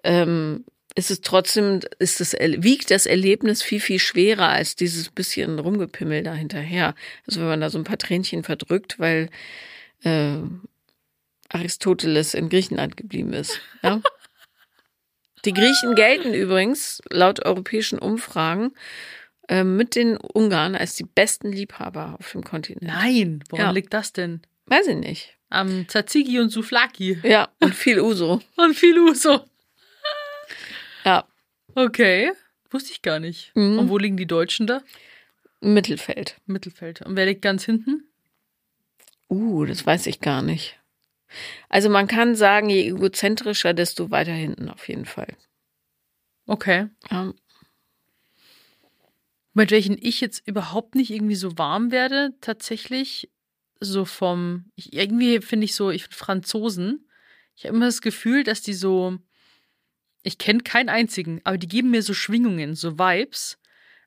ähm, 0.05 0.65
ist 0.95 1.11
es 1.11 1.21
trotzdem, 1.23 1.81
ist 1.99 2.21
das, 2.21 2.33
wiegt 2.35 2.91
das 2.91 3.07
Erlebnis 3.07 3.63
viel, 3.63 3.81
viel 3.81 3.99
schwerer 3.99 4.49
als 4.49 4.77
dieses 4.77 5.09
bisschen 5.09 5.59
Rumgepimmel 5.59 6.23
da 6.23 6.35
hinterher. 6.35 6.95
Also 7.27 7.41
wenn 7.41 7.49
man 7.49 7.61
da 7.61 7.71
so 7.71 7.79
ein 7.79 7.85
paar 7.85 7.99
Tränchen 7.99 8.43
verdrückt, 8.45 8.99
weil 8.99 9.31
äh, 10.05 10.37
Aristoteles 11.49 12.35
in 12.35 12.49
Griechenland 12.49 12.97
geblieben 12.97 13.33
ist. 13.33 13.61
Ja? 13.83 14.01
Die 15.45 15.53
Griechen 15.53 15.95
gelten 15.95 16.35
übrigens 16.35 17.03
laut 17.11 17.45
europäischen 17.45 17.99
Umfragen 17.99 18.73
äh, 19.49 19.65
mit 19.65 19.97
den 19.97 20.17
Ungarn 20.17 20.75
als 20.77 20.95
die 20.95 21.05
besten 21.05 21.51
Liebhaber 21.53 22.17
auf 22.19 22.33
dem 22.33 22.45
Kontinent. 22.45 22.83
Nein, 22.85 23.43
woran 23.51 23.67
Ja. 23.67 23.71
liegt 23.73 23.93
das 23.93 24.13
denn? 24.13 24.41
Weiß 24.67 24.87
ich 24.87 24.97
nicht. 24.97 25.37
Am 25.51 25.87
Tzatziki 25.89 26.39
und 26.39 26.51
Souflaki. 26.51 27.19
Ja, 27.25 27.49
und 27.61 27.75
viel 27.75 28.01
Uso. 28.01 28.41
Und 28.57 28.75
viel 28.75 28.99
Uso. 28.99 29.45
Ja, 31.05 31.27
Okay. 31.75 32.33
Wusste 32.71 32.93
ich 32.93 33.03
gar 33.03 33.21
nicht. 33.21 33.53
Mhm. 33.55 33.79
Und 33.79 33.89
wo 33.89 33.99
liegen 33.99 34.17
die 34.17 34.27
Deutschen 34.27 34.67
da? 34.67 34.83
Mittelfeld. 35.61 36.41
Mittelfeld. 36.47 37.03
Und 37.03 37.17
wer 37.17 37.27
liegt 37.27 37.43
ganz 37.43 37.65
hinten? 37.65 38.05
Uh, 39.29 39.65
das 39.65 39.85
weiß 39.87 40.07
ich 40.07 40.21
gar 40.21 40.43
nicht. 40.43 40.79
Also 41.69 41.89
man 41.89 42.09
kann 42.09 42.35
sagen, 42.35 42.69
je 42.69 42.89
egozentrischer, 42.89 43.73
desto 43.73 44.11
weiter 44.11 44.33
hinten 44.33 44.69
auf 44.69 44.89
jeden 44.89 45.07
Fall. 45.07 45.35
Okay. 46.47 46.89
Ja. 47.11 47.33
Mit 49.55 49.71
welchen 49.71 49.97
ich 49.99 50.21
jetzt 50.21 50.47
überhaupt 50.47 50.95
nicht 50.95 51.11
irgendwie 51.11 51.35
so 51.35 51.57
warm 51.59 51.91
werde, 51.91 52.35
tatsächlich 52.41 53.31
so 53.81 54.05
vom, 54.05 54.71
ich, 54.77 54.93
irgendwie 54.93 55.41
finde 55.41 55.65
ich 55.65 55.75
so, 55.75 55.91
ich 55.91 56.05
finde 56.05 56.17
Franzosen, 56.17 57.09
ich 57.55 57.65
habe 57.65 57.77
immer 57.77 57.87
das 57.87 58.01
Gefühl, 58.01 58.45
dass 58.45 58.63
die 58.63 58.75
so, 58.75 59.19
ich 60.23 60.39
kenne 60.39 60.61
keinen 60.61 60.89
einzigen, 60.89 61.41
aber 61.45 61.59
die 61.59 61.69
geben 61.69 61.91
mir 61.91 62.03
so 62.03 62.15
Schwingungen, 62.15 62.75
so 62.75 62.99
Vibes, 62.99 63.59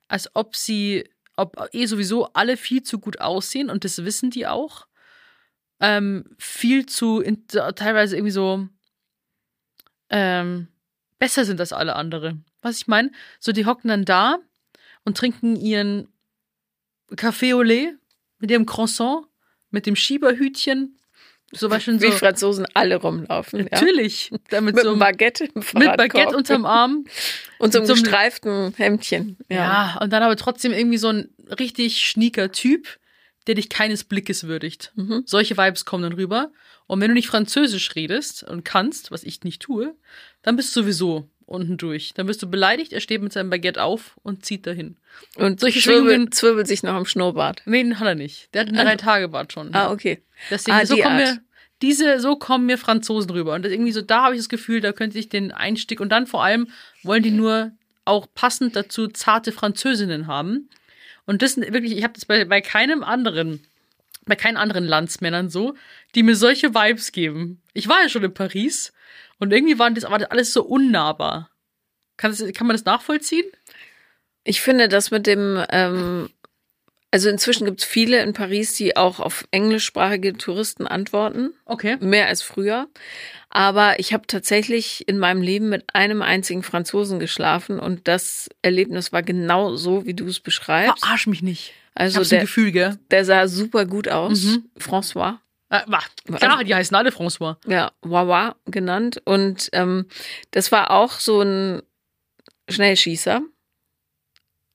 als 0.08 0.34
ob 0.34 0.56
sie, 0.56 1.08
ob 1.36 1.68
eh 1.72 1.86
sowieso 1.86 2.32
alle 2.32 2.56
viel 2.56 2.82
zu 2.82 2.98
gut 2.98 3.20
aussehen 3.20 3.70
und 3.70 3.84
das 3.84 4.04
wissen 4.04 4.30
die 4.30 4.46
auch. 4.46 4.86
Ähm, 5.78 6.34
viel 6.38 6.86
zu, 6.86 7.20
in, 7.20 7.46
teilweise 7.48 8.16
irgendwie 8.16 8.32
so, 8.32 8.66
ähm, 10.08 10.68
besser 11.18 11.44
sind 11.44 11.60
als 11.60 11.72
alle 11.72 11.96
andere. 11.96 12.38
Was 12.62 12.78
ich 12.78 12.86
meine? 12.86 13.10
So, 13.40 13.52
die 13.52 13.66
hocken 13.66 13.88
dann 13.88 14.04
da 14.04 14.38
und 15.04 15.16
trinken 15.16 15.56
ihren 15.56 16.08
Café 17.10 17.54
au 17.54 17.62
lait 17.62 17.94
mit 18.38 18.50
ihrem 18.50 18.66
Croissant, 18.66 19.26
mit 19.70 19.86
dem 19.86 19.96
Schieberhütchen 19.96 20.98
So 21.52 21.70
was 21.70 21.84
schon 21.84 22.00
Wie 22.02 22.06
so. 22.06 22.12
Franzosen 22.12 22.66
alle 22.74 22.96
rumlaufen. 22.96 23.60
Ja. 23.60 23.66
Natürlich. 23.70 24.32
Damit 24.50 24.74
Mit 24.74 24.84
so 24.84 24.90
einem 24.90 24.98
Baguette 24.98 25.44
im 25.44 25.64
mit. 25.74 25.96
Baguette 25.96 26.36
unterm 26.36 26.66
Arm. 26.66 27.04
Und 27.58 27.72
so 27.72 27.78
einem 27.78 27.82
mit 27.82 27.88
so 27.88 27.92
einem- 27.94 28.02
gestreiften 28.02 28.74
Hemdchen. 28.76 29.36
Ja. 29.48 29.56
Ja. 29.56 29.98
und 30.00 30.12
dann 30.12 30.22
aber 30.22 30.36
trotzdem 30.36 30.72
irgendwie 30.72 30.98
so 30.98 31.08
ein 31.08 31.30
richtig 31.58 31.98
schnieker 32.06 32.52
Typ, 32.52 32.98
der 33.46 33.54
dich 33.54 33.68
keines 33.68 34.04
Blickes 34.04 34.44
würdigt. 34.44 34.92
Mhm. 34.96 35.22
Solche 35.24 35.56
Vibes 35.56 35.84
kommen 35.84 36.02
dann 36.02 36.12
rüber. 36.14 36.50
Und 36.88 37.00
wenn 37.00 37.08
du 37.08 37.14
nicht 37.14 37.28
Französisch 37.28 37.94
redest 37.94 38.42
und 38.42 38.64
kannst, 38.64 39.10
was 39.12 39.22
ich 39.24 39.42
nicht 39.44 39.62
tue, 39.62 39.94
dann 40.42 40.56
bist 40.56 40.74
du 40.76 40.82
sowieso 40.82 41.28
unten 41.46 41.76
durch. 41.76 42.12
Dann 42.14 42.28
wirst 42.28 42.42
du 42.42 42.48
beleidigt, 42.50 42.92
er 42.92 43.00
steht 43.00 43.22
mit 43.22 43.32
seinem 43.32 43.50
Baguette 43.50 43.82
auf 43.82 44.16
und 44.22 44.44
zieht 44.44 44.66
dahin. 44.66 44.96
Und 45.36 45.60
Solche 45.60 45.80
zwirbelt, 45.80 46.34
zwirbelt 46.34 46.66
sich 46.66 46.82
noch 46.82 46.94
am 46.94 47.06
Schnurrbart. 47.06 47.62
Nee, 47.64 47.82
den 47.82 47.98
hat 48.00 48.06
er 48.08 48.14
nicht. 48.14 48.52
Der 48.52 48.62
hat 48.62 48.68
einen 48.68 48.78
Ah. 48.78 48.84
Drei-Tage-Bart 48.84 49.52
schon. 49.52 49.74
Ah, 49.74 49.90
okay. 49.92 50.22
Deswegen, 50.50 50.76
Ah, 50.76 50.84
so 50.84 50.96
kommen 50.96 51.20
Art. 51.20 51.34
mir, 51.36 51.40
diese, 51.82 52.20
so 52.20 52.36
kommen 52.36 52.66
mir 52.66 52.78
Franzosen 52.78 53.30
rüber. 53.30 53.54
Und 53.54 53.64
das 53.64 53.72
irgendwie 53.72 53.92
so, 53.92 54.02
da 54.02 54.24
habe 54.24 54.34
ich 54.34 54.40
das 54.40 54.48
Gefühl, 54.48 54.80
da 54.80 54.92
könnte 54.92 55.18
ich 55.18 55.28
den 55.28 55.52
Einstieg 55.52 56.00
und 56.00 56.10
dann 56.10 56.26
vor 56.26 56.42
allem 56.44 56.68
wollen 57.02 57.22
die 57.22 57.30
nur 57.30 57.70
auch 58.04 58.26
passend 58.34 58.76
dazu 58.76 59.08
zarte 59.08 59.52
Französinnen 59.52 60.26
haben. 60.26 60.68
Und 61.26 61.42
das 61.42 61.54
sind 61.54 61.72
wirklich, 61.72 61.96
ich 61.96 62.02
habe 62.04 62.14
das 62.14 62.24
bei, 62.24 62.44
bei 62.44 62.60
keinem 62.60 63.02
anderen, 63.02 63.60
bei 64.26 64.36
keinen 64.36 64.56
anderen 64.56 64.84
Landsmännern 64.84 65.50
so, 65.50 65.74
die 66.14 66.22
mir 66.22 66.36
solche 66.36 66.74
Vibes 66.74 67.12
geben. 67.12 67.60
Ich 67.72 67.88
war 67.88 68.02
ja 68.02 68.08
schon 68.08 68.22
in 68.24 68.32
Paris 68.34 68.92
und 69.38 69.52
irgendwie 69.52 69.78
waren 69.78 69.94
das 69.94 70.04
aber 70.04 70.30
alles 70.30 70.52
so 70.52 70.62
unnahbar. 70.64 71.50
Kann, 72.16 72.30
das, 72.30 72.42
kann 72.54 72.66
man 72.66 72.76
das 72.76 72.84
nachvollziehen? 72.84 73.46
Ich 74.44 74.60
finde 74.60 74.88
das 74.88 75.10
mit 75.10 75.26
dem, 75.26 75.62
ähm, 75.70 76.30
also 77.10 77.28
inzwischen 77.28 77.64
gibt 77.64 77.80
es 77.80 77.86
viele 77.86 78.22
in 78.22 78.32
Paris, 78.32 78.74
die 78.74 78.96
auch 78.96 79.20
auf 79.20 79.46
englischsprachige 79.50 80.34
Touristen 80.34 80.86
antworten. 80.86 81.52
Okay. 81.64 81.96
Mehr 82.00 82.26
als 82.28 82.42
früher. 82.42 82.88
Aber 83.48 83.98
ich 83.98 84.12
habe 84.12 84.26
tatsächlich 84.26 85.08
in 85.08 85.18
meinem 85.18 85.40
Leben 85.40 85.68
mit 85.68 85.84
einem 85.94 86.22
einzigen 86.22 86.62
Franzosen 86.62 87.18
geschlafen 87.18 87.78
und 87.78 88.06
das 88.08 88.48
Erlebnis 88.62 89.12
war 89.12 89.22
genau 89.22 89.76
so, 89.76 90.04
wie 90.04 90.14
du 90.14 90.26
es 90.26 90.40
beschreibst. 90.40 91.02
Verarsch 91.02 91.26
mich 91.26 91.42
nicht. 91.42 91.72
Ich 91.94 92.00
Also 92.00 92.22
der, 92.24 92.42
Gefühl, 92.42 92.70
gell? 92.72 92.98
der 93.10 93.24
sah 93.24 93.48
super 93.48 93.86
gut 93.86 94.08
aus. 94.08 94.44
Mhm. 94.44 94.70
François. 94.78 95.38
Äh, 95.68 95.82
klar, 96.36 96.64
die 96.64 96.74
heißen 96.74 96.96
alle 96.96 97.10
François. 97.10 97.56
Ja, 97.66 97.92
Wawa 98.02 98.56
genannt. 98.66 99.20
Und 99.24 99.68
ähm, 99.72 100.06
das 100.52 100.70
war 100.70 100.90
auch 100.90 101.12
so 101.12 101.42
ein 101.42 101.82
Schnellschießer. 102.68 103.42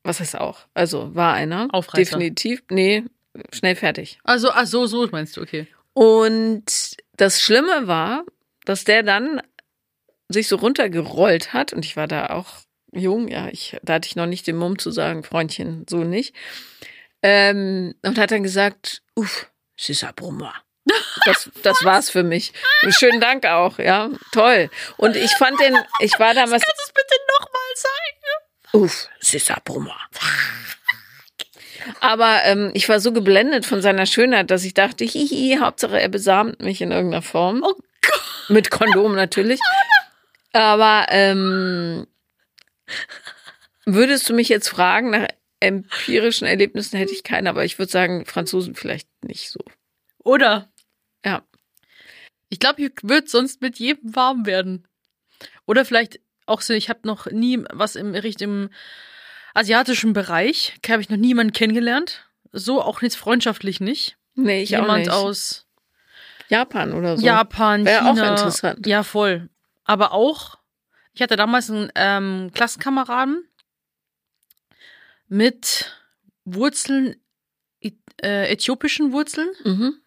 Was 0.03 0.19
heißt 0.19 0.37
auch? 0.37 0.65
Also 0.73 1.15
war 1.15 1.33
einer. 1.33 1.67
Aufreißer. 1.71 2.17
Definitiv. 2.17 2.63
Nee, 2.69 3.05
schnell 3.53 3.75
fertig. 3.75 4.19
Also, 4.23 4.51
ach 4.51 4.65
so, 4.65 4.85
so 4.87 5.07
meinst 5.11 5.37
du, 5.37 5.41
okay. 5.41 5.67
Und 5.93 6.97
das 7.17 7.41
Schlimme 7.41 7.87
war, 7.87 8.23
dass 8.65 8.83
der 8.83 9.03
dann 9.03 9.41
sich 10.29 10.47
so 10.47 10.55
runtergerollt 10.55 11.53
hat. 11.53 11.73
Und 11.73 11.85
ich 11.85 11.95
war 11.97 12.07
da 12.07 12.27
auch 12.27 12.47
jung, 12.91 13.27
ja, 13.27 13.47
ich, 13.49 13.77
da 13.83 13.93
hatte 13.93 14.07
ich 14.07 14.15
noch 14.15 14.25
nicht 14.25 14.47
den 14.47 14.57
Mumm 14.57 14.79
zu 14.79 14.91
sagen, 14.91 15.23
Freundchen, 15.23 15.85
so 15.89 16.03
nicht. 16.03 16.35
Ähm, 17.21 17.93
und 18.03 18.17
hat 18.17 18.31
dann 18.31 18.43
gesagt, 18.43 19.03
uff, 19.15 19.51
c'est 19.77 19.97
ça 19.97 20.11
pour 20.11 20.31
moi. 20.31 20.51
Das, 21.25 21.49
das 21.63 21.83
war's 21.83 22.09
für 22.09 22.23
mich. 22.23 22.53
Schönen 22.89 23.21
Dank 23.21 23.45
auch, 23.45 23.79
ja. 23.79 24.09
Toll. 24.31 24.69
Und 24.97 25.15
ich 25.15 25.31
fand 25.31 25.59
den, 25.59 25.77
ich 25.99 26.17
war 26.19 26.33
damals, 26.33 26.63
Kannst 26.63 26.79
du 26.79 26.83
es 26.87 26.93
bitte 26.93 27.15
nochmal 27.27 27.61
sagen? 27.75 28.21
uff, 28.73 29.09
pour 29.65 29.81
moi. 29.81 29.93
Aber 31.99 32.41
ähm, 32.45 32.71
ich 32.73 32.87
war 32.89 32.99
so 32.99 33.11
geblendet 33.11 33.65
von 33.65 33.81
seiner 33.81 34.05
Schönheit, 34.05 34.51
dass 34.51 34.63
ich 34.63 34.73
dachte, 34.73 35.03
hihi, 35.03 35.57
Hauptsache 35.59 35.99
er 35.99 36.09
besamt 36.09 36.61
mich 36.61 36.81
in 36.81 36.91
irgendeiner 36.91 37.21
Form. 37.21 37.63
Oh 37.63 37.73
Gott. 38.01 38.21
Mit 38.49 38.69
Kondom 38.69 39.15
natürlich. 39.15 39.59
Aber 40.53 41.07
ähm, 41.09 42.07
würdest 43.85 44.29
du 44.29 44.33
mich 44.33 44.49
jetzt 44.49 44.69
fragen, 44.69 45.11
nach 45.11 45.27
empirischen 45.59 46.47
Erlebnissen 46.47 46.97
hätte 46.97 47.13
ich 47.13 47.23
keine, 47.23 47.49
aber 47.49 47.63
ich 47.63 47.79
würde 47.79 47.91
sagen, 47.91 48.25
Franzosen 48.25 48.75
vielleicht 48.75 49.07
nicht 49.23 49.49
so. 49.49 49.59
Oder? 50.23 50.69
Ja. 51.25 51.43
Ich 52.49 52.59
glaube, 52.59 52.81
ich 52.81 52.91
würde 53.03 53.27
sonst 53.27 53.61
mit 53.61 53.79
jedem 53.79 54.15
warm 54.15 54.45
werden. 54.45 54.87
Oder 55.65 55.85
vielleicht 55.85 56.19
auch 56.45 56.61
so, 56.61 56.73
ich 56.73 56.89
habe 56.89 57.01
noch 57.03 57.27
nie 57.27 57.63
was 57.71 57.95
im 57.95 58.13
Richtung 58.13 58.69
asiatischen 59.53 60.13
Bereich, 60.13 60.73
habe 60.89 61.01
ich 61.01 61.09
noch 61.09 61.17
niemanden 61.17 61.53
kennengelernt. 61.53 62.27
So 62.51 62.81
auch 62.81 63.01
jetzt 63.01 63.15
freundschaftlich 63.15 63.79
nicht. 63.79 64.17
Nee, 64.35 64.63
ich 64.63 64.75
auch 64.77 64.81
Jemand 64.81 64.99
nicht. 65.05 65.11
aus 65.11 65.65
Japan 66.49 66.93
oder 66.93 67.17
so. 67.17 67.25
Japan, 67.25 67.85
Wäre 67.85 68.03
auch 68.05 68.15
China. 68.15 68.29
interessant. 68.31 68.85
Ja, 68.85 69.03
voll. 69.03 69.49
Aber 69.85 70.11
auch, 70.11 70.57
ich 71.13 71.21
hatte 71.21 71.35
damals 71.37 71.69
einen 71.69 71.91
ähm, 71.95 72.51
Klassenkameraden 72.53 73.47
mit 75.27 75.95
Wurzeln, 76.45 77.15
äh, 78.21 78.51
äthiopischen 78.51 79.11
Wurzeln, 79.13 79.49
Mhm. 79.63 80.00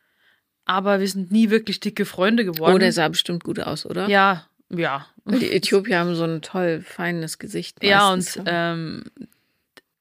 Aber 0.64 1.00
wir 1.00 1.08
sind 1.08 1.30
nie 1.30 1.50
wirklich 1.50 1.80
dicke 1.80 2.04
Freunde 2.04 2.44
geworden. 2.44 2.74
Oh, 2.74 2.78
der 2.78 2.92
sah 2.92 3.08
bestimmt 3.08 3.44
gut 3.44 3.60
aus, 3.60 3.86
oder? 3.86 4.08
ja, 4.08 4.46
ja. 4.70 5.06
Weil 5.24 5.38
die 5.38 5.52
Äthiopier 5.52 5.98
haben 5.98 6.14
so 6.14 6.24
ein 6.24 6.42
toll 6.42 6.82
feines 6.86 7.38
Gesicht. 7.38 7.82
Ja, 7.84 8.10
und 8.12 8.18
meistens. 8.18 8.44
ähm, 8.46 9.04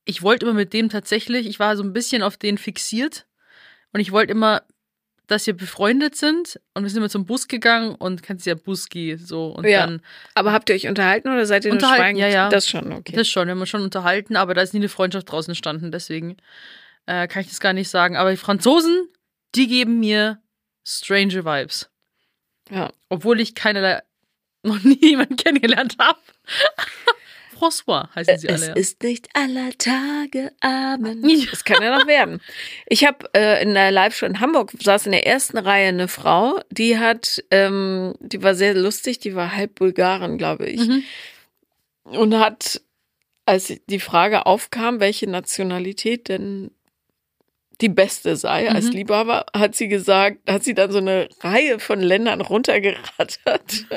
ich 0.05 0.22
wollte 0.22 0.45
immer 0.45 0.55
mit 0.55 0.74
dem 0.74 0.89
tatsächlich, 0.89 1.47
ich 1.47 1.59
war 1.59 1.78
so 1.78 1.84
ein 1.84 1.93
bisschen 1.93 2.24
auf 2.24 2.38
den 2.38 2.57
fixiert 2.57 3.26
und 3.93 3.99
ich 3.99 4.11
wollte 4.11 4.32
immer, 4.32 4.64
dass 5.28 5.47
wir 5.47 5.55
befreundet 5.55 6.16
sind 6.16 6.59
und 6.74 6.84
wir 6.84 6.89
sind 6.89 6.97
immer 6.97 7.09
zum 7.09 7.26
Bus 7.26 7.47
gegangen 7.47 7.95
und 7.95 8.24
kennst 8.24 8.45
ja 8.45 8.55
Buski 8.55 9.16
so 9.18 9.47
und 9.47 9.66
Ja. 9.66 9.86
dann 9.86 10.01
Aber 10.34 10.51
habt 10.51 10.70
ihr 10.70 10.76
euch 10.76 10.88
unterhalten 10.88 11.30
oder 11.30 11.45
seid 11.45 11.64
ihr 11.64 11.70
nur 11.72 11.76
Unterhalten, 11.78 12.01
schweigend? 12.01 12.20
ja, 12.22 12.28
ja. 12.28 12.49
Das 12.49 12.68
schon, 12.68 12.91
okay. 12.91 13.14
Das 13.16 13.30
schon, 13.30 13.47
wir 13.47 13.51
haben 13.51 13.61
uns 13.61 13.70
schon 13.70 13.82
unterhalten, 13.84 14.36
aber 14.36 14.53
da 14.53 14.61
ist 14.61 14.74
nie 14.74 14.80
eine 14.82 14.89
Freundschaft 14.89 15.32
draußen 15.32 15.51
entstanden, 15.51 15.91
deswegen 15.91 16.36
äh, 17.05 17.28
kann 17.28 17.41
ich 17.41 17.47
das 17.49 17.61
gar 17.61 17.72
nicht 17.74 17.89
sagen. 17.89 18.18
Aber 18.18 18.32
die 18.32 18.38
Franzosen, 18.38 19.07
die 19.55 19.68
geben 19.68 19.99
mir 20.01 20.39
strange 20.84 21.46
Vibes. 21.46 21.90
ja. 22.70 22.92
Obwohl 23.10 23.40
ich 23.40 23.56
keinerlei, 23.56 24.02
noch 24.64 24.82
nie 24.84 25.00
jemanden 25.02 25.36
kennengelernt 25.36 25.98
habe. 26.00 26.20
François 27.60 28.10
heißen 28.16 28.40
sie 28.40 28.48
Es 28.48 28.62
alle. 28.62 28.70
Ja. 28.72 28.76
ist 28.76 29.04
nicht 29.04 29.28
aller 29.34 29.72
Tage 29.78 30.52
Abend. 30.60 31.26
Ja. 31.30 31.46
Das 31.52 31.64
kann 31.64 31.82
ja 31.82 31.98
noch 31.98 32.08
werden. 32.08 32.42
Ich 32.88 33.06
habe 33.06 33.30
äh, 33.36 33.62
in 33.62 33.74
der 33.74 33.92
Live-Show 33.92 34.26
in 34.26 34.40
Hamburg, 34.40 34.72
saß 34.82 35.06
in 35.06 35.12
der 35.14 35.26
ersten 35.28 35.58
Reihe 35.58 35.90
eine 35.90 36.08
Frau, 36.08 36.60
die 36.72 36.98
hat, 36.98 37.44
ähm, 37.52 38.16
die 38.20 38.42
war 38.44 38.56
sehr 38.56 38.74
lustig, 38.74 39.20
die 39.20 39.36
war 39.36 39.56
halb 39.56 39.76
Bulgarin, 39.76 40.38
glaube 40.38 40.66
ich. 40.66 40.82
Mhm. 40.82 41.04
Und 42.06 42.38
hat, 42.38 42.82
als 43.46 43.74
die 43.88 44.00
Frage 44.00 44.46
aufkam, 44.46 45.00
welche 45.00 45.30
Nationalität 45.30 46.28
denn 46.28 46.72
die 47.82 47.90
beste 47.90 48.36
sei 48.36 48.70
als 48.70 48.86
Mhm. 48.88 48.92
Liebhaber, 48.92 49.46
hat 49.56 49.76
sie 49.76 49.88
gesagt, 49.88 50.38
hat 50.50 50.64
sie 50.64 50.74
dann 50.74 50.92
so 50.92 51.00
eine 51.00 51.28
Reihe 51.42 51.80
von 51.80 52.00
Ländern 52.02 52.42
runtergerattert. 52.42 53.86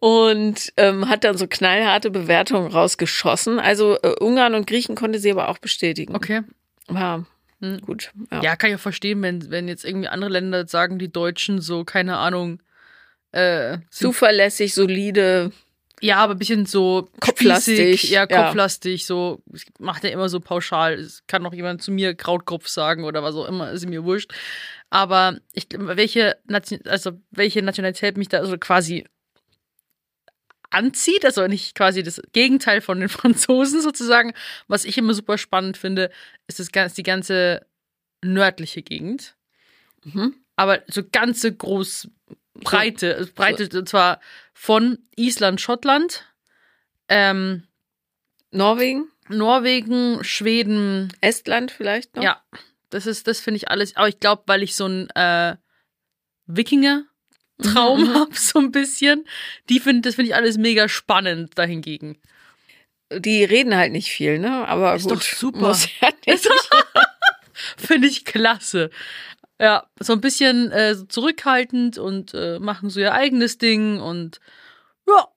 Und 0.00 0.72
ähm, 0.76 1.08
hat 1.08 1.24
dann 1.24 1.38
so 1.38 1.46
knallharte 1.46 2.10
Bewertungen 2.10 2.70
rausgeschossen. 2.70 3.58
Also 3.58 3.96
äh, 4.02 4.14
Ungarn 4.20 4.54
und 4.54 4.66
Griechen 4.66 4.96
konnte 4.96 5.18
sie 5.18 5.30
aber 5.30 5.48
auch 5.48 5.58
bestätigen. 5.58 6.14
Okay. 6.14 6.42
Ja, 6.90 7.24
Hm. 7.60 7.80
gut. 7.80 8.10
Ja. 8.32 8.42
Ja, 8.42 8.56
kann 8.56 8.70
ich 8.70 8.76
auch 8.76 8.80
verstehen, 8.80 9.22
wenn, 9.22 9.50
wenn 9.50 9.68
jetzt 9.68 9.84
irgendwie 9.84 10.08
andere 10.08 10.30
Länder 10.30 10.66
sagen, 10.66 10.98
die 10.98 11.10
Deutschen 11.10 11.60
so, 11.60 11.84
keine 11.84 12.16
Ahnung, 12.18 12.60
äh, 13.32 13.78
Zuverlässig, 13.90 14.74
solide. 14.74 15.52
Ja, 16.00 16.16
aber 16.16 16.34
ein 16.34 16.38
bisschen 16.38 16.66
so 16.66 17.08
Kopflastig, 17.20 18.10
ja, 18.10 18.26
ja. 18.28 18.44
kopflastig, 18.44 19.06
so, 19.06 19.42
macht 19.78 20.04
er 20.04 20.12
immer 20.12 20.28
so 20.28 20.40
pauschal. 20.40 20.94
Es 20.94 21.22
kann 21.26 21.42
noch 21.42 21.54
jemand 21.54 21.82
zu 21.82 21.92
mir 21.92 22.14
Krautkopf 22.14 22.68
sagen 22.68 23.04
oder 23.04 23.22
was 23.22 23.34
auch 23.34 23.46
immer, 23.46 23.70
ist 23.70 23.86
mir 23.88 24.04
wurscht. 24.04 24.32
Aber 24.90 25.38
ich, 25.52 25.66
welche, 25.72 26.36
Nation, 26.46 26.80
also 26.86 27.12
welche 27.30 27.62
Nationalität 27.62 28.16
mich 28.16 28.28
da 28.28 28.38
also 28.38 28.58
quasi 28.58 29.04
anzieht, 30.70 31.24
also 31.24 31.46
nicht 31.46 31.74
quasi 31.74 32.02
das 32.02 32.20
Gegenteil 32.32 32.80
von 32.80 33.00
den 33.00 33.08
Franzosen 33.10 33.80
sozusagen. 33.80 34.34
Was 34.68 34.84
ich 34.84 34.98
immer 34.98 35.14
super 35.14 35.38
spannend 35.38 35.76
finde, 35.76 36.10
ist 36.48 36.58
das 36.58 36.72
ganz, 36.72 36.94
die 36.94 37.02
ganze 37.02 37.66
nördliche 38.22 38.82
Gegend. 38.82 39.36
Mhm. 40.04 40.34
Aber 40.56 40.82
so 40.86 41.02
ganze 41.10 41.54
groß 41.54 42.08
Breite, 42.62 43.28
Breite 43.34 43.68
und 43.78 43.88
zwar 43.88 44.20
von 44.52 44.98
Island, 45.16 45.60
Schottland, 45.60 46.24
ähm, 47.08 47.64
Norwegen, 48.50 49.08
Norwegen, 49.28 50.22
Schweden, 50.22 51.12
Estland 51.20 51.70
vielleicht 51.70 52.14
noch. 52.16 52.22
ja, 52.22 52.42
das 52.90 53.06
ist, 53.06 53.26
das 53.26 53.40
finde 53.40 53.56
ich 53.56 53.68
alles. 53.68 53.96
Aber 53.96 54.08
ich 54.08 54.20
glaube, 54.20 54.44
weil 54.46 54.62
ich 54.62 54.76
so 54.76 54.86
ein 54.86 55.10
äh, 55.10 55.56
Wikinger-Traum 56.46 58.00
Mhm, 58.00 58.08
mhm. 58.08 58.14
habe, 58.14 58.34
so 58.38 58.58
ein 58.60 58.70
bisschen, 58.70 59.26
die 59.68 59.80
finde, 59.80 60.02
das 60.08 60.14
finde 60.14 60.30
ich 60.30 60.36
alles 60.36 60.58
mega 60.58 60.88
spannend 60.88 61.58
dahingegen. 61.58 62.18
Die 63.12 63.44
reden 63.44 63.76
halt 63.76 63.92
nicht 63.92 64.10
viel, 64.10 64.38
ne? 64.38 64.66
Aber 64.66 64.94
Ist 64.94 65.04
gut, 65.04 65.12
doch 65.12 65.22
super. 65.22 65.58
Muss 65.58 65.88
ja. 66.00 66.08
Finde 67.76 68.08
ich 68.08 68.24
klasse. 68.24 68.90
Ja, 69.60 69.86
so 70.00 70.12
ein 70.12 70.20
bisschen 70.20 70.72
äh, 70.72 70.94
so 70.94 71.04
zurückhaltend 71.04 71.96
und 71.98 72.34
äh, 72.34 72.58
machen 72.58 72.90
so 72.90 73.00
ihr 73.00 73.14
eigenes 73.14 73.58
Ding 73.58 74.00
und 74.00 74.40
ja. 75.06 75.28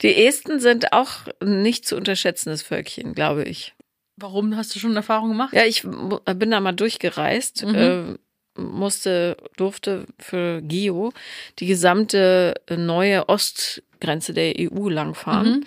Die 0.00 0.26
Esten 0.26 0.60
sind 0.60 0.92
auch 0.92 1.10
nicht 1.44 1.86
zu 1.86 1.96
unterschätzendes 1.96 2.62
Völkchen, 2.62 3.14
glaube 3.14 3.42
ich. 3.44 3.74
Warum 4.16 4.56
hast 4.56 4.74
du 4.74 4.78
schon 4.78 4.94
Erfahrung 4.96 5.28
gemacht? 5.30 5.52
Ja, 5.52 5.64
ich 5.64 5.82
bin 5.82 6.50
da 6.50 6.60
mal 6.60 6.72
durchgereist, 6.72 7.64
Mhm. 7.64 7.74
äh, 7.74 8.60
musste, 8.60 9.36
durfte 9.56 10.06
für 10.18 10.62
Gio 10.62 11.12
die 11.58 11.66
gesamte 11.66 12.54
äh, 12.68 12.76
neue 12.76 13.28
Ostgrenze 13.28 14.32
der 14.34 14.54
EU 14.58 14.88
langfahren. 14.88 15.48
Mhm. 15.60 15.64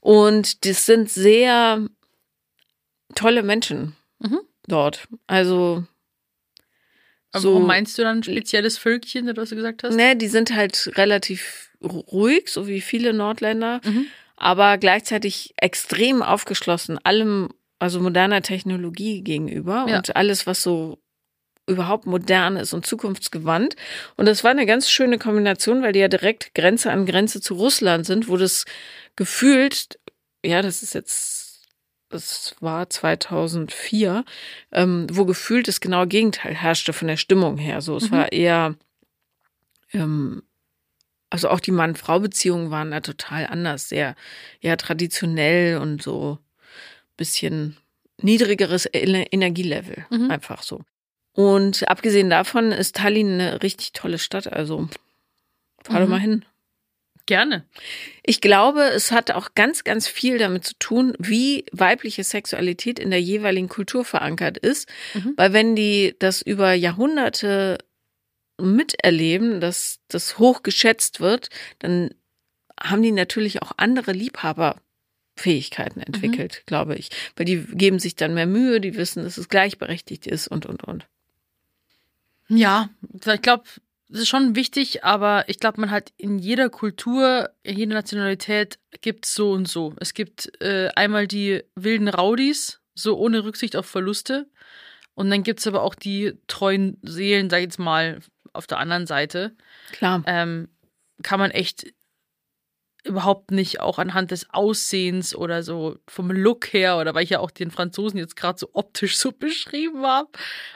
Und 0.00 0.64
das 0.66 0.86
sind 0.86 1.10
sehr 1.10 1.86
tolle 3.14 3.42
Menschen 3.42 3.96
Mhm. 4.18 4.40
dort. 4.66 5.08
Also, 5.26 5.84
Aber 7.32 7.40
so- 7.42 7.52
warum 7.54 7.66
meinst 7.66 7.96
du 7.98 8.02
dann 8.02 8.18
ein 8.18 8.22
spezielles 8.22 8.78
Völkchen, 8.78 9.30
was 9.36 9.50
du 9.50 9.56
gesagt 9.56 9.82
hast? 9.84 9.94
ne, 9.94 10.16
die 10.16 10.28
sind 10.28 10.54
halt 10.54 10.90
relativ 10.96 11.70
ru- 11.82 12.04
ruhig, 12.10 12.48
so 12.48 12.66
wie 12.66 12.80
viele 12.80 13.12
Nordländer, 13.12 13.80
Mhm. 13.84 14.06
aber 14.36 14.78
gleichzeitig 14.78 15.54
extrem 15.56 16.22
aufgeschlossen, 16.22 16.98
allem, 17.04 17.50
also 17.78 18.00
moderner 18.00 18.42
Technologie 18.42 19.22
gegenüber 19.22 19.86
Ja. 19.88 19.96
und 19.98 20.16
alles, 20.16 20.46
was 20.46 20.62
so 20.62 20.98
überhaupt 21.66 22.04
modern 22.06 22.56
ist 22.56 22.72
und 22.72 22.84
zukunftsgewandt. 22.84 23.76
Und 24.16 24.26
das 24.26 24.42
war 24.42 24.50
eine 24.50 24.66
ganz 24.66 24.90
schöne 24.90 25.18
Kombination, 25.18 25.82
weil 25.82 25.92
die 25.92 26.00
ja 26.00 26.08
direkt 26.08 26.52
Grenze 26.54 26.90
an 26.90 27.06
Grenze 27.06 27.40
zu 27.40 27.54
Russland 27.54 28.06
sind, 28.06 28.26
wo 28.28 28.36
das 28.36 28.64
gefühlt, 29.14 29.98
ja, 30.44 30.62
das 30.62 30.82
ist 30.82 30.94
jetzt, 30.94 31.49
das 32.10 32.56
war 32.60 32.90
2004, 32.90 34.24
ähm, 34.72 35.06
wo 35.10 35.24
gefühlt 35.24 35.68
das 35.68 35.80
genaue 35.80 36.06
Gegenteil 36.08 36.54
herrschte 36.54 36.92
von 36.92 37.08
der 37.08 37.16
Stimmung 37.16 37.56
her. 37.56 37.80
So, 37.80 37.96
es 37.96 38.10
Mhm. 38.10 38.16
war 38.16 38.32
eher, 38.32 38.74
ähm, 39.92 40.42
also 41.30 41.48
auch 41.48 41.60
die 41.60 41.70
Mann-Frau-Beziehungen 41.70 42.70
waren 42.70 42.90
da 42.90 43.00
total 43.00 43.46
anders, 43.46 43.88
sehr, 43.88 44.16
ja, 44.60 44.76
traditionell 44.76 45.78
und 45.78 46.02
so 46.02 46.38
bisschen 47.16 47.76
niedrigeres 48.20 48.86
Ener- 48.86 49.32
Energielevel, 49.32 50.06
Mhm. 50.10 50.30
einfach 50.30 50.62
so. 50.62 50.82
Und 51.32 51.88
abgesehen 51.88 52.28
davon 52.30 52.72
ist 52.72 52.96
Tallinn 52.96 53.34
eine 53.40 53.62
richtig 53.62 53.92
tolle 53.92 54.18
Stadt, 54.18 54.52
also 54.52 54.88
fahr 55.84 56.00
doch 56.00 56.06
Mhm. 56.06 56.10
mal 56.12 56.20
hin. 56.20 56.44
Gerne. 57.30 57.64
Ich 58.24 58.40
glaube, 58.40 58.82
es 58.82 59.12
hat 59.12 59.30
auch 59.30 59.54
ganz, 59.54 59.84
ganz 59.84 60.08
viel 60.08 60.36
damit 60.36 60.64
zu 60.64 60.74
tun, 60.80 61.14
wie 61.20 61.64
weibliche 61.70 62.24
Sexualität 62.24 62.98
in 62.98 63.10
der 63.10 63.22
jeweiligen 63.22 63.68
Kultur 63.68 64.04
verankert 64.04 64.58
ist. 64.58 64.88
Mhm. 65.14 65.34
Weil 65.36 65.52
wenn 65.52 65.76
die 65.76 66.16
das 66.18 66.42
über 66.42 66.72
Jahrhunderte 66.72 67.78
miterleben, 68.60 69.60
dass 69.60 70.00
das 70.08 70.40
hoch 70.40 70.64
geschätzt 70.64 71.20
wird, 71.20 71.50
dann 71.78 72.10
haben 72.80 73.00
die 73.00 73.12
natürlich 73.12 73.62
auch 73.62 73.70
andere 73.76 74.10
Liebhaberfähigkeiten 74.10 76.02
entwickelt, 76.02 76.64
glaube 76.66 76.96
ich. 76.96 77.10
Weil 77.36 77.46
die 77.46 77.58
geben 77.58 78.00
sich 78.00 78.16
dann 78.16 78.34
mehr 78.34 78.48
Mühe, 78.48 78.80
die 78.80 78.96
wissen, 78.96 79.22
dass 79.22 79.38
es 79.38 79.48
gleichberechtigt 79.48 80.26
ist 80.26 80.48
und, 80.48 80.66
und, 80.66 80.82
und. 80.82 81.06
Ja, 82.48 82.90
ich 83.24 83.42
glaube, 83.42 83.62
das 84.10 84.22
ist 84.22 84.28
schon 84.28 84.56
wichtig, 84.56 85.04
aber 85.04 85.48
ich 85.48 85.60
glaube, 85.60 85.80
man 85.80 85.90
hat 85.90 86.12
in 86.16 86.38
jeder 86.38 86.68
Kultur, 86.68 87.50
in 87.62 87.78
jeder 87.78 87.94
Nationalität 87.94 88.80
gibt 89.02 89.24
es 89.24 89.34
so 89.34 89.52
und 89.52 89.68
so. 89.68 89.94
Es 90.00 90.14
gibt 90.14 90.50
äh, 90.60 90.88
einmal 90.96 91.28
die 91.28 91.62
wilden 91.76 92.08
Rowdies, 92.08 92.80
so 92.94 93.16
ohne 93.16 93.44
Rücksicht 93.44 93.76
auf 93.76 93.86
Verluste. 93.86 94.50
Und 95.14 95.30
dann 95.30 95.44
gibt 95.44 95.60
es 95.60 95.66
aber 95.66 95.82
auch 95.82 95.94
die 95.94 96.32
treuen 96.48 96.98
Seelen, 97.02 97.50
sag 97.50 97.58
ich 97.58 97.64
jetzt 97.64 97.78
mal, 97.78 98.20
auf 98.52 98.66
der 98.66 98.78
anderen 98.78 99.06
Seite. 99.06 99.56
Klar. 99.92 100.22
Ähm, 100.26 100.68
kann 101.22 101.38
man 101.38 101.52
echt 101.52 101.92
überhaupt 103.04 103.50
nicht 103.50 103.80
auch 103.80 103.98
anhand 103.98 104.30
des 104.30 104.50
Aussehens 104.50 105.34
oder 105.34 105.62
so 105.62 105.96
vom 106.06 106.30
Look 106.30 106.72
her 106.72 106.98
oder 106.98 107.14
weil 107.14 107.24
ich 107.24 107.30
ja 107.30 107.40
auch 107.40 107.50
den 107.50 107.70
Franzosen 107.70 108.18
jetzt 108.18 108.36
gerade 108.36 108.58
so 108.58 108.68
optisch 108.72 109.16
so 109.16 109.32
beschrieben 109.32 110.04
habe 110.04 110.28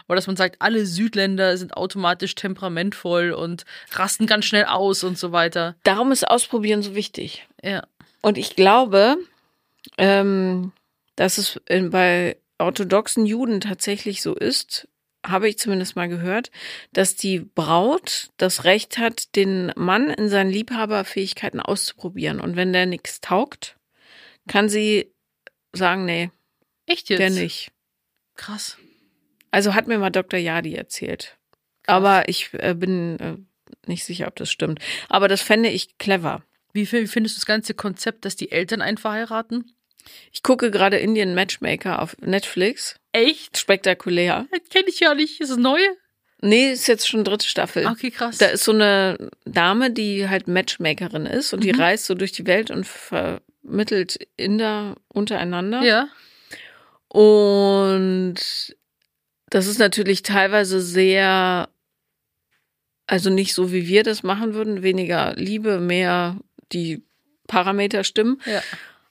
oder 0.09 0.17
dass 0.17 0.27
man 0.27 0.37
sagt, 0.37 0.57
alle 0.61 0.87
Südländer 0.87 1.57
sind 1.57 1.77
automatisch 1.77 2.35
temperamentvoll 2.35 3.33
und 3.33 3.65
rasten 3.93 4.27
ganz 4.27 4.47
schnell 4.47 4.65
aus 4.65 5.05
und 5.05 5.19
so 5.19 5.33
weiter. 5.33 5.77
Darum 5.85 6.13
ist 6.13 6.27
Ausprobieren 6.27 6.83
so 6.83 6.95
wichtig. 6.95 7.47
Ja. 7.63 7.85
Und 8.23 8.39
ich 8.39 8.57
glaube, 8.57 9.17
ähm, 9.99 10.73
dass 11.17 11.39
es 11.39 11.61
in, 11.69 11.91
bei 11.91 12.39
orthodoxen 12.59 13.27
Juden 13.27 13.61
tatsächlich 13.61 14.23
so 14.23 14.35
ist, 14.35 14.89
habe 15.25 15.49
ich 15.49 15.59
zumindest 15.59 15.97
mal 15.97 16.09
gehört, 16.09 16.51
dass 16.93 17.17
die 17.17 17.41
Braut 17.41 18.29
das 18.37 18.65
Recht 18.65 18.99
hat, 18.99 19.35
den 19.37 19.73
Mann 19.77 20.11
in 20.11 20.29
seinen 20.29 20.51
Liebhaberfähigkeiten 20.51 21.61
auszuprobieren. 21.61 22.41
Und 22.41 22.57
wenn 22.57 22.73
der 22.73 22.87
nichts 22.87 23.21
taugt, 23.21 23.77
kann 24.49 24.69
sie 24.69 25.13
sagen, 25.73 26.05
nee, 26.05 26.31
Echt 26.87 27.09
jetzt? 27.09 27.19
der 27.19 27.31
nicht. 27.31 27.73
Krass. 28.37 28.79
Also 29.51 29.75
hat 29.75 29.87
mir 29.87 29.99
mal 29.99 30.11
Dr. 30.11 30.39
Jadi 30.39 30.75
erzählt. 30.75 31.39
Aber 31.87 32.29
ich 32.29 32.51
äh, 32.55 32.75
bin 32.75 33.19
äh, 33.21 33.37
nicht 33.89 34.05
sicher, 34.05 34.27
ob 34.27 34.37
das 34.37 34.51
stimmt. 34.51 34.81
Aber 35.09 35.29
das 35.29 35.43
fände 35.43 35.69
ich 35.69 35.99
clever. 35.99 36.43
Wie 36.73 36.87
findest 36.87 37.37
du 37.37 37.39
das 37.39 37.47
ganze 37.47 37.73
Konzept, 37.73 38.25
dass 38.25 38.35
die 38.35 38.51
Eltern 38.51 38.83
einen 38.83 38.99
verheiraten? 38.99 39.77
Ich 40.33 40.43
gucke 40.43 40.71
gerade 40.71 40.99
Indian 40.99 41.35
Matchmaker 41.35 42.03
auf 42.03 42.17
Netflix. 42.19 42.97
Echt? 43.15 43.57
Spektakulär. 43.59 44.47
Kenne 44.71 44.89
ich 44.89 45.01
ja 45.01 45.15
nicht. 45.15 45.41
Ist 45.41 45.51
es 45.51 45.57
neu? 45.57 45.79
Nee, 46.43 46.73
ist 46.73 46.89
jetzt 46.89 47.09
schon 47.09 47.25
dritte 47.25 47.47
Staffel. 47.47 47.87
Okay, 47.87 48.11
krass. 48.11 48.37
Da 48.39 48.47
ist 48.47 48.65
so 48.65 48.73
eine 48.73 49.31
Dame, 49.47 49.91
die 49.91 50.29
halt 50.29 50.49
Matchmakerin 50.49 51.25
ist 51.25 51.55
und 51.55 51.63
die 51.65 51.73
Mhm. 51.73 51.81
reist 51.81 52.07
so 52.07 52.15
durch 52.15 52.33
die 52.33 52.47
Welt 52.47 52.71
und 52.71 52.87
vermittelt 52.87 54.19
Inder 54.37 54.97
untereinander. 55.09 55.83
ja. 55.83 56.09
Und 57.09 58.35
das 59.51 59.67
ist 59.69 59.79
natürlich 59.79 60.23
teilweise 60.23 60.81
sehr, 60.81 61.69
also 63.07 63.31
nicht 63.31 63.55
so, 63.55 63.73
wie 63.73 63.87
wir 63.87 64.03
das 64.03 64.25
machen 64.25 64.55
würden, 64.55 64.83
weniger 64.83 65.33
Liebe, 65.37 65.79
mehr 65.79 66.37
die 66.73 67.05
Parameter 67.47 68.03
stimmen. 68.03 68.41
Ja. 68.47 68.63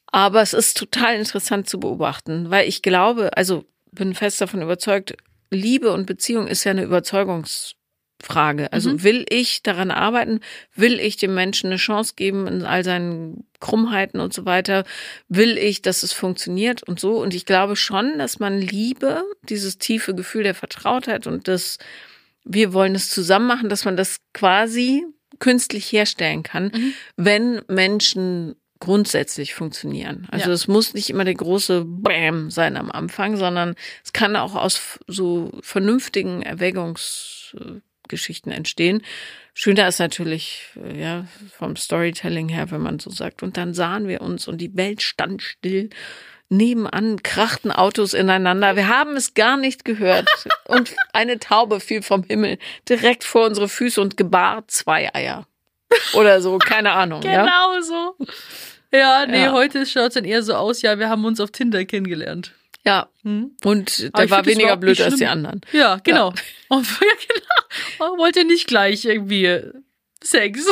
Aber 0.08 0.42
es 0.42 0.54
ist 0.54 0.78
total 0.78 1.16
interessant 1.16 1.70
zu 1.70 1.80
beobachten, 1.80 2.52
weil 2.52 2.68
ich 2.68 2.82
glaube, 2.82 3.38
also 3.38 3.64
bin 3.94 4.14
fest 4.14 4.42
davon 4.42 4.62
überzeugt, 4.62 5.16
Liebe 5.52 5.92
und 5.92 6.06
Beziehung 6.06 6.48
ist 6.48 6.64
ja 6.64 6.72
eine 6.72 6.84
Überzeugungsfrage. 6.84 8.72
Also 8.72 8.92
Mhm. 8.92 9.04
will 9.04 9.26
ich 9.30 9.64
daran 9.64 9.92
arbeiten? 9.92 10.40
Will 10.76 11.00
ich 11.00 11.18
dem 11.18 11.34
Menschen 11.36 11.68
eine 11.68 11.78
Chance 11.78 12.14
geben 12.16 12.48
in 12.48 12.64
all 12.64 12.84
seinen 12.84 13.46
Krummheiten 13.60 14.20
und 14.20 14.34
so 14.34 14.46
weiter? 14.46 14.84
Will 15.30 15.58
ich, 15.58 15.82
dass 15.82 16.04
es 16.04 16.14
funktioniert 16.14 16.84
und 16.84 17.00
so? 17.00 17.22
Und 17.22 17.34
ich 17.34 17.46
glaube 17.46 17.76
schon, 17.76 18.18
dass 18.18 18.40
man 18.40 18.60
Liebe, 18.60 19.24
dieses 19.50 19.78
tiefe 19.78 20.16
Gefühl 20.16 20.44
der 20.44 20.56
Vertrautheit 20.56 21.28
und 21.28 21.48
das, 21.48 21.78
wir 22.44 22.74
wollen 22.74 22.96
es 22.96 23.10
zusammen 23.10 23.48
machen, 23.48 23.70
dass 23.70 23.86
man 23.86 23.96
das 23.98 24.18
quasi 24.34 25.06
künstlich 25.40 25.92
herstellen 25.92 26.44
kann, 26.44 26.72
Mhm. 26.74 26.94
wenn 27.18 27.62
Menschen 27.68 28.56
grundsätzlich 28.84 29.54
funktionieren. 29.54 30.28
Also 30.30 30.48
Ja. 30.50 30.54
es 30.54 30.68
muss 30.68 30.94
nicht 30.94 31.10
immer 31.10 31.24
der 31.24 31.36
große 31.36 31.86
Bam 31.86 32.52
sein 32.52 32.76
am 32.76 32.92
Anfang, 32.92 33.38
sondern 33.38 33.76
es 34.04 34.12
kann 34.12 34.36
auch 34.36 34.56
aus 34.56 35.00
so 35.08 35.52
vernünftigen 35.62 36.42
Erwägungsgeschichten 36.42 38.52
entstehen. 38.52 39.02
Schöner 39.54 39.88
ist 39.88 40.00
natürlich, 40.00 40.64
äh, 40.76 41.00
ja, 41.00 41.28
vom 41.58 41.78
Storytelling 41.78 42.50
her, 42.50 42.72
wenn 42.72 42.82
man 42.82 43.00
so 43.00 43.10
sagt. 43.10 43.42
Und 43.42 43.56
dann 43.56 43.74
sahen 43.74 44.10
wir 44.10 44.20
uns 44.22 44.50
und 44.50 44.58
die 44.60 44.76
Welt 44.76 45.02
stand 45.02 45.42
still. 45.42 45.90
Nebenan 46.50 47.24
krachten 47.24 47.72
Autos 47.72 48.14
ineinander. 48.14 48.76
Wir 48.76 48.90
haben 48.90 49.16
es 49.16 49.34
gar 49.34 49.56
nicht 49.58 49.86
gehört. 49.86 50.28
Und 50.68 50.94
eine 51.14 51.40
Taube 51.40 51.80
fiel 51.80 52.04
vom 52.04 52.24
Himmel 52.24 52.60
direkt 52.88 53.24
vor 53.24 53.48
unsere 53.48 53.68
Füße 53.70 54.00
und 54.00 54.18
gebar 54.18 54.64
zwei 54.68 55.12
Eier. 55.16 55.48
Oder 56.14 56.42
so, 56.42 56.60
keine 56.60 56.92
Ahnung. 56.92 57.24
Ja? 57.24 57.46
Genau 57.46 57.82
so. 57.82 58.16
Ja, 58.94 59.26
nee, 59.26 59.44
Ja. 59.44 59.52
heute 59.52 59.86
schaut 59.86 60.10
es 60.10 60.14
dann 60.14 60.26
eher 60.26 60.44
so 60.44 60.54
aus, 60.54 60.82
ja, 60.82 61.00
wir 61.00 61.10
haben 61.10 61.26
uns 61.26 61.40
auf 61.40 61.52
Tinder 61.52 61.84
kennengelernt. 61.86 62.54
ja. 62.86 63.10
Hm? 63.24 63.52
Und 63.64 64.16
der 64.18 64.30
war 64.30 64.44
find 64.44 64.58
weniger 64.58 64.78
blöd 64.78 65.00
als 65.02 65.16
die 65.16 65.26
anderen. 65.26 65.62
Ja, 65.72 66.00
genau. 66.04 66.34
Und, 66.70 66.86
ja, 66.88 67.08
genau. 67.28 67.62
Man 68.12 68.20
wollte 68.20 68.44
nicht 68.46 68.68
gleich 68.68 69.06
irgendwie 69.06 69.62
Sex. 70.24 70.68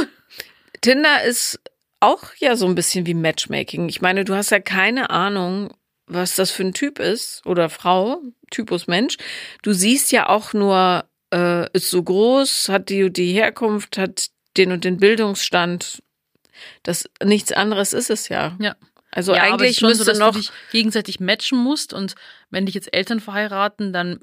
Tinder 0.82 1.24
ist 1.24 1.60
auch 2.00 2.24
ja 2.38 2.56
so 2.56 2.66
ein 2.68 2.76
bisschen 2.76 3.06
wie 3.06 3.14
Matchmaking. 3.14 3.88
Ich 3.90 4.02
meine, 4.02 4.26
du 4.26 4.36
hast 4.36 4.50
ja 4.52 4.60
keine 4.60 5.10
Ahnung, 5.10 5.74
was 6.08 6.36
das 6.36 6.52
für 6.52 6.64
ein 6.64 6.74
Typ 6.74 7.00
ist 7.00 7.46
oder 7.46 7.70
Frau, 7.70 8.22
Typus 8.50 8.88
Mensch. 8.88 9.18
Du 9.64 9.72
siehst 9.74 10.12
ja 10.12 10.28
auch 10.30 10.54
nur, 10.54 11.06
äh, 11.34 11.70
ist 11.72 11.90
so 11.90 12.04
groß, 12.04 12.70
hat 12.70 12.90
die 12.90 13.12
die 13.12 13.32
Herkunft, 13.34 13.98
hat 13.98 14.28
den 14.58 14.72
und 14.72 14.84
den 14.84 14.98
Bildungsstand. 14.98 16.04
Das 16.84 17.10
nichts 17.24 17.52
anderes 17.52 17.94
ist 17.94 18.10
es 18.10 18.30
ja. 18.30 18.56
Ja. 18.60 18.76
Also 19.12 19.34
ja, 19.36 19.42
eigentlich 19.44 19.78
schon 19.78 19.90
müsste 19.90 20.06
so, 20.06 20.12
dass 20.12 20.20
noch 20.20 20.32
du 20.34 20.40
dich 20.40 20.52
gegenseitig 20.72 21.20
matchen 21.20 21.58
musst 21.58 21.94
und 21.94 22.16
wenn 22.50 22.66
dich 22.66 22.76
jetzt 22.76 22.94
Eltern 22.94 23.20
verheiraten, 23.20 23.92
dann 23.92 24.22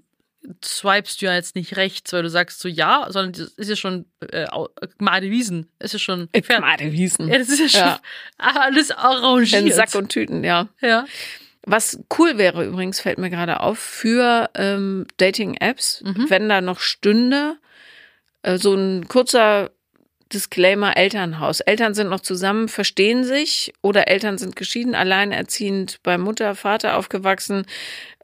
swipest 0.65 1.21
du 1.21 1.27
ja 1.27 1.35
jetzt 1.35 1.57
nicht 1.57 1.77
rechts, 1.77 2.13
weil 2.13 2.23
du 2.23 2.31
sagst 2.31 2.61
so 2.61 2.69
ja, 2.69 3.07
sondern 3.11 3.33
das 3.33 3.53
ist 3.55 3.69
ja 3.69 3.77
schon 3.77 4.07
äh, 4.21 4.45
äh, 4.45 5.31
Wiesen. 5.31 5.69
Es 5.79 5.95
ist 5.95 6.03
schon 6.03 6.29
Ich 6.33 6.47
gerade 6.47 6.93
Wiesen. 6.93 7.29
Ja, 7.29 7.39
das 7.39 7.49
ist 7.49 7.59
ja 7.61 7.69
schon 7.69 7.81
Ja. 7.81 8.01
alles 8.39 8.91
arrangiert. 8.91 9.63
In 9.63 9.73
Sack 9.73 9.95
und 9.95 10.09
Tüten, 10.11 10.45
ja. 10.45 10.69
ja. 10.81 11.05
Was 11.67 11.99
cool 12.19 12.39
wäre 12.39 12.65
übrigens, 12.65 13.01
fällt 13.01 13.19
mir 13.19 13.31
gerade 13.31 13.61
auf, 13.61 13.79
für 13.79 14.49
ähm, 14.55 15.07
Dating-Apps, 15.19 16.03
Mhm. 16.03 16.31
wenn 16.31 16.49
da 16.49 16.61
noch 16.63 16.81
stünde, 16.81 17.57
äh, 18.43 18.57
so 18.57 18.75
ein 18.75 19.07
kurzer 19.09 19.71
Disclaimer 20.33 20.97
Elternhaus. 20.97 21.61
Eltern 21.61 21.95
sind 21.95 22.09
noch 22.11 22.21
zusammen, 22.21 22.69
verstehen 22.69 23.25
sich 23.25 23.73
oder 23.83 24.09
Eltern 24.09 24.39
sind 24.39 24.57
geschieden, 24.57 24.95
alleinerziehend 24.95 26.01
bei 26.03 26.19
Mutter, 26.19 26.55
Vater 26.55 26.97
aufgewachsen, 26.97 27.65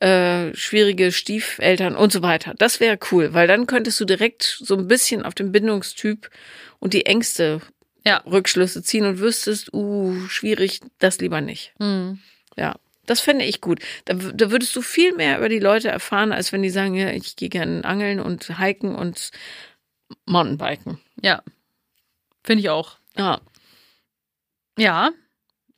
äh, 0.01 0.55
schwierige 0.55 1.13
Stiefeltern 1.13 1.97
und 1.97 2.13
so 2.13 2.23
weiter. 2.23 2.55
Das 2.59 2.81
wäre 2.81 2.99
cool, 3.11 3.33
weil 3.35 3.47
dann 3.47 3.67
könntest 3.67 3.99
du 4.01 4.05
direkt 4.05 4.59
so 4.61 4.77
ein 4.77 4.89
bisschen 4.89 5.23
auf 5.25 5.35
den 5.35 5.53
Bindungstyp 5.53 6.31
und 6.79 6.93
die 6.93 7.07
Ängste 7.07 7.61
Ja. 8.07 8.19
Rückschlüsse 8.27 8.83
ziehen 8.83 9.07
und 9.07 9.19
wüsstest, 9.19 9.73
uh, 9.73 10.15
schwierig, 10.29 10.81
das 10.99 11.19
lieber 11.21 11.41
nicht. 11.41 11.73
Hm. 11.81 12.19
Ja, 12.57 12.77
das 13.07 13.21
fände 13.21 13.45
ich 13.47 13.61
gut. 13.63 13.81
Da, 14.05 14.15
da 14.15 14.51
würdest 14.51 14.77
du 14.77 14.83
viel 14.83 15.15
mehr 15.15 15.39
über 15.39 15.49
die 15.49 15.59
Leute 15.59 15.89
erfahren, 15.89 16.33
als 16.33 16.53
wenn 16.53 16.63
die 16.63 16.71
sagen, 16.71 16.95
ja, 16.95 17.11
ich 17.11 17.37
gehe 17.37 17.49
gerne 17.49 17.85
angeln 17.85 18.21
und 18.21 18.59
hiken 18.59 18.95
und 18.95 19.31
Mountainbiken. 20.27 20.99
Ja. 21.23 21.43
Finde 22.45 22.61
ich 22.61 22.71
auch. 22.71 22.99
Ja, 23.17 23.41
Ja. 24.79 25.11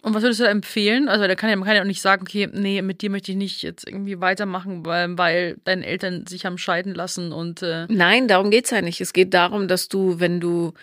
Und 0.02 0.14
was 0.14 0.22
würdest 0.22 0.38
du 0.38 0.44
da 0.44 0.50
empfehlen? 0.50 1.08
Also, 1.08 1.26
da 1.26 1.34
kann 1.34 1.50
ja, 1.50 1.56
man 1.56 1.66
kann 1.66 1.74
ja 1.74 1.82
auch 1.82 1.86
nicht 1.86 2.00
sagen, 2.00 2.22
okay, 2.22 2.48
nee, 2.52 2.80
mit 2.80 3.02
dir 3.02 3.10
möchte 3.10 3.32
ich 3.32 3.36
nicht 3.36 3.62
jetzt 3.62 3.88
irgendwie 3.88 4.20
weitermachen, 4.20 4.86
weil, 4.86 5.18
weil 5.18 5.56
deine 5.64 5.84
Eltern 5.84 6.26
sich 6.26 6.46
haben 6.46 6.58
scheiden 6.58 6.94
lassen 6.94 7.32
und 7.32 7.62
äh, 7.62 7.86
nein, 7.88 8.28
darum 8.28 8.52
geht's 8.52 8.70
ja 8.70 8.82
nicht. 8.82 9.00
Es 9.00 9.12
geht 9.12 9.34
darum, 9.34 9.66
dass 9.66 9.88
du, 9.88 10.20
wenn 10.20 10.38
du, 10.38 10.74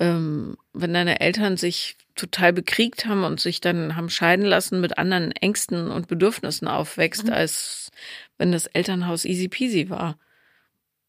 ähm, 0.00 0.56
wenn 0.72 0.94
deine 0.94 1.20
Eltern 1.20 1.58
sich 1.58 1.96
total 2.14 2.54
bekriegt 2.54 3.04
haben 3.04 3.24
und 3.24 3.40
sich 3.40 3.60
dann 3.60 3.94
haben 3.94 4.08
scheiden 4.08 4.46
lassen, 4.46 4.80
mit 4.80 4.96
anderen 4.96 5.32
Ängsten 5.32 5.90
und 5.90 6.08
Bedürfnissen 6.08 6.66
aufwächst, 6.66 7.28
als 7.30 7.90
wenn 8.38 8.52
das 8.52 8.66
Elternhaus 8.66 9.26
easy 9.26 9.48
peasy 9.48 9.90
war. 9.90 10.18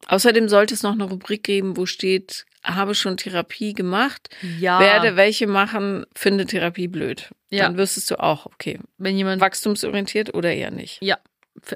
Außerdem 0.07 0.49
sollte 0.49 0.74
es 0.74 0.84
noch 0.84 0.93
eine 0.93 1.05
Rubrik 1.05 1.43
geben, 1.43 1.78
wo 1.78 1.86
steht, 1.86 2.45
habe 2.64 2.95
schon 2.95 3.18
Therapie 3.18 3.74
gemacht, 3.74 4.30
ja, 4.59 4.80
werde 4.80 5.16
welche 5.16 5.47
machen, 5.47 6.05
finde 6.16 6.45
Therapie 6.45 6.88
blöd. 6.88 7.30
Ja. 7.49 7.64
Dann 7.64 7.78
wüsstest 7.78 8.09
du 8.11 8.20
auch, 8.20 8.45
okay, 8.45 8.80
wenn 8.97 9.18
jemand 9.18 9.41
wachstumsorientiert 9.41 10.34
oder 10.34 10.53
eher 10.53 10.72
nicht. 10.72 10.99
Ja, 11.01 11.18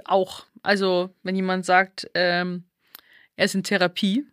auch. 0.05 0.45
Also, 0.63 1.13
wenn 1.23 1.35
jemand 1.35 1.65
sagt, 1.65 2.09
ähm, 2.13 2.63
er 3.35 3.45
ist 3.45 3.55
in 3.55 3.63
Therapie, 3.63 4.25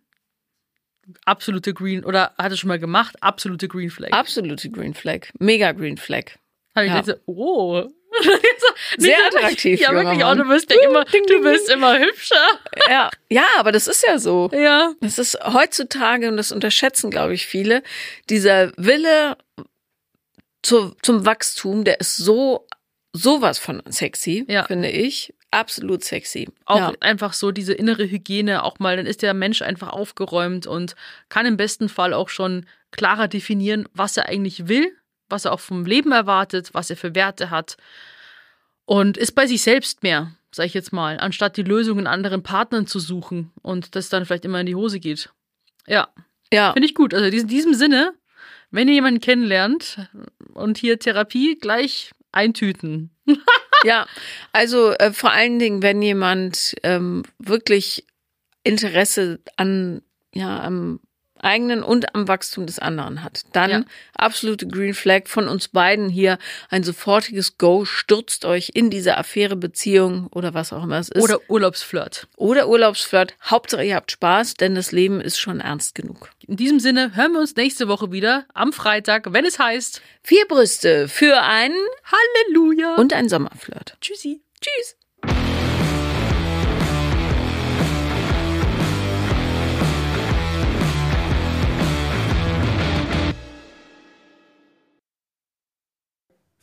absolute 1.25 1.73
Green, 1.73 2.03
oder 2.03 2.33
hat 2.37 2.51
er 2.51 2.57
schon 2.57 2.69
mal 2.69 2.79
gemacht, 2.79 3.15
absolute 3.21 3.67
Green 3.67 3.89
Flag. 3.89 4.11
Absolute 4.11 4.69
Green 4.71 4.93
Flag, 4.93 5.27
mega 5.39 5.71
Green 5.71 5.97
Flag. 5.97 6.37
Habe 6.75 6.87
ich 6.87 6.91
Ja. 6.91 7.01
gedacht, 7.01 7.21
so, 7.25 7.31
oh. 7.33 7.89
Sehr 8.97 9.17
attraktiv, 9.27 9.79
Ja, 9.79 9.91
wirklich, 9.93 10.17
oh, 10.23 10.27
Mann. 10.27 10.37
du 10.37 10.47
wirst 10.49 10.69
ja 10.71 10.81
immer, 10.83 11.05
du 11.05 11.43
wirst 11.43 11.69
immer 11.69 11.99
hübscher. 11.99 12.35
Ja, 12.89 13.09
ja, 13.29 13.45
aber 13.57 13.71
das 13.71 13.87
ist 13.87 14.03
ja 14.05 14.17
so. 14.19 14.49
Ja. 14.53 14.93
Das 15.01 15.17
ist 15.17 15.37
heutzutage, 15.43 16.29
und 16.29 16.37
das 16.37 16.51
unterschätzen, 16.51 17.11
glaube 17.11 17.33
ich, 17.33 17.45
viele, 17.45 17.83
dieser 18.29 18.71
Wille 18.77 19.37
zu, 20.63 20.95
zum 21.01 21.25
Wachstum, 21.25 21.83
der 21.83 21.99
ist 21.99 22.17
so, 22.17 22.67
sowas 23.13 23.59
von 23.59 23.81
sexy, 23.87 24.45
Ja. 24.47 24.63
finde 24.63 24.89
ich. 24.89 25.33
Absolut 25.51 26.03
sexy. 26.03 26.49
Auch 26.65 26.77
ja. 26.79 26.93
einfach 26.99 27.31
so 27.33 27.51
diese 27.51 27.73
innere 27.73 28.09
Hygiene 28.09 28.63
auch 28.63 28.79
mal, 28.79 28.97
dann 28.97 29.05
ist 29.05 29.21
der 29.21 29.33
Mensch 29.33 29.61
einfach 29.61 29.89
aufgeräumt 29.89 30.67
und 30.67 30.95
kann 31.29 31.45
im 31.45 31.55
besten 31.55 31.87
Fall 31.87 32.13
auch 32.13 32.27
schon 32.29 32.65
klarer 32.91 33.27
definieren, 33.29 33.87
was 33.93 34.17
er 34.17 34.27
eigentlich 34.27 34.67
will, 34.67 34.91
was 35.29 35.45
er 35.45 35.53
auch 35.53 35.59
vom 35.59 35.85
Leben 35.85 36.11
erwartet, 36.11 36.69
was 36.73 36.89
er 36.89 36.97
für 36.97 37.15
Werte 37.15 37.49
hat 37.49 37.77
und 38.85 39.17
ist 39.17 39.33
bei 39.33 39.47
sich 39.47 39.61
selbst 39.61 40.03
mehr, 40.03 40.31
sag 40.51 40.67
ich 40.67 40.73
jetzt 40.73 40.93
mal, 40.93 41.19
anstatt 41.19 41.57
die 41.57 41.63
Lösung 41.63 41.99
in 41.99 42.07
anderen 42.07 42.43
Partnern 42.43 42.87
zu 42.87 42.99
suchen 42.99 43.51
und 43.61 43.95
das 43.95 44.09
dann 44.09 44.25
vielleicht 44.25 44.45
immer 44.45 44.59
in 44.59 44.67
die 44.67 44.75
Hose 44.75 44.99
geht. 44.99 45.29
Ja, 45.87 46.09
ja. 46.53 46.73
finde 46.73 46.87
ich 46.87 46.95
gut. 46.95 47.13
Also 47.13 47.25
in 47.25 47.47
diesem 47.47 47.73
Sinne, 47.73 48.13
wenn 48.71 48.87
ihr 48.87 48.95
jemanden 48.95 49.21
kennenlernt 49.21 50.09
und 50.53 50.77
hier 50.77 50.99
Therapie 50.99 51.57
gleich 51.57 52.11
eintüten. 52.31 53.11
Ja, 53.83 54.07
also 54.51 54.93
äh, 54.93 55.11
vor 55.11 55.31
allen 55.31 55.59
Dingen, 55.59 55.83
wenn 55.83 56.01
jemand 56.01 56.75
ähm, 56.81 57.21
wirklich 57.37 58.07
Interesse 58.63 59.41
an 59.57 60.01
ja 60.33 60.59
am 60.63 61.01
eigenen 61.39 61.83
und 61.83 62.15
am 62.15 62.27
Wachstum 62.27 62.65
des 62.65 62.79
anderen 62.79 63.23
hat, 63.23 63.41
dann 63.53 63.69
Ja. 63.69 63.83
absolute 64.15 64.67
Green 64.67 64.93
Flag 64.93 65.23
von 65.27 65.47
uns 65.47 65.67
beiden 65.67 66.09
hier 66.09 66.37
ein 66.69 66.83
sofortiges 66.83 67.57
Go, 67.57 67.85
stürzt 67.85 68.45
euch 68.45 68.71
in 68.73 68.89
diese 68.89 69.17
Affäre, 69.17 69.55
Beziehung 69.55 70.27
oder 70.31 70.53
was 70.53 70.73
auch 70.73 70.83
immer 70.83 70.97
es 70.99 71.09
ist 71.09 71.21
Oder 71.21 71.39
Urlaubsflirt. 71.49 72.27
oder 72.37 72.67
Urlaubsflirt. 72.67 73.35
Hauptsache 73.43 73.83
ihr 73.83 73.95
habt 73.95 74.11
Spaß, 74.11 74.55
denn 74.55 74.75
das 74.75 74.91
Leben 74.91 75.21
ist 75.21 75.37
schon 75.39 75.59
ernst 75.59 75.93
genug. 75.95 76.29
In 76.47 76.55
diesem 76.57 76.79
Sinne 76.79 77.15
hören 77.15 77.33
wir 77.33 77.39
uns 77.39 77.55
nächste 77.55 77.87
Woche 77.87 78.11
wieder 78.11 78.45
am 78.53 78.71
Freitag, 78.73 79.33
wenn 79.33 79.45
es 79.45 79.59
heißt 79.59 80.01
Vier 80.23 80.47
Brüste 80.47 81.07
für 81.07 81.41
einen 81.41 81.75
Halleluja 82.05 82.95
und 82.95 83.13
ein 83.13 83.29
Sommerflirt. 83.29 83.97
Tschüssi. 84.01 84.41
Tschüss. 84.61 84.95